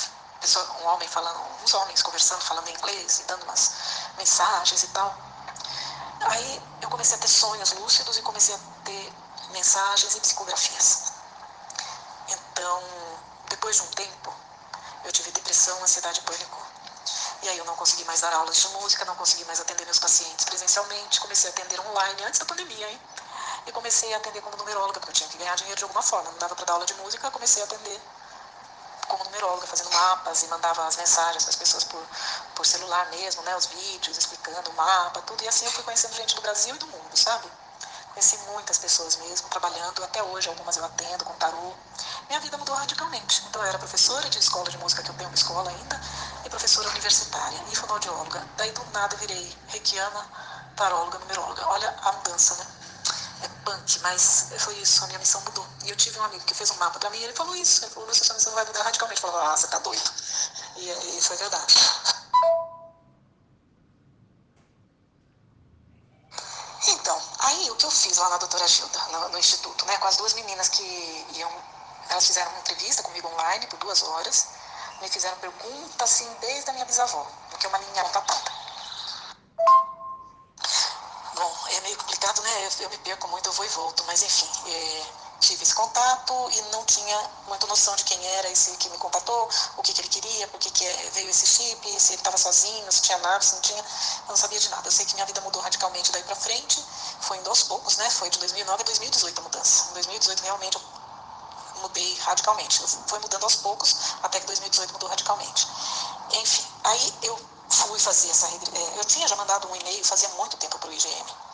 um 0.81 0.87
homem 0.87 1.07
falando, 1.07 1.39
uns 1.63 1.73
homens 1.73 2.01
conversando, 2.01 2.41
falando 2.41 2.69
inglês 2.69 3.19
e 3.19 3.23
dando 3.23 3.43
umas 3.43 3.71
mensagens 4.17 4.83
e 4.83 4.87
tal. 4.87 5.17
Aí 6.21 6.61
eu 6.81 6.89
comecei 6.89 7.15
a 7.15 7.19
ter 7.19 7.27
sonhos 7.27 7.71
lúcidos 7.73 8.17
e 8.17 8.21
comecei 8.21 8.55
a 8.55 8.59
ter 8.83 9.13
mensagens 9.51 10.15
e 10.15 10.19
psicografias. 10.19 11.13
Então, 12.29 12.83
depois 13.49 13.75
de 13.75 13.81
um 13.83 13.87
tempo, 13.87 14.33
eu 15.03 15.11
tive 15.11 15.31
depressão, 15.31 15.81
ansiedade 15.83 16.19
e 16.19 16.23
pânico. 16.23 16.66
E 17.43 17.49
aí 17.49 17.57
eu 17.57 17.65
não 17.65 17.75
consegui 17.75 18.03
mais 18.05 18.21
dar 18.21 18.33
aulas 18.33 18.57
de 18.57 18.67
música, 18.69 19.05
não 19.05 19.15
consegui 19.15 19.45
mais 19.45 19.59
atender 19.59 19.85
meus 19.85 19.99
pacientes 19.99 20.45
presencialmente, 20.45 21.19
comecei 21.19 21.49
a 21.49 21.53
atender 21.53 21.79
online 21.81 22.23
antes 22.23 22.39
da 22.39 22.45
pandemia, 22.45 22.89
hein? 22.89 23.01
E 23.67 23.71
comecei 23.71 24.13
a 24.13 24.17
atender 24.17 24.41
como 24.41 24.57
numeróloga, 24.57 24.99
porque 24.99 25.11
eu 25.11 25.15
tinha 25.15 25.29
que 25.29 25.37
ganhar 25.37 25.55
dinheiro 25.55 25.77
de 25.77 25.83
alguma 25.83 26.01
forma, 26.01 26.31
não 26.31 26.37
dava 26.39 26.55
para 26.55 26.65
dar 26.65 26.73
aula 26.73 26.85
de 26.85 26.93
música, 26.95 27.29
comecei 27.31 27.61
a 27.61 27.65
atender 27.65 28.01
como 29.07 29.23
numeróloga, 29.25 29.65
fazendo 29.67 29.91
mapas 29.91 30.43
e 30.43 30.47
mandava 30.47 30.85
as 30.85 30.97
mensagens 30.97 31.43
para 31.43 31.49
as 31.51 31.55
pessoas 31.55 31.83
por, 31.85 32.03
por 32.55 32.65
celular 32.65 33.09
mesmo, 33.09 33.41
né? 33.43 33.55
Os 33.55 33.67
vídeos 33.67 34.17
explicando 34.17 34.69
o 34.69 34.73
mapa, 34.73 35.21
tudo. 35.21 35.43
E 35.43 35.47
assim 35.47 35.65
eu 35.65 35.71
fui 35.71 35.83
conhecendo 35.83 36.13
gente 36.13 36.35
do 36.35 36.41
Brasil 36.41 36.75
e 36.75 36.77
do 36.77 36.87
mundo, 36.87 37.17
sabe? 37.17 37.49
Conheci 38.13 38.37
muitas 38.51 38.79
pessoas 38.79 39.15
mesmo, 39.17 39.47
trabalhando, 39.49 40.03
até 40.03 40.23
hoje 40.23 40.49
algumas 40.49 40.75
eu 40.75 40.83
atendo 40.83 41.23
com 41.23 41.33
tarô. 41.35 41.73
Minha 42.27 42.39
vida 42.39 42.57
mudou 42.57 42.75
radicalmente. 42.75 43.43
Então 43.47 43.61
eu 43.61 43.67
era 43.67 43.77
professora 43.77 44.27
de 44.27 44.39
escola 44.39 44.69
de 44.69 44.77
música, 44.79 45.03
que 45.03 45.11
eu 45.11 45.15
tenho 45.15 45.29
uma 45.29 45.35
escola 45.35 45.69
ainda, 45.69 46.01
e 46.47 46.49
professora 46.49 46.89
universitária, 46.89 47.61
e 47.69 47.75
fonoaudióloga. 47.75 48.47
Daí 48.55 48.71
do 48.71 48.83
nada 48.91 49.15
virei 49.17 49.57
reikiana, 49.67 50.25
taróloga, 50.77 51.19
numeróloga. 51.19 51.67
Olha 51.67 51.89
a 52.01 52.11
mudança, 52.13 52.55
né? 52.55 52.65
É 53.43 53.47
punk, 53.65 53.99
mas 53.99 54.47
foi 54.57 54.75
isso, 54.75 55.03
a 55.03 55.07
minha 55.07 55.19
missão 55.19 55.41
mudou. 55.41 55.67
E 55.83 55.89
eu 55.89 55.95
tive 55.97 56.17
um 56.19 56.23
amigo 56.23 56.43
que 56.45 56.53
fez 56.53 56.71
um 56.71 56.75
mapa 56.75 56.99
pra 56.99 57.09
mim 57.09 57.19
e 57.19 57.23
ele 57.25 57.33
falou 57.33 57.55
isso. 57.55 57.83
Ele 57.83 57.93
falou, 57.93 58.13
sua 58.13 58.35
missão 58.35 58.53
vai 58.53 58.65
mudar 58.65 58.81
radicalmente. 58.83 59.21
Eu 59.21 59.29
falei, 59.29 59.47
ah, 59.47 59.57
você 59.57 59.67
tá 59.67 59.79
doido. 59.79 60.11
E, 60.77 61.17
e 61.17 61.21
foi 61.21 61.35
verdade. 61.35 61.75
Então, 66.87 67.21
aí 67.39 67.69
o 67.69 67.75
que 67.75 67.85
eu 67.85 67.91
fiz 67.91 68.17
lá 68.17 68.29
na 68.29 68.37
doutora 68.37 68.65
Gilda, 68.65 68.99
no, 69.11 69.29
no, 69.29 69.37
instituto, 69.37 69.85
né, 69.85 69.97
com 69.97 70.07
as 70.07 70.15
duas 70.15 70.33
meninas 70.33 70.69
que 70.69 71.25
iam, 71.33 71.51
elas 72.09 72.25
fizeram 72.25 72.49
uma 72.51 72.59
entrevista 72.61 73.03
comigo 73.03 73.27
online 73.27 73.67
por 73.67 73.77
duas 73.79 74.01
horas, 74.03 74.47
me 75.01 75.09
fizeram 75.09 75.37
perguntas 75.37 76.01
assim 76.01 76.29
desde 76.41 76.69
a 76.69 76.73
minha 76.73 76.85
bisavó, 76.85 77.25
porque 77.49 77.65
é 77.65 77.69
uma 77.69 77.77
linha 77.77 78.03
contatada. 78.03 78.51
Bom, 81.35 81.55
é 81.69 81.81
meio 81.81 81.97
complicado, 81.97 82.41
né? 82.41 82.69
Eu, 82.79 82.89
me 82.89 82.97
perco 82.99 83.27
muito, 83.27 83.47
eu 83.47 83.53
vou 83.53 83.65
e 83.65 83.69
volto, 83.69 84.03
mas 84.05 84.23
enfim, 84.23 84.49
é, 84.67 85.05
tive 85.39 85.61
esse 85.63 85.75
contato 85.75 86.33
e 86.51 86.61
não 86.73 86.83
tinha 86.85 87.29
muita 87.47 87.67
noção 87.67 87.95
de 87.95 88.03
quem 88.05 88.25
era 88.37 88.49
esse 88.49 88.75
que 88.77 88.89
me 88.89 88.97
contatou, 88.97 89.49
o 89.77 89.83
que, 89.83 89.93
que 89.93 90.01
ele 90.01 90.09
queria, 90.09 90.47
por 90.47 90.59
que, 90.59 90.71
que 90.71 90.85
veio 91.13 91.29
esse 91.29 91.45
chip, 91.45 91.99
se 91.99 92.13
ele 92.13 92.19
estava 92.19 92.37
sozinho, 92.37 92.91
se 92.91 93.01
tinha 93.01 93.17
nada, 93.19 93.41
se 93.41 93.53
não 93.53 93.61
tinha, 93.61 93.79
eu 93.79 94.29
não 94.29 94.37
sabia 94.37 94.59
de 94.59 94.69
nada. 94.69 94.87
Eu 94.87 94.91
sei 94.91 95.05
que 95.05 95.13
minha 95.13 95.25
vida 95.25 95.41
mudou 95.41 95.61
radicalmente 95.61 96.11
daí 96.11 96.23
para 96.23 96.35
frente, 96.35 96.83
foi 97.21 97.37
indo 97.37 97.49
aos 97.49 97.63
poucos, 97.63 97.97
né? 97.97 98.09
Foi 98.09 98.29
de 98.29 98.39
2009 98.39 98.81
a 98.81 98.85
2018 98.85 99.39
a 99.39 99.43
mudança. 99.43 99.89
Em 99.91 99.93
2018 99.93 100.43
realmente 100.43 100.75
eu 100.75 100.96
mudei 101.87 102.17
radicalmente. 102.21 102.81
Eu 102.81 102.87
fui 102.87 103.19
mudando 103.19 103.43
aos 103.43 103.55
poucos 103.55 103.95
até 104.23 104.39
que 104.39 104.47
2018 104.47 104.93
mudou 104.93 105.09
radicalmente. 105.09 105.67
Enfim, 106.33 106.65
aí 106.83 107.13
eu 107.23 107.39
fui 107.69 107.99
fazer 107.99 108.29
essa 108.29 108.47
é, 108.47 108.99
eu 108.99 109.05
tinha 109.05 109.27
já 109.27 109.35
mandado 109.35 109.69
um 109.69 109.75
e-mail 109.75 110.05
fazia 110.05 110.29
muito 110.29 110.57
tempo 110.57 110.77
para 110.79 110.89
o 110.89 110.93
IGM 110.93 111.47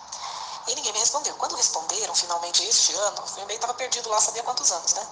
e 0.68 0.76
ninguém 0.76 0.94
me 0.94 1.00
respondeu. 1.00 1.36
Quando 1.36 1.56
responderam, 1.56 2.16
finalmente, 2.16 2.64
este 2.64 2.94
ano, 2.94 3.24
o 3.36 3.40
e-mail 3.42 3.58
estava 3.58 3.74
perdido 3.74 4.10
lá, 4.10 4.20
sabia 4.22 4.44
quantos 4.44 4.72
anos, 4.72 4.94
né? 4.94 5.08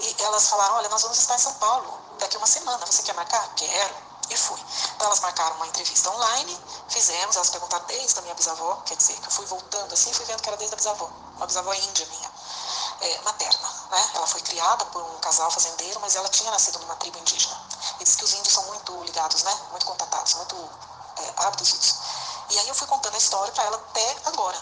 E 0.00 0.16
elas 0.22 0.48
falaram, 0.48 0.76
olha, 0.76 0.88
nós 0.88 1.02
vamos 1.02 1.18
estar 1.18 1.34
em 1.34 1.38
São 1.38 1.54
Paulo 1.54 1.98
daqui 2.18 2.36
uma 2.36 2.46
semana, 2.46 2.84
você 2.84 3.02
quer 3.02 3.14
marcar? 3.14 3.48
Quero. 3.54 4.08
E 4.30 4.36
fui. 4.36 4.60
Então 4.94 5.06
elas 5.06 5.20
marcaram 5.20 5.56
uma 5.56 5.66
entrevista 5.66 6.10
online, 6.10 6.60
fizemos, 6.88 7.34
elas 7.34 7.48
perguntaram 7.48 7.86
desde 7.86 8.18
a 8.18 8.22
minha 8.22 8.34
bisavó, 8.34 8.76
quer 8.84 8.94
dizer, 8.96 9.18
que 9.18 9.26
eu 9.26 9.30
fui 9.30 9.46
voltando 9.46 9.90
assim, 9.94 10.12
fui 10.12 10.26
vendo 10.26 10.42
que 10.42 10.48
era 10.50 10.56
desde 10.58 10.74
a 10.74 10.76
bisavó, 10.76 11.08
uma 11.36 11.46
bisavó 11.46 11.72
índia 11.72 12.06
minha, 12.06 12.30
é, 13.00 13.20
materna, 13.22 13.68
né? 13.90 14.10
Ela 14.14 14.26
foi 14.26 14.40
criada 14.42 14.84
por 14.86 15.02
um 15.02 15.18
casal 15.18 15.50
fazendeiro, 15.50 16.00
mas 16.00 16.16
ela 16.16 16.28
tinha 16.28 16.50
nascido 16.50 16.78
numa 16.80 16.96
tribo 16.96 17.18
indígena. 17.18 17.56
E 18.00 18.04
diz 18.04 18.16
que 18.16 18.24
os 18.24 18.32
índios 18.32 18.52
são 18.52 18.64
muito 18.64 19.04
ligados, 19.04 19.42
né? 19.42 19.54
Muito 19.70 19.86
contatados, 19.86 20.34
muito 20.34 20.56
é, 21.18 21.46
abduzidos. 21.46 21.94
E 22.50 22.58
aí 22.58 22.68
eu 22.68 22.74
fui 22.74 22.86
contando 22.86 23.14
a 23.14 23.18
história 23.18 23.52
para 23.52 23.64
ela 23.64 23.76
até 23.76 24.16
agora. 24.26 24.58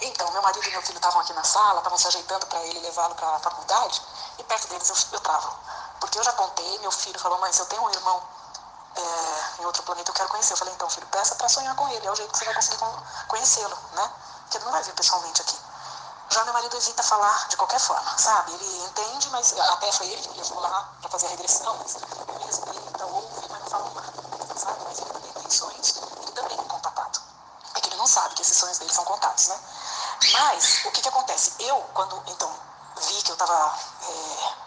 Então, 0.00 0.30
meu 0.32 0.42
marido 0.42 0.66
e 0.66 0.70
meu 0.70 0.82
filho 0.82 0.96
estavam 0.96 1.20
aqui 1.20 1.32
na 1.32 1.44
sala, 1.44 1.78
estavam 1.78 1.98
se 1.98 2.08
ajeitando 2.08 2.46
para 2.46 2.60
ele 2.66 2.80
levá-lo 2.80 3.14
para 3.14 3.36
a 3.36 3.38
faculdade, 3.38 4.02
e 4.38 4.44
perto 4.44 4.68
deles 4.68 4.88
eu, 4.88 5.20
eu. 5.20 5.54
Porque 6.00 6.18
eu 6.18 6.24
já 6.24 6.32
contei, 6.32 6.78
meu 6.80 6.90
filho 6.90 7.18
falou, 7.18 7.40
se 7.52 7.60
eu 7.60 7.66
tenho 7.66 7.82
um 7.82 7.90
irmão 7.90 8.22
é, 8.96 9.62
em 9.62 9.64
outro 9.64 9.82
planeta, 9.82 10.10
eu 10.10 10.14
quero 10.14 10.28
conhecer. 10.28 10.52
Eu 10.52 10.58
falei, 10.58 10.74
então, 10.74 10.90
filho, 10.90 11.06
peça 11.06 11.34
para 11.36 11.48
sonhar 11.48 11.74
com 11.76 11.88
ele, 11.88 12.06
é 12.06 12.10
o 12.10 12.14
jeito 12.14 12.32
que 12.32 12.38
você 12.38 12.44
vai 12.44 12.54
conseguir 12.54 12.78
conhecê-lo, 13.28 13.78
né? 13.92 14.10
Porque 14.44 14.58
ele 14.58 14.64
não 14.64 14.72
vai 14.72 14.82
vir 14.82 14.94
pessoalmente 14.94 15.42
aqui. 15.42 15.58
Já 16.30 16.44
meu 16.44 16.52
marido 16.52 16.76
evita 16.76 17.02
falar 17.02 17.48
de 17.48 17.56
qualquer 17.56 17.78
forma, 17.78 18.18
sabe? 18.18 18.52
Ele 18.54 18.84
entende, 18.84 19.28
mas 19.30 19.52
até 19.58 19.92
foi 19.92 20.06
ele 20.06 20.22
que 20.22 20.38
levou 20.38 20.60
lá 20.60 20.92
para 21.00 21.10
fazer 21.10 21.26
a 21.26 21.30
regressão, 21.30 21.76
mas 21.76 21.96
ele 21.96 22.44
respeita, 22.44 23.04
ouve, 23.06 23.48
mas 23.50 23.60
não 23.60 23.70
fala 23.70 23.90
nada 23.94 24.34
sabe? 24.58 24.80
Mas 24.84 24.98
ele 24.98 25.10
também 25.10 25.32
tem 25.32 25.50
sonhos, 25.50 25.96
ele 26.22 26.32
também 26.32 26.58
é 26.58 26.62
contatado. 26.64 27.20
É 27.74 27.80
que 27.80 27.88
ele 27.88 27.96
não 27.96 28.06
sabe 28.06 28.34
que 28.34 28.42
esses 28.42 28.56
sonhos 28.56 28.78
dele 28.78 28.92
são 28.92 29.04
contatos, 29.04 29.48
né? 29.48 29.60
Mas, 30.32 30.84
o 30.86 30.90
que 30.90 31.02
que 31.02 31.08
acontece? 31.08 31.52
Eu, 31.58 31.76
quando, 31.92 32.22
então, 32.26 32.50
vi 32.96 33.22
que 33.22 33.30
eu 33.30 33.34
estava... 33.34 33.78
É, 34.02 34.64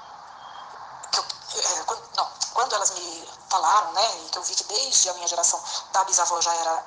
é, 1.58 1.84
quando, 1.84 2.04
não, 2.16 2.30
quando 2.54 2.76
elas 2.76 2.92
me 2.92 3.30
falaram, 3.50 3.92
né, 3.94 4.18
e 4.20 4.30
que 4.30 4.38
eu 4.38 4.44
vi 4.44 4.56
que 4.56 4.64
desde 4.66 5.10
a 5.10 5.14
minha 5.14 5.28
geração 5.28 5.62
da 5.92 6.04
bisavó 6.04 6.40
já 6.42 6.54
era 6.54 6.86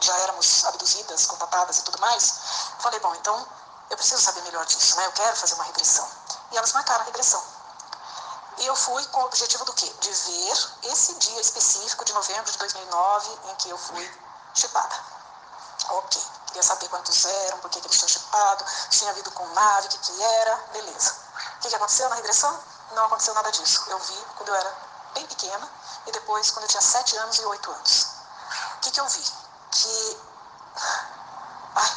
já 0.00 0.16
éramos 0.18 0.64
abduzidas, 0.64 1.26
contatadas 1.26 1.78
e 1.78 1.82
tudo 1.82 2.00
mais, 2.00 2.34
falei, 2.78 2.98
bom, 3.00 3.14
então 3.14 3.46
eu 3.90 3.96
preciso 3.96 4.22
saber 4.22 4.42
melhor 4.42 4.64
disso, 4.66 4.96
né? 4.96 5.06
Eu 5.06 5.12
quero 5.12 5.36
fazer 5.36 5.54
uma 5.54 5.64
regressão. 5.64 6.08
E 6.52 6.56
elas 6.56 6.72
marcaram 6.72 7.02
a 7.02 7.04
regressão. 7.04 7.42
E 8.58 8.66
eu 8.66 8.76
fui 8.76 9.04
com 9.06 9.20
o 9.20 9.24
objetivo 9.24 9.64
do 9.64 9.72
quê? 9.72 9.92
De 10.00 10.10
ver 10.10 10.70
esse 10.84 11.14
dia 11.14 11.40
específico 11.40 12.04
de 12.04 12.12
novembro 12.12 12.52
de 12.52 12.58
2009 12.58 13.38
em 13.50 13.54
que 13.56 13.70
eu 13.70 13.78
fui 13.78 14.20
chipada. 14.54 14.94
Ok, 15.88 16.22
queria 16.46 16.62
saber 16.62 16.88
quantos 16.88 17.24
eram, 17.24 17.58
por 17.58 17.70
que, 17.70 17.78
eles 17.78 17.96
tinham 17.96 18.08
chipado, 18.08 18.64
se 18.68 18.98
tinha 18.98 19.10
havido 19.10 19.30
com 19.32 19.46
nave, 19.48 19.86
o 19.86 19.90
que, 19.90 19.98
que 19.98 20.22
era, 20.22 20.56
beleza. 20.72 21.16
O 21.56 21.60
que, 21.60 21.68
que 21.68 21.74
aconteceu 21.74 22.08
na 22.10 22.16
regressão? 22.16 22.56
Não 22.92 23.06
aconteceu 23.06 23.34
nada 23.34 23.50
disso. 23.50 23.82
Eu 23.88 23.98
vi 23.98 24.24
quando 24.36 24.50
eu 24.50 24.54
era 24.54 24.76
bem 25.14 25.26
pequena 25.26 25.68
e 26.06 26.12
depois 26.12 26.50
quando 26.50 26.64
eu 26.64 26.68
tinha 26.68 26.82
7 26.82 27.16
anos 27.16 27.38
e 27.38 27.44
8 27.44 27.70
anos. 27.70 28.06
O 28.76 28.80
que, 28.80 28.90
que 28.90 29.00
eu 29.00 29.08
vi? 29.08 29.39
Que. 29.70 30.20
Ai, 31.76 31.90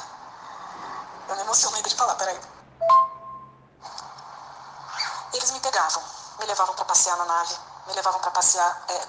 eu 1.29 1.35
me 1.35 1.41
emociono 1.41 1.75
ainda 1.75 1.89
de 1.89 1.95
falar, 1.95 2.15
peraí. 2.15 2.39
eles 5.33 5.51
me 5.51 5.59
pegavam, 5.59 6.03
me 6.39 6.45
levavam 6.45 6.75
para 6.75 6.85
passear 6.85 7.17
na 7.17 7.25
nave, 7.25 7.57
me 7.87 7.93
levavam 7.93 8.21
para 8.21 8.31
passear, 8.31 8.85
é, 8.87 9.07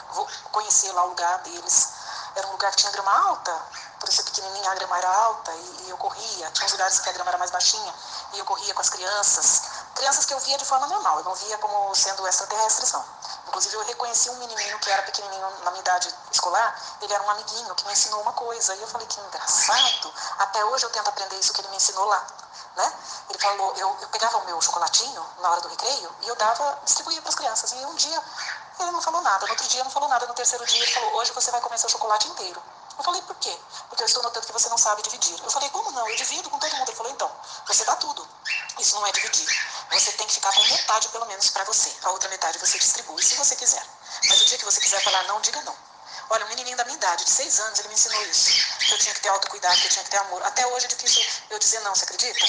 conhecer 0.50 0.90
lá 0.92 1.05
o 1.05 1.09
lugar 1.09 1.38
deles. 1.40 1.92
Era 2.35 2.46
um 2.48 2.53
lugar 2.53 2.70
que 2.72 2.79
tinha 2.79 2.92
grama 2.92 3.12
alta, 3.29 3.53
por 4.00 4.11
ser 4.11 4.24
pequenininha 4.24 4.70
a 4.70 4.74
grama 4.74 4.98
era 4.98 5.09
alta 5.09 5.53
e, 5.53 5.85
e 5.85 5.90
eu 5.90 5.96
corria. 5.96 6.50
Tinha 6.50 6.66
uns 6.66 6.72
lugares 6.72 6.98
que 6.98 7.09
a 7.09 7.12
grama 7.12 7.31
era 7.31 7.38
mais 7.38 7.50
baixinha 7.50 7.94
e 8.33 8.38
eu 8.38 8.44
corria 8.44 8.74
com 8.74 8.81
as 8.81 8.90
crianças. 8.90 9.62
Crianças 9.94 10.26
que 10.26 10.35
eu 10.35 10.40
via 10.40 10.59
de 10.59 10.64
forma 10.64 10.87
normal, 10.87 11.18
eu 11.18 11.24
não 11.24 11.35
via 11.35 11.57
como 11.59 11.94
sendo 11.94 12.26
extraterrestres, 12.26 12.92
não. 12.92 13.04
Inclusive, 13.48 13.74
eu 13.76 13.85
reconheci 13.85 14.28
um 14.30 14.37
menininho 14.37 14.78
que 14.80 14.90
era 14.90 15.02
pequenininho 15.02 15.48
na 15.62 15.70
minha 15.70 15.80
idade 15.80 16.12
escolar, 16.33 16.74
ele 17.00 17.12
era 17.12 17.22
um 17.22 17.30
amiguinho 17.30 17.74
que 17.74 17.87
me 17.87 17.92
ensinou 17.92 18.20
uma 18.22 18.33
coisa. 18.33 18.74
E 18.74 18.80
eu 18.80 18.88
falei, 18.88 19.07
que 19.07 19.20
engraçado. 19.20 20.12
Até 20.38 20.64
hoje 20.64 20.85
eu 20.85 20.90
tento 20.90 21.09
aprender 21.09 21.37
isso 21.38 21.52
que 21.52 21.61
ele 21.61 21.68
me 21.68 21.76
ensinou 21.76 22.04
lá. 22.07 22.26
Né? 22.76 22.92
Ele 23.30 23.38
falou, 23.38 23.72
eu, 23.76 23.96
eu 24.00 24.09
pegava 24.09 24.38
o 24.38 24.44
meu 24.46 24.61
chocolatinho 24.61 25.24
na 25.40 25.50
hora 25.50 25.61
do 25.61 25.68
recreio 25.68 26.11
e 26.22 26.28
eu 26.28 26.35
dava, 26.35 26.76
distribuía 26.85 27.22
para 27.22 27.28
as 27.28 27.37
crianças. 27.37 27.70
E 27.70 27.76
um 27.76 27.94
dia 27.94 28.20
ele 28.80 28.90
não 28.90 29.00
falou 29.00 29.22
nada, 29.22 29.46
no 29.46 29.52
outro 29.52 29.68
dia 29.68 29.85
não 29.85 29.90
falou 29.90 30.09
nada, 30.09 30.26
no 30.26 30.35
terceiro 30.35 30.66
dia 30.66 30.83
ele 30.83 30.92
falou, 30.92 31.14
hoje 31.14 31.30
você 31.33 31.52
vai 31.52 31.61
comer 31.61 31.78
seu 31.78 31.88
chocolate 31.88 32.26
inteiro. 32.28 32.61
Eu 32.96 33.04
falei, 33.04 33.22
por 33.22 33.37
quê? 33.37 33.57
Porque 33.88 34.02
eu 34.02 34.07
estou 34.07 34.22
notando 34.22 34.46
que 34.46 34.52
você 34.52 34.68
não 34.68 34.78
sabe 34.78 35.02
dividir. 35.02 35.38
Eu 35.42 35.50
falei, 35.50 35.68
como 35.70 35.90
não? 35.90 36.09
Eu 36.09 36.16
divido 36.16 36.48
com 36.48 36.59
todo 36.59 36.76
mundo. 36.76 36.88
Ele 36.88 36.96
falou, 36.96 37.12
então, 37.12 37.30
você 37.66 37.85
dá 37.85 37.96
tudo. 37.96 38.28
Isso 38.78 38.94
não 38.94 39.07
é 39.07 39.12
dividir. 39.12 39.46
Você 39.90 40.12
tem 40.12 40.26
que 40.26 40.35
ficar 40.35 40.52
com 40.52 40.62
metade, 40.62 41.09
pelo 41.09 41.26
menos, 41.26 41.50
para 41.50 41.64
você. 41.64 41.92
A 42.02 42.11
outra 42.11 42.28
metade 42.28 42.59
você 42.59 42.78
distribui, 42.78 43.22
se 43.22 43.35
você 43.37 43.57
quiser. 43.57 43.85
Mas 44.28 44.42
o 44.42 44.44
dia 44.46 44.59
que 44.59 44.64
você 44.64 44.80
quiser 44.80 45.02
falar 45.02 45.22
não, 45.24 45.40
diga 45.40 45.61
não. 45.62 45.76
Olha, 46.30 46.44
um 46.46 46.48
menininho 46.48 46.76
da 46.76 46.85
minha 46.85 46.96
idade, 46.96 47.24
de 47.24 47.30
seis 47.30 47.61
anos, 47.61 47.78
ele 47.78 47.88
me 47.88 47.94
ensinou 47.94 48.22
isso. 48.26 48.50
Que 48.78 48.92
eu 48.92 48.98
tinha 48.98 49.14
que 49.14 49.20
ter 49.20 49.28
autocuidado, 49.28 49.76
que 49.76 49.87
eu 49.87 49.90
tinha 49.90 50.04
que 50.04 50.11
ter 50.11 50.16
amor. 50.18 50.42
Até 50.42 50.66
hoje 50.66 50.87
é 50.87 50.88
difícil 50.88 51.22
eu 51.50 51.59
dizer 51.59 51.80
não, 51.80 51.94
você 51.94 52.04
acredita? 52.04 52.46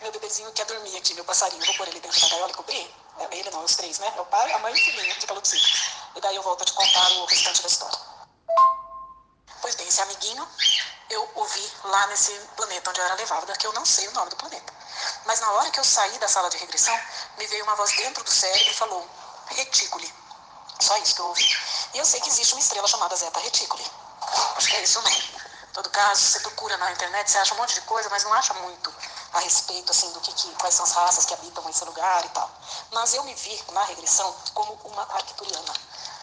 Meu 0.00 0.12
bebezinho 0.12 0.52
quer 0.52 0.66
dormir 0.66 0.96
aqui, 0.96 1.14
meu 1.14 1.24
passarinho. 1.24 1.64
Vou 1.64 1.74
pôr 1.76 1.88
ele 1.88 2.00
dentro 2.00 2.20
da 2.20 2.28
gaiola 2.28 2.50
e 2.50 2.54
cobrir. 2.54 2.94
É, 3.18 3.38
ele 3.38 3.50
não, 3.50 3.64
os 3.64 3.76
três, 3.76 3.98
né? 3.98 4.12
É 4.16 4.20
o 4.20 4.26
pai, 4.26 4.52
a 4.52 4.58
mãe 4.58 4.74
e 4.74 4.76
o 4.76 4.84
filhinho 4.84 5.18
de 5.18 5.26
calopsita. 5.26 5.68
E 6.16 6.20
daí 6.20 6.36
eu 6.36 6.42
volto 6.42 6.62
a 6.62 6.64
te 6.64 6.72
contar 6.72 7.08
o 7.12 7.24
restante 7.24 7.62
da 7.62 7.68
história. 7.68 7.98
Esse 9.92 10.00
amiguinho 10.00 10.48
eu 11.10 11.30
ouvi 11.34 11.72
lá 11.84 12.06
nesse 12.06 12.32
planeta 12.56 12.88
onde 12.88 12.98
eu 12.98 13.04
era 13.04 13.14
levada, 13.14 13.52
que 13.52 13.66
eu 13.66 13.74
não 13.74 13.84
sei 13.84 14.08
o 14.08 14.12
nome 14.12 14.30
do 14.30 14.36
planeta. 14.36 14.72
Mas 15.26 15.38
na 15.40 15.52
hora 15.52 15.70
que 15.70 15.78
eu 15.78 15.84
saí 15.84 16.18
da 16.18 16.26
sala 16.26 16.48
de 16.48 16.56
regressão, 16.56 16.98
me 17.36 17.46
veio 17.46 17.62
uma 17.64 17.74
voz 17.76 17.94
dentro 17.94 18.24
do 18.24 18.30
cérebro 18.30 18.70
e 18.70 18.74
falou: 18.74 19.06
retícule. 19.48 20.10
Só 20.80 20.96
isso 20.96 21.14
que 21.14 21.20
eu 21.20 21.26
ouvi. 21.26 21.56
E 21.92 21.98
eu 21.98 22.06
sei 22.06 22.22
que 22.22 22.30
existe 22.30 22.54
uma 22.54 22.60
estrela 22.60 22.88
chamada 22.88 23.14
Zeta 23.16 23.38
Reticuli. 23.40 23.84
Acho 24.56 24.66
que 24.66 24.76
é 24.76 24.82
isso, 24.82 25.02
né? 25.02 25.10
Em 25.68 25.72
todo 25.74 25.90
caso, 25.90 26.22
você 26.22 26.40
procura 26.40 26.74
na 26.78 26.90
internet, 26.90 27.30
você 27.30 27.36
acha 27.36 27.52
um 27.52 27.58
monte 27.58 27.74
de 27.74 27.82
coisa, 27.82 28.08
mas 28.08 28.24
não 28.24 28.32
acha 28.32 28.54
muito 28.54 28.94
a 29.34 29.40
respeito 29.40 29.92
assim 29.92 30.10
do 30.12 30.22
que, 30.22 30.32
que 30.32 30.50
quais 30.54 30.74
são 30.74 30.86
as 30.86 30.92
raças 30.92 31.26
que 31.26 31.34
habitam 31.34 31.68
esse 31.68 31.84
lugar 31.84 32.24
e 32.24 32.28
tal. 32.30 32.50
Mas 32.92 33.12
eu 33.12 33.22
me 33.24 33.34
vi 33.34 33.62
na 33.72 33.84
regressão 33.84 34.34
como 34.54 34.72
uma 34.84 35.02
arcturiana. 35.02 35.74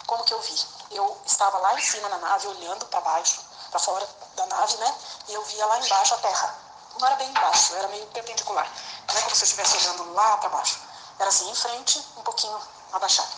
Como 0.08 0.24
que 0.24 0.34
eu 0.34 0.42
vi? 0.42 0.60
Eu 0.90 1.22
estava 1.24 1.60
lá 1.60 1.76
em 1.76 1.84
cima 1.84 2.10
na 2.10 2.18
nave, 2.18 2.48
olhando 2.48 2.84
para 2.88 3.00
baixo, 3.02 3.48
para 3.70 3.80
fora 3.80 4.08
da 4.36 4.46
nave, 4.46 4.78
né? 4.78 4.96
E 5.28 5.34
eu 5.34 5.44
via 5.44 5.66
lá 5.66 5.80
embaixo 5.80 6.14
a 6.16 6.18
Terra. 6.18 6.56
Não 7.00 7.08
era 7.08 7.16
bem 7.16 7.30
embaixo, 7.30 7.76
era 7.76 7.88
meio 7.88 8.06
perpendicular. 8.08 8.70
Não 9.08 9.18
é 9.18 9.22
como 9.22 9.36
se 9.36 9.44
eu 9.44 9.46
estivesse 9.46 9.78
olhando 9.78 10.14
lá 10.14 10.38
para 10.38 10.50
baixo. 10.50 10.80
Era 11.20 11.30
assim, 11.30 11.50
em 11.50 11.56
frente, 11.56 12.00
um 12.18 12.24
pouquinho 12.24 12.60
abaixado. 12.94 13.30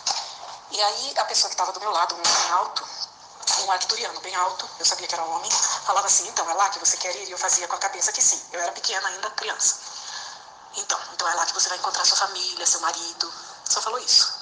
E 0.70 0.82
aí 0.82 1.14
a 1.18 1.24
pessoa 1.24 1.48
que 1.48 1.54
estava 1.54 1.72
do 1.72 1.80
meu 1.80 1.90
lado, 1.90 2.14
um 2.14 2.18
homem 2.18 2.52
alto, 2.52 2.86
um 3.60 3.72
arcturiano 3.72 4.20
bem 4.20 4.34
alto, 4.34 4.68
eu 4.78 4.86
sabia 4.86 5.06
que 5.06 5.14
era 5.14 5.24
homem, 5.24 5.50
falava 5.84 6.06
assim, 6.06 6.26
então 6.28 6.48
é 6.48 6.54
lá 6.54 6.70
que 6.70 6.78
você 6.78 6.96
quer 6.96 7.14
ir? 7.16 7.28
E 7.28 7.30
eu 7.30 7.38
fazia 7.38 7.68
com 7.68 7.76
a 7.76 7.78
cabeça 7.78 8.12
que 8.12 8.22
sim. 8.22 8.40
Eu 8.52 8.60
era 8.60 8.72
pequena 8.72 9.06
ainda, 9.08 9.30
criança. 9.30 9.76
Então, 10.76 10.98
então 11.12 11.28
é 11.28 11.34
lá 11.34 11.44
que 11.44 11.52
você 11.52 11.68
vai 11.68 11.78
encontrar 11.78 12.04
sua 12.04 12.16
família, 12.16 12.66
seu 12.66 12.80
marido. 12.80 13.32
Só 13.68 13.82
falou 13.82 13.98
isso. 13.98 14.32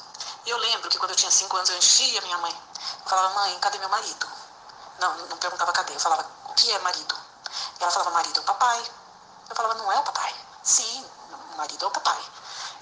E 0.47 0.51
eu 0.51 0.57
lembro 0.59 0.89
que 0.89 0.99
quando 0.99 1.11
eu 1.11 1.17
tinha 1.17 1.31
cinco 1.31 1.57
anos 1.57 1.69
eu 1.71 1.77
enchia 1.79 2.21
minha 2.23 2.39
mãe. 2.39 2.53
Eu 2.53 3.11
falava, 3.11 3.35
mãe, 3.35 3.59
cadê 3.59 3.79
meu 3.79 3.89
marido? 3.89 4.40
Não, 5.01 5.17
não 5.29 5.37
perguntava 5.39 5.73
cadê. 5.73 5.95
Eu 5.95 6.01
falava, 6.01 6.27
o 6.45 6.55
que 6.55 6.71
é 6.71 6.79
marido? 6.81 7.17
Ela 7.81 7.91
falava, 7.91 8.11
marido 8.11 8.39
é 8.39 8.41
o 8.43 8.45
papai. 8.45 8.91
Eu 9.49 9.57
falava, 9.57 9.75
não 9.75 9.91
é 9.91 9.99
o 9.99 10.03
papai. 10.03 10.35
Sim, 10.63 11.11
marido 11.57 11.85
é 11.85 11.89
o 11.89 11.91
papai. 11.91 12.23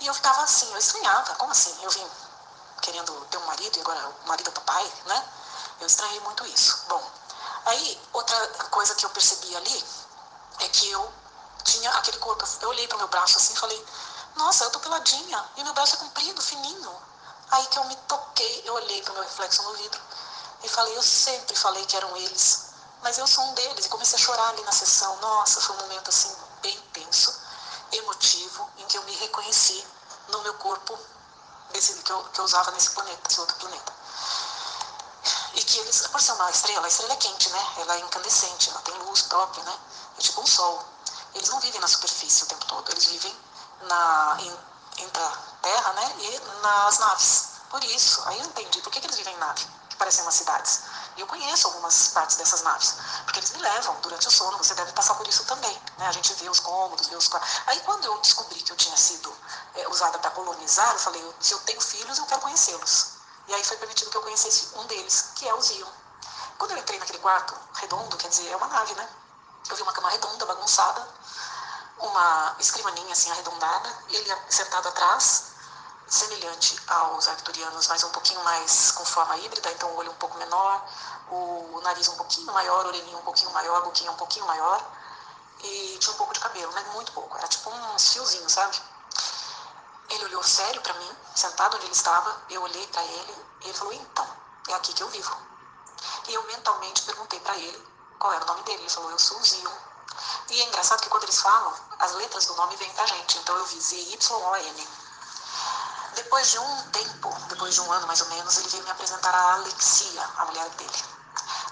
E 0.00 0.06
eu 0.06 0.14
ficava 0.14 0.42
assim, 0.42 0.70
eu 0.72 0.78
estranhava. 0.78 1.34
Como 1.36 1.52
assim? 1.52 1.76
Eu 1.82 1.90
vim 1.90 2.06
querendo 2.82 3.12
ter 3.30 3.38
um 3.38 3.46
marido 3.46 3.76
e 3.76 3.80
agora 3.80 4.08
o 4.24 4.28
marido 4.28 4.48
é 4.48 4.50
o 4.50 4.54
papai, 4.54 4.92
né? 5.06 5.28
Eu 5.80 5.86
estranhei 5.86 6.20
muito 6.20 6.44
isso. 6.46 6.84
Bom, 6.88 7.02
aí 7.66 8.00
outra 8.12 8.48
coisa 8.70 8.94
que 8.96 9.06
eu 9.06 9.10
percebi 9.10 9.56
ali 9.56 9.84
é 10.60 10.68
que 10.68 10.90
eu 10.90 11.12
tinha 11.62 11.90
aquele 11.92 12.18
corpo. 12.18 12.44
Eu 12.60 12.68
olhei 12.70 12.88
para 12.88 12.96
o 12.96 12.98
meu 12.98 13.08
braço 13.08 13.38
assim 13.38 13.54
e 13.54 13.58
falei: 13.58 13.86
Nossa, 14.34 14.64
eu 14.64 14.70
tô 14.70 14.80
peladinha 14.80 15.44
e 15.56 15.62
meu 15.62 15.72
braço 15.72 15.94
é 15.94 15.98
comprido, 15.98 16.42
fininho. 16.42 17.02
Aí 17.50 17.66
que 17.66 17.78
eu 17.78 17.84
me 17.84 17.96
toquei, 18.08 18.62
eu 18.66 18.74
olhei 18.74 19.02
para 19.02 19.12
o 19.12 19.14
meu 19.14 19.22
reflexo 19.22 19.62
no 19.62 19.72
vidro 19.74 20.00
e 20.62 20.68
falei: 20.68 20.96
Eu 20.96 21.02
sempre 21.02 21.54
falei 21.56 21.84
que 21.86 21.96
eram 21.96 22.16
eles, 22.16 22.66
mas 23.02 23.18
eu 23.18 23.26
sou 23.26 23.44
um 23.44 23.54
deles. 23.54 23.86
E 23.86 23.88
comecei 23.88 24.18
a 24.18 24.22
chorar 24.22 24.48
ali 24.50 24.62
na 24.62 24.72
sessão. 24.72 25.16
Nossa, 25.16 25.60
foi 25.60 25.76
um 25.76 25.80
momento 25.80 26.08
assim 26.08 26.34
bem 26.62 26.78
tenso, 26.92 27.34
emotivo, 27.92 28.68
em 28.78 28.86
que 28.86 28.98
eu 28.98 29.02
me 29.04 29.14
reconheci 29.16 29.86
no 30.28 30.42
meu 30.42 30.54
corpo 30.54 30.98
desse, 31.70 31.94
que, 32.02 32.10
eu, 32.10 32.22
que 32.24 32.40
eu 32.40 32.44
usava 32.44 32.70
nesse 32.72 32.90
planeta, 32.90 33.20
nesse 33.24 33.40
outro 33.40 33.56
planeta. 33.56 33.92
E 35.54 35.64
que 35.64 35.78
eles, 35.78 36.06
por 36.06 36.20
ser 36.20 36.32
uma 36.32 36.50
estrela, 36.50 36.86
a 36.86 36.88
estrela 36.88 37.12
é 37.12 37.16
quente, 37.16 37.48
né? 37.50 37.66
Ela 37.78 37.94
é 37.96 38.00
incandescente, 38.00 38.70
ela 38.70 38.80
tem 38.82 38.94
luz 38.98 39.22
própria, 39.22 39.62
né? 39.64 39.78
É 40.18 40.20
tipo 40.20 40.40
um 40.40 40.46
sol. 40.46 40.84
Eles 41.34 41.48
não 41.48 41.60
vivem 41.60 41.80
na 41.80 41.88
superfície 41.88 42.44
o 42.44 42.46
tempo 42.46 42.64
todo, 42.66 42.90
eles 42.90 43.06
vivem 43.06 43.36
na, 43.82 44.36
em, 44.40 44.58
entre 44.98 45.22
a 45.22 45.38
Terra, 45.62 45.92
né? 45.92 46.16
E 46.20 46.40
nas 46.62 46.98
naves. 46.98 47.48
Por 47.70 47.82
isso, 47.84 48.22
aí 48.26 48.38
eu 48.38 48.46
entendi 48.46 48.80
por 48.80 48.90
que, 48.90 49.00
que 49.00 49.06
eles 49.06 49.16
vivem 49.16 49.34
em 49.34 49.38
nave, 49.38 49.66
parecem 49.98 50.22
umas 50.22 50.34
cidades. 50.34 50.80
E 51.16 51.20
eu 51.20 51.26
conheço 51.26 51.66
algumas 51.66 52.08
partes 52.08 52.36
dessas 52.36 52.62
naves, 52.62 52.94
porque 53.24 53.40
eles 53.40 53.50
me 53.50 53.58
levam 53.58 53.96
durante 54.00 54.28
o 54.28 54.30
sono, 54.30 54.56
você 54.56 54.74
deve 54.74 54.92
passar 54.92 55.14
por 55.14 55.26
isso 55.26 55.44
também. 55.44 55.82
Né? 55.98 56.06
A 56.06 56.12
gente 56.12 56.32
vê 56.34 56.48
os 56.48 56.60
cômodos, 56.60 57.08
vê 57.08 57.16
os 57.16 57.28
Aí 57.66 57.80
quando 57.80 58.04
eu 58.04 58.18
descobri 58.20 58.60
que 58.60 58.72
eu 58.72 58.76
tinha 58.76 58.96
sido 58.96 59.34
é, 59.74 59.88
usada 59.88 60.18
para 60.18 60.30
colonizar, 60.30 60.92
eu 60.92 60.98
falei, 60.98 61.34
se 61.40 61.52
eu 61.52 61.58
tenho 61.60 61.80
filhos, 61.80 62.18
eu 62.18 62.26
quero 62.26 62.40
conhecê-los. 62.40 63.18
E 63.48 63.54
aí 63.54 63.64
foi 63.64 63.76
permitido 63.78 64.10
que 64.10 64.16
eu 64.16 64.22
conhecesse 64.22 64.68
um 64.76 64.86
deles, 64.86 65.30
que 65.34 65.48
é 65.48 65.54
o 65.54 65.60
Zion. 65.60 65.88
Quando 66.58 66.72
eu 66.72 66.78
entrei 66.78 66.98
naquele 66.98 67.18
quarto 67.18 67.54
redondo, 67.74 68.16
quer 68.16 68.28
dizer, 68.28 68.48
é 68.50 68.56
uma 68.56 68.68
nave, 68.68 68.94
né? 68.94 69.08
Eu 69.68 69.76
vi 69.76 69.82
uma 69.82 69.92
cama 69.92 70.10
redonda, 70.10 70.46
bagunçada, 70.46 71.08
uma 71.98 72.56
escrivaninha 72.58 73.12
assim 73.12 73.30
arredondada, 73.30 74.04
ele 74.08 74.36
sentado 74.48 74.88
atrás, 74.88 75.44
semelhante 76.08 76.80
aos 76.86 77.28
arcturianos, 77.28 77.86
mas 77.88 78.02
um 78.02 78.10
pouquinho 78.10 78.42
mais 78.44 78.92
com 78.92 79.04
forma 79.04 79.36
híbrida, 79.38 79.70
então 79.72 79.90
o 79.90 79.96
olho 79.96 80.10
um 80.10 80.16
pouco 80.16 80.38
menor, 80.38 80.84
o 81.30 81.80
nariz 81.82 82.08
um 82.08 82.16
pouquinho 82.16 82.52
maior, 82.52 82.84
a 82.84 82.88
orelhinha 82.88 83.18
um 83.18 83.22
pouquinho 83.22 83.50
maior, 83.50 83.76
a 83.76 83.80
boquinha 83.82 84.10
um 84.10 84.16
pouquinho 84.16 84.46
maior, 84.46 84.82
e 85.60 85.98
tinha 86.00 86.14
um 86.14 86.16
pouco 86.16 86.32
de 86.32 86.40
cabelo, 86.40 86.72
mas 86.72 86.86
muito 86.94 87.12
pouco, 87.12 87.36
era 87.36 87.48
tipo 87.48 87.70
uns 87.70 88.12
fiozinhos, 88.12 88.52
sabe? 88.52 88.80
Ele 90.10 90.24
olhou 90.24 90.42
sério 90.42 90.80
para 90.80 90.94
mim, 90.94 91.16
sentado 91.34 91.76
onde 91.76 91.84
ele 91.84 91.92
estava, 91.92 92.42
eu 92.48 92.62
olhei 92.62 92.86
para 92.86 93.02
ele 93.04 93.36
e 93.60 93.64
ele 93.68 93.74
falou: 93.74 93.92
Então, 93.92 94.26
é 94.68 94.74
aqui 94.74 94.92
que 94.94 95.02
eu 95.02 95.08
vivo. 95.08 95.36
E 96.28 96.34
eu 96.34 96.42
mentalmente 96.44 97.02
perguntei 97.02 97.38
para 97.40 97.56
ele 97.58 97.86
qual 98.18 98.32
era 98.32 98.44
o 98.44 98.46
nome 98.46 98.62
dele. 98.62 98.80
Ele 98.80 98.90
falou: 98.90 99.10
Eu 99.10 99.18
sou 99.18 99.38
o 99.38 99.44
Zion. 99.44 99.76
E 100.48 100.62
é 100.62 100.64
engraçado 100.64 101.02
que 101.02 101.10
quando 101.10 101.24
eles 101.24 101.40
falam, 101.40 101.74
as 101.98 102.12
letras 102.12 102.46
do 102.46 102.54
nome 102.54 102.76
vêm 102.76 102.92
pra 102.94 103.06
gente. 103.06 103.38
Então 103.38 103.56
eu 103.56 103.66
vi 103.66 103.80
Z-Y-O-N. 103.80 104.88
Depois 106.18 106.50
de 106.50 106.58
um 106.58 106.82
tempo, 106.90 107.32
depois 107.48 107.72
de 107.72 107.80
um 107.80 107.92
ano 107.92 108.04
mais 108.08 108.20
ou 108.20 108.28
menos, 108.28 108.56
ele 108.56 108.68
veio 108.70 108.82
me 108.82 108.90
apresentar 108.90 109.32
a 109.32 109.52
Alexia, 109.54 110.28
a 110.38 110.46
mulher 110.46 110.68
dele. 110.70 111.04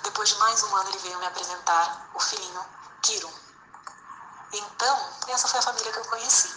Depois 0.04 0.28
de 0.28 0.36
mais 0.36 0.62
um 0.62 0.76
ano, 0.76 0.88
ele 0.88 0.98
veio 0.98 1.18
me 1.18 1.26
apresentar 1.26 2.10
o 2.14 2.20
filhinho 2.20 2.64
Kiro. 3.02 3.28
Então, 4.52 5.14
essa 5.26 5.48
foi 5.48 5.58
a 5.58 5.62
família 5.62 5.92
que 5.92 5.98
eu 5.98 6.04
conheci. 6.04 6.48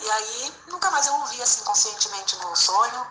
E 0.00 0.10
aí, 0.10 0.62
nunca 0.68 0.90
mais 0.90 1.06
eu 1.06 1.12
ouvi 1.16 1.42
assim 1.42 1.62
conscientemente 1.64 2.34
no 2.36 2.56
sonho, 2.56 3.06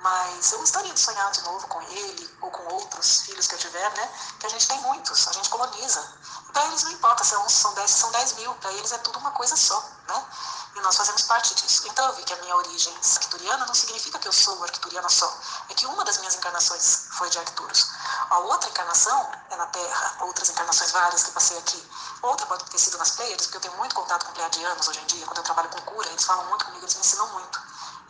mas 0.00 0.52
eu 0.52 0.58
gostaria 0.58 0.92
de 0.92 1.00
sonhar 1.00 1.30
de 1.30 1.40
novo 1.40 1.66
com 1.68 1.80
ele 1.80 2.36
ou 2.42 2.50
com 2.50 2.74
outros 2.74 3.22
filhos 3.22 3.46
que 3.46 3.54
eu 3.54 3.58
tiver, 3.58 3.90
né? 3.94 4.10
Que 4.40 4.46
a 4.46 4.50
gente 4.50 4.68
tem 4.68 4.78
muitos, 4.82 5.26
a 5.28 5.32
gente 5.32 5.48
coloniza. 5.48 6.06
Para 6.52 6.66
eles 6.66 6.82
não 6.82 6.90
importa 6.90 7.24
se 7.24 7.34
é 7.34 7.38
um, 7.38 7.48
são 7.48 7.72
dez, 7.72 7.90
são 7.90 8.10
dez 8.10 8.34
mil, 8.34 8.54
para 8.56 8.72
eles 8.74 8.92
é 8.92 8.98
tudo 8.98 9.18
uma 9.18 9.30
coisa 9.30 9.56
só, 9.56 9.82
né? 10.06 10.26
E 10.74 10.80
nós 10.80 10.96
fazemos 10.96 11.22
parte 11.22 11.54
disso. 11.54 11.86
Então 11.88 12.06
eu 12.08 12.14
vi 12.14 12.22
que 12.24 12.32
a 12.32 12.36
minha 12.36 12.56
origem 12.56 12.94
arcturiana 12.96 13.66
não 13.66 13.74
significa 13.74 14.18
que 14.18 14.26
eu 14.26 14.32
sou 14.32 14.62
arcturiana 14.62 15.08
só. 15.08 15.38
É 15.68 15.74
que 15.74 15.84
uma 15.86 16.04
das 16.04 16.18
minhas 16.18 16.34
encarnações 16.34 17.08
foi 17.10 17.28
de 17.28 17.38
Arcturus. 17.38 17.90
A 18.30 18.38
outra 18.38 18.70
encarnação 18.70 19.32
é 19.50 19.56
na 19.56 19.66
Terra, 19.66 20.16
outras 20.20 20.48
encarnações 20.48 20.90
várias 20.90 21.24
que 21.24 21.30
passei 21.32 21.58
aqui. 21.58 21.90
Outra 22.22 22.46
pode 22.46 22.64
ter 22.64 22.78
sido 22.78 22.96
nas 22.96 23.10
Pleiades, 23.10 23.46
porque 23.46 23.58
eu 23.58 23.60
tenho 23.62 23.76
muito 23.76 23.94
contato 23.94 24.24
com 24.24 24.32
pleiadianos 24.32 24.88
hoje 24.88 25.00
em 25.00 25.06
dia, 25.06 25.26
quando 25.26 25.38
eu 25.38 25.44
trabalho 25.44 25.68
com 25.68 25.80
cura, 25.82 26.08
eles 26.08 26.24
falam 26.24 26.46
muito 26.46 26.64
comigo, 26.64 26.84
eles 26.84 26.94
me 26.94 27.00
ensinam 27.00 27.26
muito. 27.28 27.60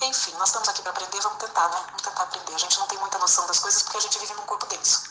Enfim, 0.03 0.33
nós 0.33 0.49
estamos 0.49 0.69
aqui 0.69 0.83
para 0.83 0.91
aprender, 0.91 1.21
vamos 1.21 1.39
tentar, 1.39 1.69
né? 1.69 1.83
Vamos 1.87 2.03
tentar 2.03 2.23
aprender. 2.23 2.55
A 2.55 2.59
gente 2.59 2.79
não 2.79 2.87
tem 2.87 2.99
muita 2.99 3.19
noção 3.19 3.47
das 3.47 3.59
coisas 3.59 3.83
porque 3.83 3.97
a 3.97 4.01
gente 4.01 4.19
vive 4.19 4.35
num 4.35 4.43
corpo 4.43 4.67
denso. 4.67 5.03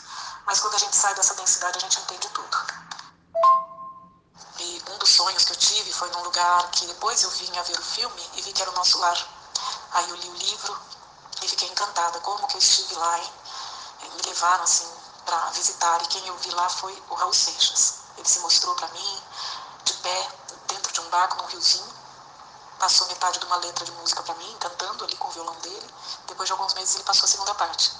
Mas 0.46 0.60
quando 0.60 0.74
a 0.74 0.78
gente 0.78 0.96
sai 0.96 1.14
dessa 1.14 1.34
densidade, 1.34 1.78
a 1.78 1.80
gente 1.80 2.00
entende 2.00 2.28
tudo. 2.28 2.81
Um 4.90 4.98
dos 4.98 5.10
sonhos 5.10 5.44
que 5.44 5.52
eu 5.52 5.56
tive 5.56 5.92
foi 5.92 6.02
foi 6.02 6.10
num 6.10 6.24
lugar 6.24 6.68
que 6.72 6.84
depois 6.84 7.22
eu 7.22 7.30
vim 7.30 7.56
a 7.56 7.62
ver 7.62 7.78
o 7.78 7.82
filme 7.82 8.30
e 8.34 8.42
vi 8.42 8.52
que 8.52 8.60
era 8.60 8.72
o 8.72 8.74
nosso 8.74 8.98
lar. 8.98 9.16
Aí 9.92 10.10
eu 10.10 10.16
li 10.16 10.28
o 10.28 10.34
livro 10.34 10.76
e 11.40 11.46
fiquei 11.48 11.68
encantada. 11.68 12.18
Como 12.18 12.44
que 12.48 12.56
eu 12.56 12.58
estive 12.58 12.92
lá, 12.96 13.18
hein? 13.20 13.32
Me 14.16 14.22
levaram 14.22 14.64
assim 14.64 14.90
para 15.24 15.50
visitar 15.50 16.02
e 16.02 16.06
quem 16.08 16.26
eu 16.26 16.36
vi 16.38 16.50
lá 16.50 16.68
foi 16.68 17.00
o 17.08 17.14
Raul 17.14 17.32
Seixas. 17.32 17.98
Ele 18.18 18.28
se 18.28 18.40
mostrou 18.40 18.74
para 18.74 18.88
mim 18.88 19.22
de 19.84 19.92
pé 19.92 20.28
dentro 20.66 20.92
de 20.92 21.00
um 21.02 21.08
barco 21.10 21.36
num 21.36 21.46
riozinho. 21.46 21.94
Passou 22.80 23.06
metade 23.06 23.38
de 23.38 23.46
uma 23.46 23.56
letra 23.58 23.84
de 23.84 23.92
música 23.92 24.24
para 24.24 24.34
mim, 24.34 24.56
cantando 24.58 25.04
ali 25.04 25.14
com 25.14 25.28
o 25.28 25.30
violão 25.30 25.54
dele. 25.60 25.94
Depois 26.26 26.48
de 26.48 26.52
alguns 26.52 26.74
meses 26.74 26.96
ele 26.96 27.04
passou 27.04 27.26
a 27.26 27.28
segunda 27.28 27.54
parte. 27.54 27.92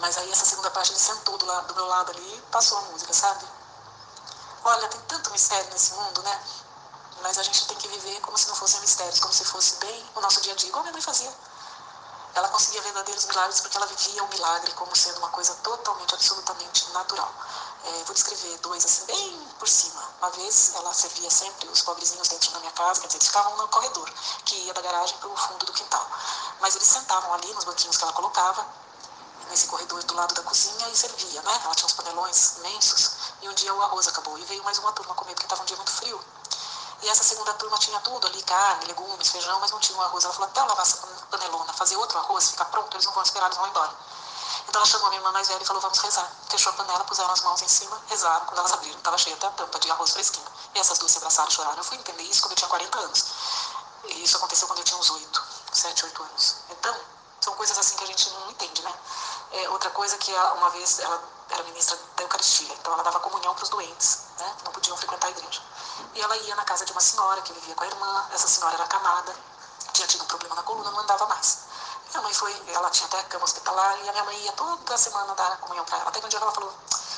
Mas 0.00 0.18
aí 0.18 0.30
essa 0.30 0.44
segunda 0.44 0.70
parte 0.70 0.90
ele 0.92 1.00
sentou 1.00 1.38
do, 1.38 1.46
lado, 1.46 1.68
do 1.68 1.74
meu 1.76 1.86
lado 1.86 2.10
ali 2.10 2.36
e 2.36 2.42
passou 2.52 2.76
a 2.76 2.82
música, 2.82 3.14
sabe? 3.14 3.46
Olha, 4.68 4.88
tem 4.88 5.00
tanto 5.02 5.30
mistério 5.30 5.70
nesse 5.70 5.94
mundo, 5.94 6.22
né? 6.24 6.40
Mas 7.22 7.38
a 7.38 7.42
gente 7.44 7.68
tem 7.68 7.76
que 7.76 7.86
viver 7.86 8.20
como 8.20 8.36
se 8.36 8.48
não 8.48 8.56
fossem 8.56 8.80
mistérios, 8.80 9.20
como 9.20 9.32
se 9.32 9.44
fosse 9.44 9.76
bem 9.76 10.10
o 10.16 10.20
nosso 10.20 10.40
dia 10.40 10.54
a 10.54 10.56
dia, 10.56 10.68
igual 10.68 10.82
minha 10.82 10.92
mãe 10.92 11.00
fazia. 11.00 11.32
Ela 12.34 12.48
conseguia 12.48 12.82
verdadeiros 12.82 13.26
milagres 13.26 13.60
porque 13.60 13.76
ela 13.76 13.86
vivia 13.86 14.24
o 14.24 14.28
milagre 14.28 14.72
como 14.72 14.94
sendo 14.96 15.18
uma 15.18 15.28
coisa 15.28 15.54
totalmente, 15.62 16.14
absolutamente 16.14 16.90
natural. 16.90 17.32
É, 17.84 18.04
vou 18.06 18.14
descrever 18.14 18.58
dois 18.58 18.84
assim, 18.84 19.04
bem 19.04 19.48
por 19.56 19.68
cima. 19.68 20.02
Uma 20.18 20.30
vez 20.30 20.72
ela 20.74 20.92
servia 20.92 21.30
sempre 21.30 21.68
os 21.68 21.82
pobrezinhos 21.82 22.26
dentro 22.26 22.50
da 22.50 22.58
minha 22.58 22.72
casa, 22.72 23.00
quer 23.00 23.06
dizer, 23.06 23.18
eles 23.18 23.28
ficavam 23.28 23.56
no 23.56 23.68
corredor, 23.68 24.12
que 24.44 24.56
ia 24.56 24.74
da 24.74 24.80
garagem 24.80 25.16
para 25.18 25.28
o 25.28 25.36
fundo 25.36 25.64
do 25.64 25.72
quintal. 25.72 26.10
Mas 26.58 26.74
eles 26.74 26.88
sentavam 26.88 27.32
ali 27.34 27.54
nos 27.54 27.62
banquinhos 27.62 27.96
que 27.96 28.02
ela 28.02 28.12
colocava, 28.12 28.66
nesse 29.48 29.68
corredor 29.68 30.02
do 30.02 30.14
lado 30.14 30.34
da 30.34 30.42
cozinha 30.42 30.88
e 30.88 30.96
servia, 30.96 31.40
né? 31.42 31.60
Ela 31.64 31.74
tinha 31.76 31.86
uns 31.86 31.92
panelões 31.92 32.56
imensos 32.56 33.25
e 33.42 33.48
um 33.48 33.54
dia 33.54 33.72
o 33.74 33.82
arroz 33.82 34.08
acabou 34.08 34.38
e 34.38 34.44
veio 34.44 34.62
mais 34.64 34.78
uma 34.78 34.92
turma 34.92 35.14
comer 35.14 35.34
porque 35.34 35.46
estava 35.46 35.62
um 35.62 35.66
dia 35.66 35.76
muito 35.76 35.90
frio. 35.90 36.20
E 37.02 37.08
essa 37.08 37.22
segunda 37.22 37.52
turma 37.54 37.78
tinha 37.78 38.00
tudo 38.00 38.26
ali, 38.26 38.42
carne, 38.42 38.86
legumes, 38.86 39.28
feijão, 39.28 39.60
mas 39.60 39.70
não 39.70 39.78
tinha 39.78 39.98
o 39.98 40.02
arroz. 40.02 40.24
Ela 40.24 40.32
falou, 40.32 40.48
até 40.48 40.60
eu 40.60 40.66
lavar 40.66 40.84
essa 40.84 41.06
panelona, 41.30 41.72
fazer 41.74 41.96
outro 41.96 42.18
arroz, 42.18 42.50
ficar 42.50 42.64
pronto, 42.66 42.94
eles 42.94 43.04
não 43.04 43.12
vão 43.12 43.22
esperar, 43.22 43.46
eles 43.46 43.58
vão 43.58 43.66
embora. 43.68 43.92
Então 44.68 44.80
ela 44.80 44.86
chamou 44.86 45.06
a 45.06 45.10
minha 45.10 45.20
irmã 45.20 45.32
mais 45.32 45.46
velha 45.48 45.62
e 45.62 45.66
falou, 45.66 45.82
vamos 45.82 45.98
rezar. 45.98 46.30
Fechou 46.48 46.72
a 46.72 46.76
panela, 46.76 47.04
puseram 47.04 47.30
as 47.30 47.40
mãos 47.42 47.62
em 47.62 47.68
cima, 47.68 48.00
rezaram. 48.08 48.46
Quando 48.46 48.58
elas 48.58 48.72
abriram, 48.72 48.98
estava 48.98 49.18
cheia 49.18 49.36
até 49.36 49.46
a 49.46 49.50
tampa 49.50 49.78
de 49.78 49.90
arroz 49.90 50.10
fresquinho. 50.10 50.46
E 50.74 50.78
essas 50.78 50.98
duas 50.98 51.12
se 51.12 51.18
abraçaram 51.18 51.48
e 51.48 51.52
choraram. 51.52 51.76
Eu 51.76 51.84
fui 51.84 51.96
entender 51.98 52.22
isso 52.22 52.42
quando 52.42 52.52
eu 52.52 52.56
tinha 52.56 52.68
40 52.68 52.98
anos. 52.98 53.24
E 54.04 54.24
isso 54.24 54.36
aconteceu 54.36 54.66
quando 54.66 54.78
eu 54.80 54.84
tinha 54.84 54.98
uns 54.98 55.10
8, 55.10 55.44
7, 55.72 56.04
8 56.06 56.22
anos. 56.22 56.56
Então, 56.70 56.96
são 57.40 57.54
coisas 57.54 57.78
assim 57.78 57.96
que 57.96 58.04
a 58.04 58.06
gente 58.06 58.30
não 58.30 58.50
entende, 58.50 58.82
né? 58.82 58.92
É, 59.56 59.70
outra 59.70 59.88
coisa 59.90 60.16
que 60.18 60.32
uma 60.32 60.68
vez 60.70 60.98
ela 60.98 61.22
era 61.50 61.62
ministra 61.62 61.98
da 62.14 62.22
Eucaristia, 62.24 62.74
então 62.74 62.92
ela 62.92 63.02
dava 63.02 63.20
comunhão 63.20 63.54
para 63.54 63.64
os 63.64 63.70
doentes, 63.70 64.18
né? 64.38 64.56
Não 64.64 64.72
podiam 64.72 64.96
frequentar 64.96 65.28
a 65.28 65.30
igreja. 65.30 65.62
E 66.14 66.20
ela 66.20 66.36
ia 66.36 66.54
na 66.56 66.64
casa 66.64 66.84
de 66.84 66.92
uma 66.92 67.00
senhora 67.00 67.40
que 67.40 67.52
vivia 67.54 67.74
com 67.74 67.84
a 67.84 67.86
irmã, 67.86 68.28
essa 68.32 68.48
senhora 68.48 68.74
era 68.74 68.84
acamada, 68.84 69.34
tinha 69.94 70.06
tido 70.06 70.24
um 70.24 70.26
problema 70.26 70.54
na 70.56 70.62
coluna, 70.62 70.90
não 70.90 71.00
andava 71.00 71.26
mais. 71.26 71.58
Minha 72.10 72.22
mãe 72.22 72.34
foi, 72.34 72.54
ela 72.68 72.90
tinha 72.90 73.06
até 73.06 73.22
cama 73.24 73.44
hospitalar, 73.44 73.98
e 74.04 74.08
a 74.08 74.12
minha 74.12 74.24
mãe 74.24 74.36
ia 74.42 74.52
toda 74.52 74.98
semana 74.98 75.34
dar 75.34 75.56
comunhão 75.58 75.84
para 75.86 75.98
ela. 75.98 76.08
Até 76.08 76.20
que 76.20 76.26
um 76.26 76.28
dia 76.28 76.38
ela 76.38 76.52
falou, 76.52 76.72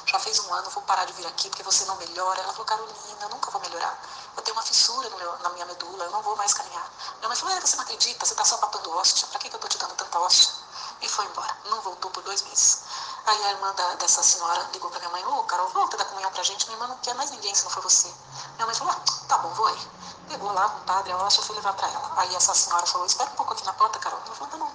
já 0.07 0.19
fez 0.21 0.39
um 0.39 0.55
ano, 0.55 0.71
vou 0.71 0.83
parar 0.85 1.05
de 1.05 1.13
vir 1.15 1.27
aqui 1.27 1.49
porque 1.51 1.63
você 1.63 1.85
não 1.87 1.97
melhora. 1.97 2.41
Ela 2.41 2.53
falou, 2.53 2.67
Carolina, 2.67 3.19
eu 3.23 3.29
nunca 3.31 3.51
vou 3.51 3.61
melhorar. 3.61 3.99
Eu 4.37 4.43
tenho 4.43 4.57
uma 4.57 4.63
fissura 4.63 5.11
meu, 5.11 5.39
na 5.39 5.49
minha 5.51 5.67
medula, 5.67 6.05
eu 6.05 6.11
não 6.11 6.23
vou 6.23 6.37
mais 6.37 6.55
caminhar. 6.55 6.89
Minha 7.19 7.29
mãe 7.29 7.37
falou, 7.37 7.55
é, 7.57 7.61
você 7.61 7.77
não 7.77 7.83
acredita, 7.83 8.25
você 8.25 8.33
está 8.33 8.45
só 8.45 8.57
papando 8.59 8.97
hóstia, 8.97 9.27
para 9.29 9.41
que, 9.41 9.49
que 9.49 9.55
eu 9.55 9.59
estou 9.59 9.69
te 9.69 9.79
dando 9.79 9.95
tanta 9.95 10.19
hóstia? 10.19 10.68
E 11.01 11.09
foi 11.09 11.25
embora, 11.27 11.57
não 11.67 11.81
voltou 11.81 12.11
por 12.11 12.23
dois 12.23 12.43
meses. 12.43 12.83
Aí 13.27 13.45
a 13.45 13.51
irmã 13.51 13.75
da, 13.75 13.95
dessa 13.95 14.23
senhora 14.23 14.69
ligou 14.73 14.91
para 14.91 15.01
minha 15.01 15.11
mãe, 15.11 15.25
ô, 15.27 15.39
oh, 15.39 15.43
Carol, 15.45 15.69
volta 15.69 15.97
da 15.97 16.05
comunhão 16.05 16.31
pra 16.33 16.43
gente, 16.43 16.67
minha 16.67 16.77
irmã 16.77 16.89
não 16.89 16.99
quer 16.99 17.15
mais 17.15 17.31
ninguém 17.31 17.55
se 17.55 17.65
não 17.65 17.71
for 17.71 17.83
você. 17.83 18.13
Minha 18.55 18.67
mãe 18.67 18.75
falou, 18.75 18.93
ah, 18.93 19.27
tá 19.29 19.39
bom, 19.39 19.51
vou 19.51 19.67
aí. 19.67 19.91
Pegou 20.29 20.53
lá 20.53 20.69
com 20.69 20.79
o 20.79 20.85
padre, 20.85 21.13
a 21.13 21.17
hóstia, 21.19 21.43
fui 21.43 21.57
levar 21.57 21.73
para 21.75 21.89
ela. 21.89 22.13
Aí 22.17 22.35
essa 22.35 22.55
senhora 22.55 22.87
falou, 22.87 23.07
espera 23.07 23.31
um 23.31 23.35
pouco 23.35 23.53
aqui 23.53 23.65
na 23.65 23.73
porta, 23.73 23.99
Carol. 23.99 24.21
Ela 24.25 24.35
falou, 24.35 24.51
tá 24.51 24.57
bom. 24.57 24.73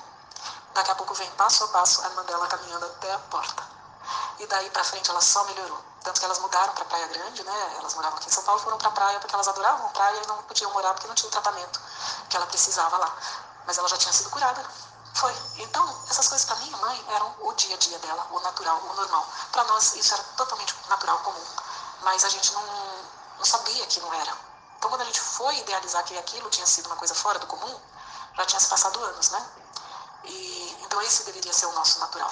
Daqui 0.74 0.92
a 0.92 0.96
pouco 0.96 1.14
vem 1.14 1.30
passo 1.32 1.64
a 1.64 1.68
passo 1.68 2.02
a 2.02 2.06
irmã 2.10 2.24
dela 2.24 2.48
caminhando 2.48 2.86
até 2.86 3.14
a 3.14 3.20
porta. 3.20 3.64
E 4.40 4.48
daí 4.48 4.70
para 4.72 4.84
frente 4.84 5.10
ela 5.10 5.22
só 5.22 5.44
melhorou. 5.46 5.80
Tanto 6.04 6.20
que 6.20 6.26
elas 6.26 6.40
mudaram 6.40 6.74
para 6.74 6.86
Praia 6.86 7.08
Grande, 7.08 7.44
né? 7.44 7.76
Elas 7.78 7.94
moravam 7.94 8.18
aqui 8.18 8.28
em 8.28 8.32
São 8.32 8.44
Paulo, 8.44 8.60
foram 8.60 8.78
para 8.78 8.92
praia 8.92 9.20
porque 9.20 9.34
elas 9.34 9.48
adoravam 9.48 9.90
praia 9.90 10.22
e 10.22 10.28
não 10.28 10.38
podiam 10.44 10.72
morar 10.74 10.94
porque 10.94 11.08
não 11.08 11.16
tinha 11.16 11.28
o 11.28 11.32
tratamento 11.32 11.80
que 12.30 12.36
ela 12.36 12.46
precisava 12.48 12.98
lá. 12.98 13.16
Mas 13.66 13.78
ela 13.78 13.88
já 13.88 13.98
tinha 13.98 14.12
sido 14.12 14.30
curada. 14.30 14.66
Foi. 15.14 15.34
Então, 15.58 16.04
essas 16.10 16.28
coisas 16.28 16.46
para 16.46 16.56
minha 16.58 16.78
mãe 16.78 17.06
eram 17.10 17.36
o 17.42 17.54
dia 17.54 17.76
a 17.76 17.78
dia 17.78 18.00
dela, 18.00 18.28
o 18.32 18.40
natural, 18.40 18.80
o 18.80 18.94
normal. 18.94 19.28
Para 19.52 19.64
nós 19.66 19.96
isso 19.96 20.14
era 20.14 20.24
totalmente 20.36 20.76
natural, 20.90 21.20
comum. 21.20 21.46
Mas 22.02 22.24
a 22.24 22.30
gente 22.30 22.52
não, 22.54 22.64
não 23.38 23.46
sabia 23.46 23.86
que 23.86 24.00
não 24.00 24.14
era. 24.14 24.36
Então, 24.78 24.90
quando 24.90 25.02
a 25.02 25.06
gente 25.06 25.22
foi 25.22 25.56
idealizar 25.60 26.04
que 26.04 26.18
aquilo 26.18 26.50
tinha 26.50 26.66
sido 26.66 26.88
uma 26.88 26.96
coisa 26.96 27.16
fora 27.16 27.40
do 27.40 27.48
comum, 27.48 27.80
já 28.36 28.46
tinha 28.46 28.60
se 28.60 28.68
passado 28.68 29.00
anos, 29.04 29.30
né? 29.30 29.50
E, 30.26 30.78
então, 30.82 31.02
esse 31.02 31.24
deveria 31.24 31.54
ser 31.54 31.68
o 31.68 31.74
nosso 31.74 32.00
natural. 32.00 32.32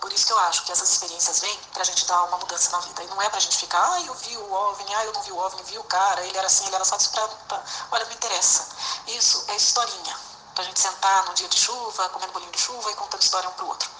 Por 0.00 0.12
isso 0.12 0.26
que 0.26 0.32
eu 0.32 0.38
acho 0.38 0.64
que 0.64 0.72
essas 0.72 0.90
experiências 0.90 1.40
vêm 1.40 1.58
pra 1.72 1.84
gente 1.84 2.06
dar 2.06 2.24
uma 2.24 2.38
mudança 2.38 2.70
na 2.70 2.78
vida. 2.78 3.02
E 3.02 3.06
não 3.08 3.20
é 3.20 3.28
pra 3.28 3.40
gente 3.40 3.56
ficar, 3.56 3.92
ah, 3.92 4.00
eu 4.02 4.14
vi 4.14 4.36
o 4.36 4.52
OVNI, 4.52 4.94
ah, 4.94 5.04
eu 5.04 5.12
não 5.12 5.22
vi 5.22 5.32
o 5.32 5.38
OVNI, 5.38 5.62
vi 5.64 5.78
o 5.78 5.84
cara, 5.84 6.24
ele 6.24 6.36
era 6.36 6.46
assim, 6.46 6.66
ele 6.66 6.74
era 6.74 6.84
só 6.84 6.96
pra, 6.96 7.28
pra... 7.28 7.62
Olha, 7.90 8.04
não 8.04 8.12
interessa. 8.12 8.68
Isso 9.06 9.44
é 9.48 9.56
historinha. 9.56 10.25
Pra 10.56 10.64
gente 10.64 10.80
sentar 10.80 11.26
num 11.26 11.34
dia 11.34 11.48
de 11.48 11.58
chuva, 11.58 12.08
comendo 12.08 12.32
bolinho 12.32 12.50
de 12.50 12.58
chuva 12.58 12.90
e 12.90 12.94
contando 12.94 13.20
história 13.20 13.46
um 13.46 13.52
pro 13.52 13.66
outro. 13.66 13.90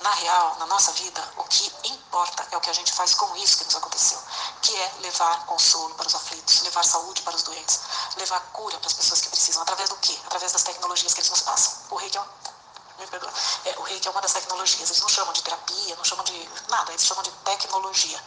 Na 0.00 0.10
real, 0.10 0.56
na 0.58 0.66
nossa 0.66 0.90
vida, 0.90 1.22
o 1.36 1.44
que 1.44 1.72
importa 1.84 2.44
é 2.50 2.56
o 2.56 2.60
que 2.60 2.68
a 2.68 2.72
gente 2.72 2.92
faz 2.92 3.14
com 3.14 3.36
isso 3.36 3.58
que 3.58 3.64
nos 3.64 3.76
aconteceu, 3.76 4.18
que 4.60 4.74
é 4.76 4.92
levar 5.02 5.46
consolo 5.46 5.94
para 5.94 6.08
os 6.08 6.14
aflitos, 6.16 6.62
levar 6.62 6.84
saúde 6.84 7.22
para 7.22 7.36
os 7.36 7.44
doentes, 7.44 7.80
levar 8.16 8.40
cura 8.52 8.76
para 8.78 8.88
as 8.88 8.92
pessoas 8.92 9.20
que 9.20 9.28
precisam. 9.28 9.62
Através 9.62 9.88
do 9.88 9.96
quê? 9.98 10.18
Através 10.26 10.50
das 10.50 10.64
tecnologias 10.64 11.14
que 11.14 11.20
eles 11.20 11.30
nos 11.30 11.42
passam. 11.42 11.72
O 11.90 11.94
reiki 11.94 12.18
é 12.18 12.20
uma 12.20 12.28
me 12.98 13.06
perdoa. 13.06 13.32
É, 13.64 13.78
o 13.78 13.82
reiki 13.82 14.08
é 14.08 14.10
uma 14.10 14.20
das 14.20 14.32
tecnologias. 14.32 14.90
Eles 14.90 15.00
não 15.00 15.08
chamam 15.08 15.32
de 15.32 15.42
terapia, 15.44 15.94
não 15.94 16.04
chamam 16.04 16.24
de 16.24 16.50
nada, 16.68 16.90
eles 16.90 17.04
chamam 17.04 17.22
de 17.22 17.30
tecnologia. 17.30 18.20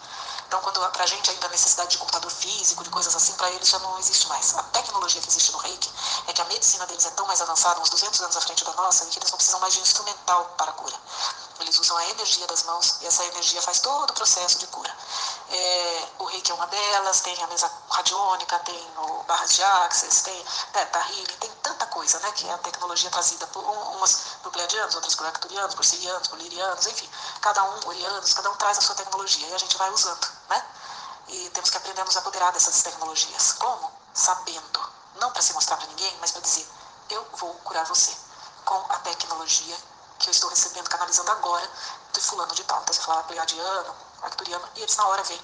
Então, 0.47 0.62
quando 0.62 0.79
para 0.91 1.03
a 1.03 1.07
gente 1.07 1.29
ainda 1.29 1.45
a 1.45 1.49
necessidade 1.49 1.91
de 1.91 1.97
computador 1.97 2.31
físico, 2.31 2.81
de 2.81 2.89
coisas 2.89 3.13
assim, 3.13 3.33
para 3.33 3.51
eles 3.51 3.67
já 3.67 3.77
não 3.79 3.99
existe 3.99 4.27
mais. 4.27 4.55
A 4.55 4.63
tecnologia 4.63 5.21
que 5.21 5.27
existe 5.27 5.51
no 5.51 5.57
reiki 5.57 5.91
é 6.25 6.31
que 6.31 6.41
a 6.41 6.45
medicina 6.45 6.88
deles 6.88 7.05
é 7.05 7.12
tão 7.12 7.27
mais 7.27 7.41
avançada, 7.41 7.81
uns 7.81 7.89
200 7.89 8.21
anos 8.21 8.38
à 8.38 8.41
frente 8.41 8.63
da 8.63 8.71
nossa, 8.73 9.05
que 9.07 9.19
eles 9.19 9.29
não 9.29 9.38
precisam 9.38 9.60
mais 9.60 9.73
de 9.73 9.81
instrumental 9.81 10.45
para 10.57 10.71
a 10.71 10.73
cura. 10.73 10.95
Eles 11.60 11.77
usam 11.79 11.97
a 11.97 12.05
energia 12.05 12.47
das 12.47 12.63
mãos 12.63 12.95
e 13.01 13.07
essa 13.07 13.25
energia 13.25 13.62
faz 13.62 13.79
todo 13.81 14.10
o 14.10 14.13
processo 14.13 14.57
de 14.60 14.67
cura. 14.67 14.95
É, 15.49 16.07
o 16.19 16.25
reiki 16.25 16.49
é 16.49 16.53
uma 16.55 16.67
delas, 16.67 17.19
tem 17.19 17.43
a 17.43 17.47
mesa 17.47 17.69
radiônica, 17.89 18.60
tem 18.60 18.88
o 18.97 19.23
barras 19.23 19.53
de 19.53 19.63
axis, 19.63 20.21
tem 20.21 20.45
teta 20.71 20.99
healing, 21.10 21.38
tem 21.39 21.51
tanta 21.62 21.76
coisa, 21.97 22.19
né, 22.19 22.31
que 22.33 22.47
é 22.47 22.53
a 22.53 22.57
tecnologia 22.60 23.10
trazida 23.10 23.47
por 23.47 23.63
umas 23.63 24.38
por 24.43 24.51
pleiadianos, 24.51 24.93
outras 24.93 25.15
por 25.15 25.25
arcturianos, 25.25 25.73
por 25.73 25.83
sirianos, 25.83 26.27
por 26.27 26.38
lirianos, 26.38 26.86
enfim, 26.86 27.10
cada 27.41 27.63
um, 27.63 27.88
orianos, 27.88 28.33
cada 28.36 28.51
um 28.51 28.55
traz 28.55 28.77
a 28.77 28.81
sua 28.81 28.93
tecnologia 28.93 29.47
e 29.47 29.53
a 29.55 29.57
gente 29.57 29.75
vai 29.77 29.89
usando, 29.89 30.27
né? 30.47 30.63
E 31.27 31.49
temos 31.49 31.71
que 31.71 31.77
aprender 31.77 31.99
a 31.99 32.05
nos 32.05 32.15
apoderar 32.15 32.53
dessas 32.53 32.83
tecnologias. 32.83 33.53
Como? 33.53 33.91
Sabendo. 34.13 34.79
Não 35.15 35.31
para 35.31 35.41
se 35.41 35.53
mostrar 35.53 35.75
para 35.77 35.88
ninguém, 35.88 36.15
mas 36.21 36.31
para 36.31 36.41
dizer, 36.41 36.69
eu 37.10 37.25
vou 37.33 37.51
curar 37.65 37.83
você 37.86 38.15
com 38.63 38.86
a 38.89 38.99
tecnologia 38.99 39.75
que 40.19 40.29
eu 40.29 40.31
estou 40.31 40.51
recebendo, 40.51 40.88
canalizando 40.88 41.31
agora, 41.31 41.67
do 42.13 42.21
fulano 42.21 42.53
de 42.53 42.63
tal. 42.63 42.79
Então 42.83 42.93
você 42.93 43.01
fala 43.01 43.23
pleiadiano, 43.23 43.95
arcturiano, 44.21 44.69
e 44.75 44.81
eles 44.83 44.95
na 44.95 45.07
hora 45.07 45.23
vêm. 45.23 45.41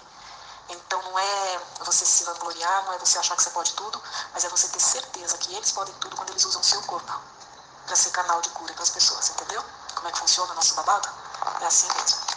Então 0.69 1.01
não 1.01 1.19
é 1.19 1.59
você 1.85 2.05
se 2.05 2.23
vangloriar, 2.23 2.85
não 2.85 2.93
é 2.93 2.97
você 2.99 3.17
achar 3.17 3.35
que 3.35 3.43
você 3.43 3.49
pode 3.49 3.73
tudo, 3.73 4.01
mas 4.33 4.43
é 4.43 4.49
você 4.49 4.67
ter 4.69 4.79
certeza 4.79 5.37
que 5.37 5.53
eles 5.53 5.71
podem 5.71 5.93
tudo 5.95 6.15
quando 6.15 6.29
eles 6.29 6.45
usam 6.45 6.61
o 6.61 6.63
seu 6.63 6.81
corpo 6.83 7.13
para 7.85 7.95
ser 7.95 8.11
canal 8.11 8.41
de 8.41 8.49
cura 8.49 8.73
para 8.73 8.83
as 8.83 8.89
pessoas, 8.89 9.29
entendeu? 9.29 9.63
Como 9.95 10.07
é 10.07 10.11
que 10.11 10.19
funciona 10.19 10.51
o 10.51 10.55
nosso 10.55 10.73
babado? 10.75 11.09
É 11.61 11.65
assim 11.65 11.87
mesmo. 11.93 12.33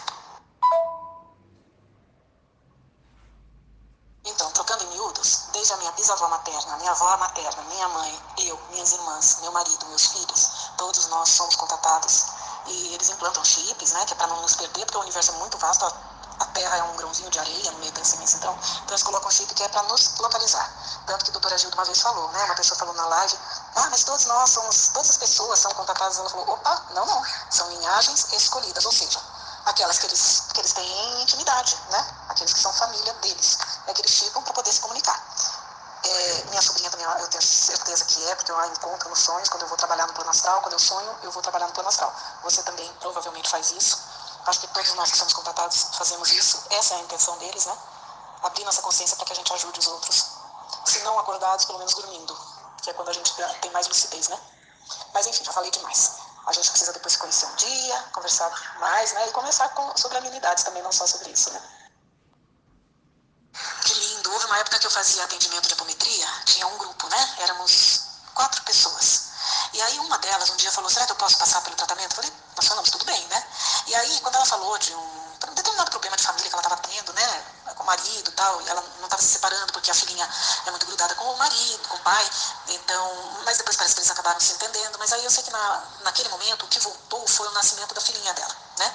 Então, 4.25 4.51
trocando 4.51 4.83
em 4.83 4.87
miúdos, 4.87 5.47
desde 5.53 5.71
a 5.71 5.77
minha 5.77 5.91
bisavó 5.93 6.27
materna, 6.27 6.77
minha 6.77 6.91
avó 6.91 7.15
materna, 7.17 7.63
minha 7.63 7.87
mãe, 7.87 8.23
eu, 8.39 8.59
minhas 8.71 8.91
irmãs, 8.91 9.37
meu 9.39 9.51
marido, 9.53 9.85
meus 9.85 10.05
filhos, 10.07 10.71
todos 10.77 11.07
nós 11.07 11.29
somos 11.29 11.55
contatados 11.55 12.25
e 12.65 12.93
eles 12.93 13.09
implantam 13.09 13.43
chips, 13.45 13.93
né, 13.93 14.05
que 14.05 14.13
é 14.13 14.17
para 14.17 14.27
não 14.27 14.41
nos 14.41 14.55
perder, 14.55 14.85
porque 14.85 14.97
o 14.97 15.01
universo 15.01 15.31
é 15.31 15.35
muito 15.35 15.57
vasto, 15.57 15.85
a 16.39 16.45
Terra 16.45 16.77
é 16.77 16.83
um 16.83 16.95
grãozinho 16.95 17.29
de 17.29 17.39
areia 17.39 17.71
no 17.71 17.79
meio 17.79 17.91
dessa 17.93 18.15
imensidão, 18.15 18.53
então 18.53 18.89
eles 18.89 19.03
colocam 19.03 19.31
chip 19.31 19.53
que 19.53 19.63
é 19.63 19.67
para 19.69 19.83
nos 19.83 20.15
localizar. 20.19 20.69
Tanto 21.05 21.25
que 21.25 21.31
a 21.31 21.33
doutora 21.33 21.57
Gilda 21.57 21.75
uma 21.75 21.85
vez 21.85 22.01
falou, 22.01 22.29
né, 22.31 22.43
uma 22.43 22.55
pessoa 22.55 22.77
falou 22.77 22.93
na 22.93 23.05
live, 23.05 23.37
ah, 23.75 23.87
mas 23.89 24.03
todos 24.03 24.25
nós 24.25 24.49
somos, 24.49 24.89
todas 24.89 25.09
as 25.09 25.17
pessoas 25.17 25.59
são 25.59 25.71
contatadas. 25.71 26.17
Ela 26.17 26.29
falou, 26.29 26.49
opa, 26.49 26.83
não, 26.93 27.05
não, 27.05 27.23
são 27.49 27.69
linhagens 27.69 28.27
escolhidas, 28.33 28.85
ou 28.85 28.91
seja, 28.91 29.19
aquelas 29.65 29.97
que 29.99 30.05
eles, 30.05 30.43
que 30.53 30.59
eles 30.59 30.73
têm 30.73 31.21
intimidade, 31.21 31.77
né, 31.89 32.15
aqueles 32.29 32.53
que 32.53 32.59
são 32.59 32.73
família 32.73 33.13
deles, 33.15 33.57
é 33.87 33.93
que 33.93 34.01
eles 34.01 34.11
chipam 34.11 34.41
para 34.43 34.53
poder 34.53 34.71
se 34.71 34.81
comunicar. 34.81 35.19
É, 36.03 36.43
minha 36.49 36.61
sobrinha 36.61 36.89
também, 36.89 37.05
eu 37.05 37.27
tenho 37.27 37.43
certeza 37.43 38.05
que 38.05 38.23
é, 38.29 38.35
porque 38.35 38.51
eu 38.51 38.57
a 38.57 38.67
encontro 38.67 39.09
nos 39.09 39.19
sonhos, 39.19 39.49
quando 39.49 39.63
eu 39.63 39.67
vou 39.67 39.77
trabalhar 39.77 40.07
no 40.07 40.13
plano 40.13 40.29
astral, 40.29 40.61
quando 40.61 40.73
eu 40.73 40.79
sonho, 40.79 41.15
eu 41.23 41.31
vou 41.31 41.41
trabalhar 41.41 41.67
no 41.67 41.73
plano 41.73 41.89
astral. 41.89 42.13
Você 42.43 42.63
também 42.63 42.89
provavelmente 42.99 43.49
faz 43.49 43.71
isso. 43.71 43.97
Acho 44.47 44.61
que 44.61 44.67
todos 44.67 44.93
nós 44.95 45.11
que 45.11 45.17
somos 45.17 45.33
contatados 45.33 45.89
fazemos 45.97 46.31
isso. 46.31 46.63
Essa 46.69 46.95
é 46.95 46.97
a 46.97 47.01
intenção 47.01 47.37
deles, 47.37 47.65
né? 47.65 47.77
abrir 48.43 48.63
nossa 48.63 48.81
consciência 48.81 49.15
para 49.15 49.25
que 49.25 49.33
a 49.33 49.35
gente 49.35 49.53
ajude 49.53 49.79
os 49.79 49.87
outros. 49.87 50.25
Se 50.85 50.99
não 50.99 51.17
acordados, 51.19 51.65
pelo 51.65 51.79
menos 51.79 51.93
dormindo, 51.93 52.37
que 52.81 52.89
é 52.89 52.93
quando 52.93 53.09
a 53.09 53.13
gente 53.13 53.33
tem 53.61 53.71
mais 53.71 53.87
lucidez, 53.87 54.29
né? 54.29 54.39
Mas 55.13 55.27
enfim, 55.27 55.43
já 55.43 55.51
falei 55.51 55.71
demais. 55.71 56.13
A 56.45 56.53
gente 56.53 56.69
precisa 56.69 56.93
depois 56.93 57.15
conhecer 57.17 57.45
um 57.45 57.55
dia, 57.55 58.09
conversar 58.13 58.49
mais, 58.79 59.11
né? 59.13 59.27
E 59.27 59.31
conversar 59.31 59.69
com, 59.69 59.97
sobre 59.97 60.17
amenidades 60.17 60.63
também, 60.63 60.81
não 60.81 60.91
só 60.91 61.05
sobre 61.05 61.29
isso, 61.31 61.51
né? 61.51 61.61
Que 63.83 63.93
lindo. 63.93 64.31
Houve 64.31 64.45
uma 64.45 64.59
época 64.59 64.79
que 64.79 64.87
eu 64.87 64.91
fazia 64.91 65.23
atendimento 65.23 65.67
de 65.67 65.73
apometria, 65.73 66.27
tinha 66.45 66.67
um 66.67 66.77
grupo, 66.77 67.07
né? 67.09 67.35
Éramos 67.39 68.01
quatro 68.33 68.61
pessoas. 68.63 69.27
E 69.73 69.81
aí 69.81 69.99
uma 69.99 70.17
delas 70.19 70.49
um 70.49 70.55
dia 70.55 70.71
falou, 70.71 70.89
será 70.89 71.05
que 71.05 71.11
eu 71.11 71.17
posso 71.17 71.37
passar 71.37 71.61
pelo 71.61 71.75
tratamento? 71.75 72.11
Eu 72.11 72.15
falei, 72.15 72.33
nós 72.55 72.67
falamos, 72.67 72.89
tudo 72.89 73.05
bem, 73.05 73.27
né? 73.27 73.47
E 73.87 73.95
aí, 73.95 74.19
quando 74.21 74.35
ela 74.35 74.45
de 74.79 74.93
um 74.93 75.53
determinado 75.53 75.91
problema 75.91 76.15
de 76.17 76.23
família 76.23 76.49
que 76.49 76.55
ela 76.55 76.63
estava 76.63 76.81
tendo, 76.81 77.13
né? 77.13 77.43
Com 77.75 77.83
o 77.83 77.85
marido 77.85 78.29
e 78.29 78.33
tal, 78.33 78.61
e 78.61 78.69
ela 78.69 78.81
não 78.97 79.05
estava 79.05 79.21
se 79.21 79.29
separando 79.29 79.71
porque 79.73 79.91
a 79.91 79.93
filhinha 79.93 80.27
é 80.65 80.71
muito 80.71 80.85
grudada 80.85 81.13
com 81.15 81.25
o 81.25 81.37
marido, 81.37 81.87
com 81.87 81.97
o 81.97 81.99
pai. 81.99 82.29
Então, 82.67 83.41
mas 83.45 83.57
depois 83.57 83.75
parece 83.75 83.95
que 83.95 84.01
eles 84.01 84.11
acabaram 84.11 84.39
se 84.39 84.53
entendendo. 84.53 84.97
Mas 84.99 85.13
aí 85.13 85.23
eu 85.23 85.31
sei 85.31 85.43
que 85.43 85.51
na, 85.51 85.83
naquele 86.03 86.29
momento 86.29 86.65
o 86.65 86.67
que 86.67 86.79
voltou 86.79 87.27
foi 87.27 87.47
o 87.47 87.51
nascimento 87.51 87.93
da 87.93 88.01
filhinha 88.01 88.33
dela, 88.33 88.55
né? 88.77 88.93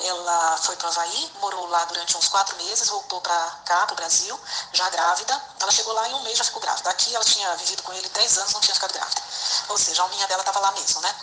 Ela 0.00 0.56
foi 0.58 0.76
para 0.76 0.86
o 0.86 0.90
Havaí, 0.90 1.32
morou 1.40 1.66
lá 1.66 1.84
durante 1.86 2.16
uns 2.16 2.28
quatro 2.28 2.56
meses, 2.56 2.88
voltou 2.88 3.20
para 3.20 3.50
cá, 3.64 3.86
para 3.86 3.92
o 3.92 3.96
Brasil, 3.96 4.38
já 4.72 4.88
grávida. 4.90 5.40
Ela 5.60 5.72
chegou 5.72 5.92
lá 5.92 6.08
e 6.08 6.14
um 6.14 6.22
mês 6.22 6.38
já 6.38 6.44
ficou 6.44 6.60
grávida. 6.60 6.88
Aqui 6.90 7.14
ela 7.14 7.24
tinha 7.24 7.54
vivido 7.56 7.82
com 7.82 7.92
ele 7.92 8.08
dez 8.10 8.38
anos, 8.38 8.52
não 8.52 8.60
tinha 8.60 8.74
ficado 8.74 8.92
grávida. 8.92 9.22
Ou 9.68 9.78
seja, 9.78 10.02
a 10.02 10.04
alminha 10.04 10.26
dela 10.26 10.40
estava 10.40 10.60
lá 10.60 10.72
mesmo, 10.72 11.00
né? 11.00 11.14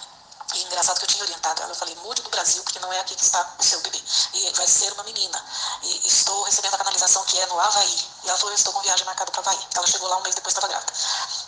Engraçado 0.78 1.00
que 1.00 1.06
eu 1.06 1.10
tinha 1.10 1.24
orientado 1.24 1.64
ela, 1.64 1.72
eu 1.72 1.76
falei, 1.76 1.96
mude 1.96 2.22
do 2.22 2.30
Brasil, 2.30 2.62
porque 2.62 2.78
não 2.78 2.94
é 2.94 3.00
aqui 3.00 3.16
que 3.16 3.24
está 3.24 3.56
o 3.58 3.64
seu 3.64 3.82
bebê. 3.82 4.00
E 4.34 4.52
vai 4.52 4.68
ser 4.68 4.94
uma 4.94 5.02
menina. 5.06 5.44
E 5.82 6.08
estou 6.08 6.44
recebendo 6.44 6.76
a 6.76 6.78
canalização 6.78 7.26
que 7.26 7.36
é 7.40 7.48
no 7.48 7.60
Havaí. 7.60 8.08
E 8.24 8.30
ela 8.30 8.38
falou, 8.38 8.52
eu 8.52 8.56
estou 8.56 8.72
com 8.72 8.82
viagem 8.82 9.04
marcada 9.04 9.32
para 9.32 9.42
Havaí. 9.42 9.68
Ela 9.74 9.88
chegou 9.88 10.08
lá 10.08 10.18
um 10.18 10.22
mês 10.22 10.36
depois 10.36 10.54
estava 10.54 10.68
grávida. 10.68 10.94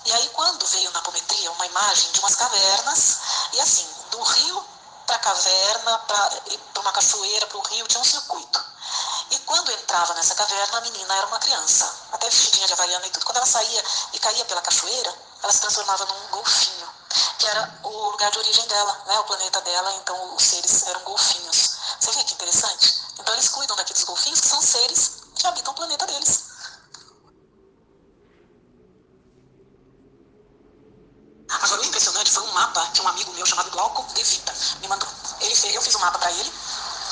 E 0.05 0.13
aí 0.13 0.29
quando 0.29 0.65
veio 0.65 0.89
na 0.89 0.97
apometria 0.97 1.51
uma 1.51 1.63
imagem 1.67 2.11
de 2.11 2.19
umas 2.21 2.33
cavernas, 2.33 3.17
e 3.53 3.61
assim, 3.61 3.87
do 4.09 4.19
rio 4.19 4.65
para 5.05 5.17
a 5.17 5.19
caverna, 5.19 5.99
para 5.99 6.81
uma 6.81 6.91
cachoeira, 6.91 7.45
para 7.45 7.57
o 7.59 7.61
rio, 7.61 7.87
tinha 7.87 8.01
um 8.01 8.05
circuito. 8.05 8.65
E 9.29 9.37
quando 9.41 9.71
entrava 9.71 10.15
nessa 10.15 10.33
caverna, 10.33 10.79
a 10.79 10.81
menina 10.81 11.15
era 11.15 11.27
uma 11.27 11.37
criança, 11.37 11.85
até 12.13 12.27
vestidinha 12.27 12.65
de 12.65 12.73
havaiana 12.73 13.05
e 13.05 13.11
tudo. 13.11 13.25
Quando 13.25 13.37
ela 13.37 13.45
saía 13.45 13.83
e 14.11 14.17
caía 14.17 14.43
pela 14.45 14.61
cachoeira, 14.63 15.13
ela 15.43 15.53
se 15.53 15.61
transformava 15.61 16.03
num 16.05 16.27
golfinho 16.29 16.78
que 17.39 17.47
era 17.47 17.79
o 17.83 18.11
lugar 18.11 18.29
de 18.31 18.37
origem 18.37 18.67
dela, 18.67 19.03
né, 19.07 19.17
o 19.17 19.23
planeta 19.23 19.61
dela, 19.61 19.93
então 19.95 20.35
os 20.35 20.43
seres 20.43 20.83
eram 20.87 21.01
golfinhos. 21.03 21.77
Você 21.99 22.11
vê 22.11 22.23
que 22.25 22.33
interessante? 22.33 22.99
Então 23.17 23.33
eles 23.33 23.47
cuidam 23.47 23.77
daqueles 23.77 24.03
golfinhos 24.03 24.41
que 24.41 24.47
são 24.47 24.61
seres 24.61 25.11
que 25.35 25.47
habitam 25.47 25.71
o 25.71 25.75
planeta 25.75 26.05
deles. 26.05 26.43
Agora, 31.49 31.81
o 31.81 31.85
impressionante 31.85 32.29
foi 32.29 32.43
um 32.43 32.51
mapa 32.51 32.85
que 32.93 33.01
um 33.01 33.07
amigo 33.07 33.33
meu 33.33 33.45
chamado 33.45 33.71
Glauco 33.71 34.03
De 34.13 34.23
Vita 34.23 34.53
me 34.81 34.87
mandou. 34.87 35.09
Ele 35.39 35.55
fez, 35.55 35.73
eu 35.73 35.81
fiz 35.81 35.95
um 35.95 35.99
mapa 35.99 36.19
para 36.19 36.31
ele 36.31 36.53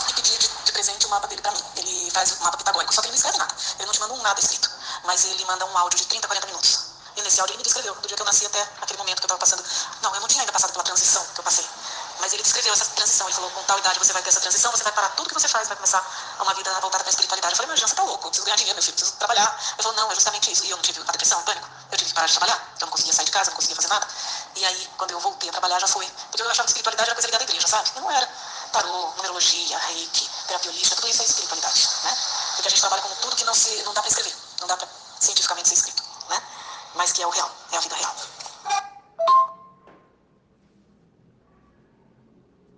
e 0.10 0.14
pedi 0.14 0.38
de, 0.38 0.48
de 0.48 0.72
presente 0.74 1.06
o 1.06 1.08
um 1.08 1.12
mapa 1.12 1.28
dele 1.28 1.42
para 1.42 1.52
mim. 1.52 1.64
Ele 1.78 2.12
faz 2.12 2.34
um 2.34 2.44
mapa 2.44 2.58
pitagórico, 2.58 2.94
só 2.94 3.02
que 3.02 3.08
ele 3.08 3.14
não 3.14 3.18
escreve 3.18 3.38
nada. 3.38 3.56
Ele 3.78 3.86
não 3.86 3.94
te 3.94 4.00
manda 4.02 4.14
um 4.14 4.22
nada 4.22 4.40
escrito, 4.40 4.70
mas 5.06 5.24
ele 5.26 5.46
manda 5.46 5.66
um 5.66 5.78
áudio 5.78 5.98
de 5.98 6.06
30, 6.06 6.28
40 6.28 6.48
minutos. 6.48 6.87
Áudio 7.28 7.54
ele 7.54 7.58
me 7.58 7.64
descreveu, 7.64 7.94
do 7.96 8.08
dia 8.08 8.16
que 8.16 8.22
eu 8.22 8.26
nasci 8.26 8.46
até 8.46 8.62
aquele 8.82 8.98
momento 9.00 9.18
que 9.20 9.24
eu 9.24 9.28
estava 9.28 9.40
passando. 9.40 9.64
Não, 10.02 10.16
eu 10.16 10.22
não 10.22 10.28
tinha 10.28 10.42
ainda 10.42 10.52
passado 10.54 10.72
pela 10.72 10.84
transição 10.84 11.26
que 11.34 11.40
eu 11.40 11.44
passei. 11.44 11.66
Mas 12.20 12.34
ele 12.34 12.42
descreveu 12.42 12.74
essa 12.74 12.86
transição. 12.86 13.28
Ele 13.28 13.36
falou: 13.36 13.52
com 13.52 13.64
tal 13.64 13.78
idade 13.78 14.00
você 14.00 14.14
vai 14.14 14.22
ter 14.24 14.30
essa 14.30 14.40
transição, 14.40 14.72
você 14.72 14.84
vai 14.84 14.94
parar 14.94 15.10
tudo 15.10 15.28
que 15.28 15.34
você 15.34 15.48
faz, 15.48 15.68
vai 15.68 15.76
começar 15.76 16.02
uma 16.40 16.54
vida 16.54 16.72
voltada 16.80 17.04
para 17.04 17.10
espiritualidade. 17.10 17.54
Eu 17.54 17.58
falei: 17.58 17.72
mas 17.72 17.80
Jean, 17.80 17.88
você 17.88 17.96
tá 17.96 18.04
louco, 18.04 18.26
eu 18.26 18.30
preciso 18.30 18.46
ganhar 18.46 18.56
dinheiro, 18.56 18.76
meu 18.76 18.84
filho, 18.84 18.96
preciso 18.96 19.18
trabalhar. 19.18 19.60
Ele 19.74 19.84
falou: 19.84 19.98
não, 19.98 20.12
é 20.12 20.16
justamente 20.16 20.52
isso. 20.52 20.66
E 20.66 20.70
eu 20.70 20.78
não 20.78 20.84
tive 20.84 21.02
a 21.02 21.12
depressão, 21.12 21.40
o 21.40 21.44
pânico. 21.44 21.68
Eu 21.92 21.98
tive 21.98 22.10
que 22.10 22.16
parar 22.16 22.28
de 22.28 22.34
trabalhar, 22.34 22.74
eu 22.80 22.86
não 22.86 22.92
conseguia 22.92 23.14
sair 23.14 23.26
de 23.26 23.32
casa, 23.32 23.50
não 23.52 23.56
conseguia 23.56 23.76
fazer 23.76 23.88
nada. 23.90 24.08
E 24.56 24.66
aí, 24.66 24.90
quando 24.98 25.12
eu 25.12 25.20
voltei 25.20 25.50
a 25.50 25.52
trabalhar, 25.52 25.80
já 25.80 25.88
foi. 25.88 26.08
Porque 26.32 26.42
eu 26.42 26.50
achava 26.50 26.64
que 26.64 26.72
espiritualidade 26.72 27.10
era 27.10 27.16
coisa 27.16 27.28
ligada 27.28 27.44
à 27.44 27.48
igreja, 27.48 27.68
sabe? 27.68 27.92
E 27.96 28.00
não 28.00 28.12
era. 28.12 28.28
Tarô, 28.72 29.14
numerologia, 29.16 29.78
reiki, 29.78 30.30
terapia 30.48 30.72
holística, 30.72 30.96
tudo 30.96 31.08
isso 31.08 31.22
é 31.22 31.26
espiritualidade, 31.26 31.88
né? 32.04 32.18
Porque 32.56 32.68
a 32.68 32.70
gente 32.70 32.82
trabalha 32.82 33.02
com 33.02 33.16
tudo 33.16 33.36
que 33.36 33.46
não, 33.46 33.54
se, 33.54 33.84
não 33.84 33.94
dá 33.94 34.02
para 34.02 34.10
escrever, 34.10 34.36
não 34.60 34.68
dá 34.68 34.76
para 34.76 34.88
cientificamente 35.20 35.70
ser 35.70 35.76
escrito? 35.76 36.07
Mas 36.98 37.12
que 37.12 37.22
é 37.22 37.28
o 37.28 37.30
real, 37.30 37.52
é 37.72 37.78
a 37.78 37.80
vida 37.80 37.96
real. 37.96 38.16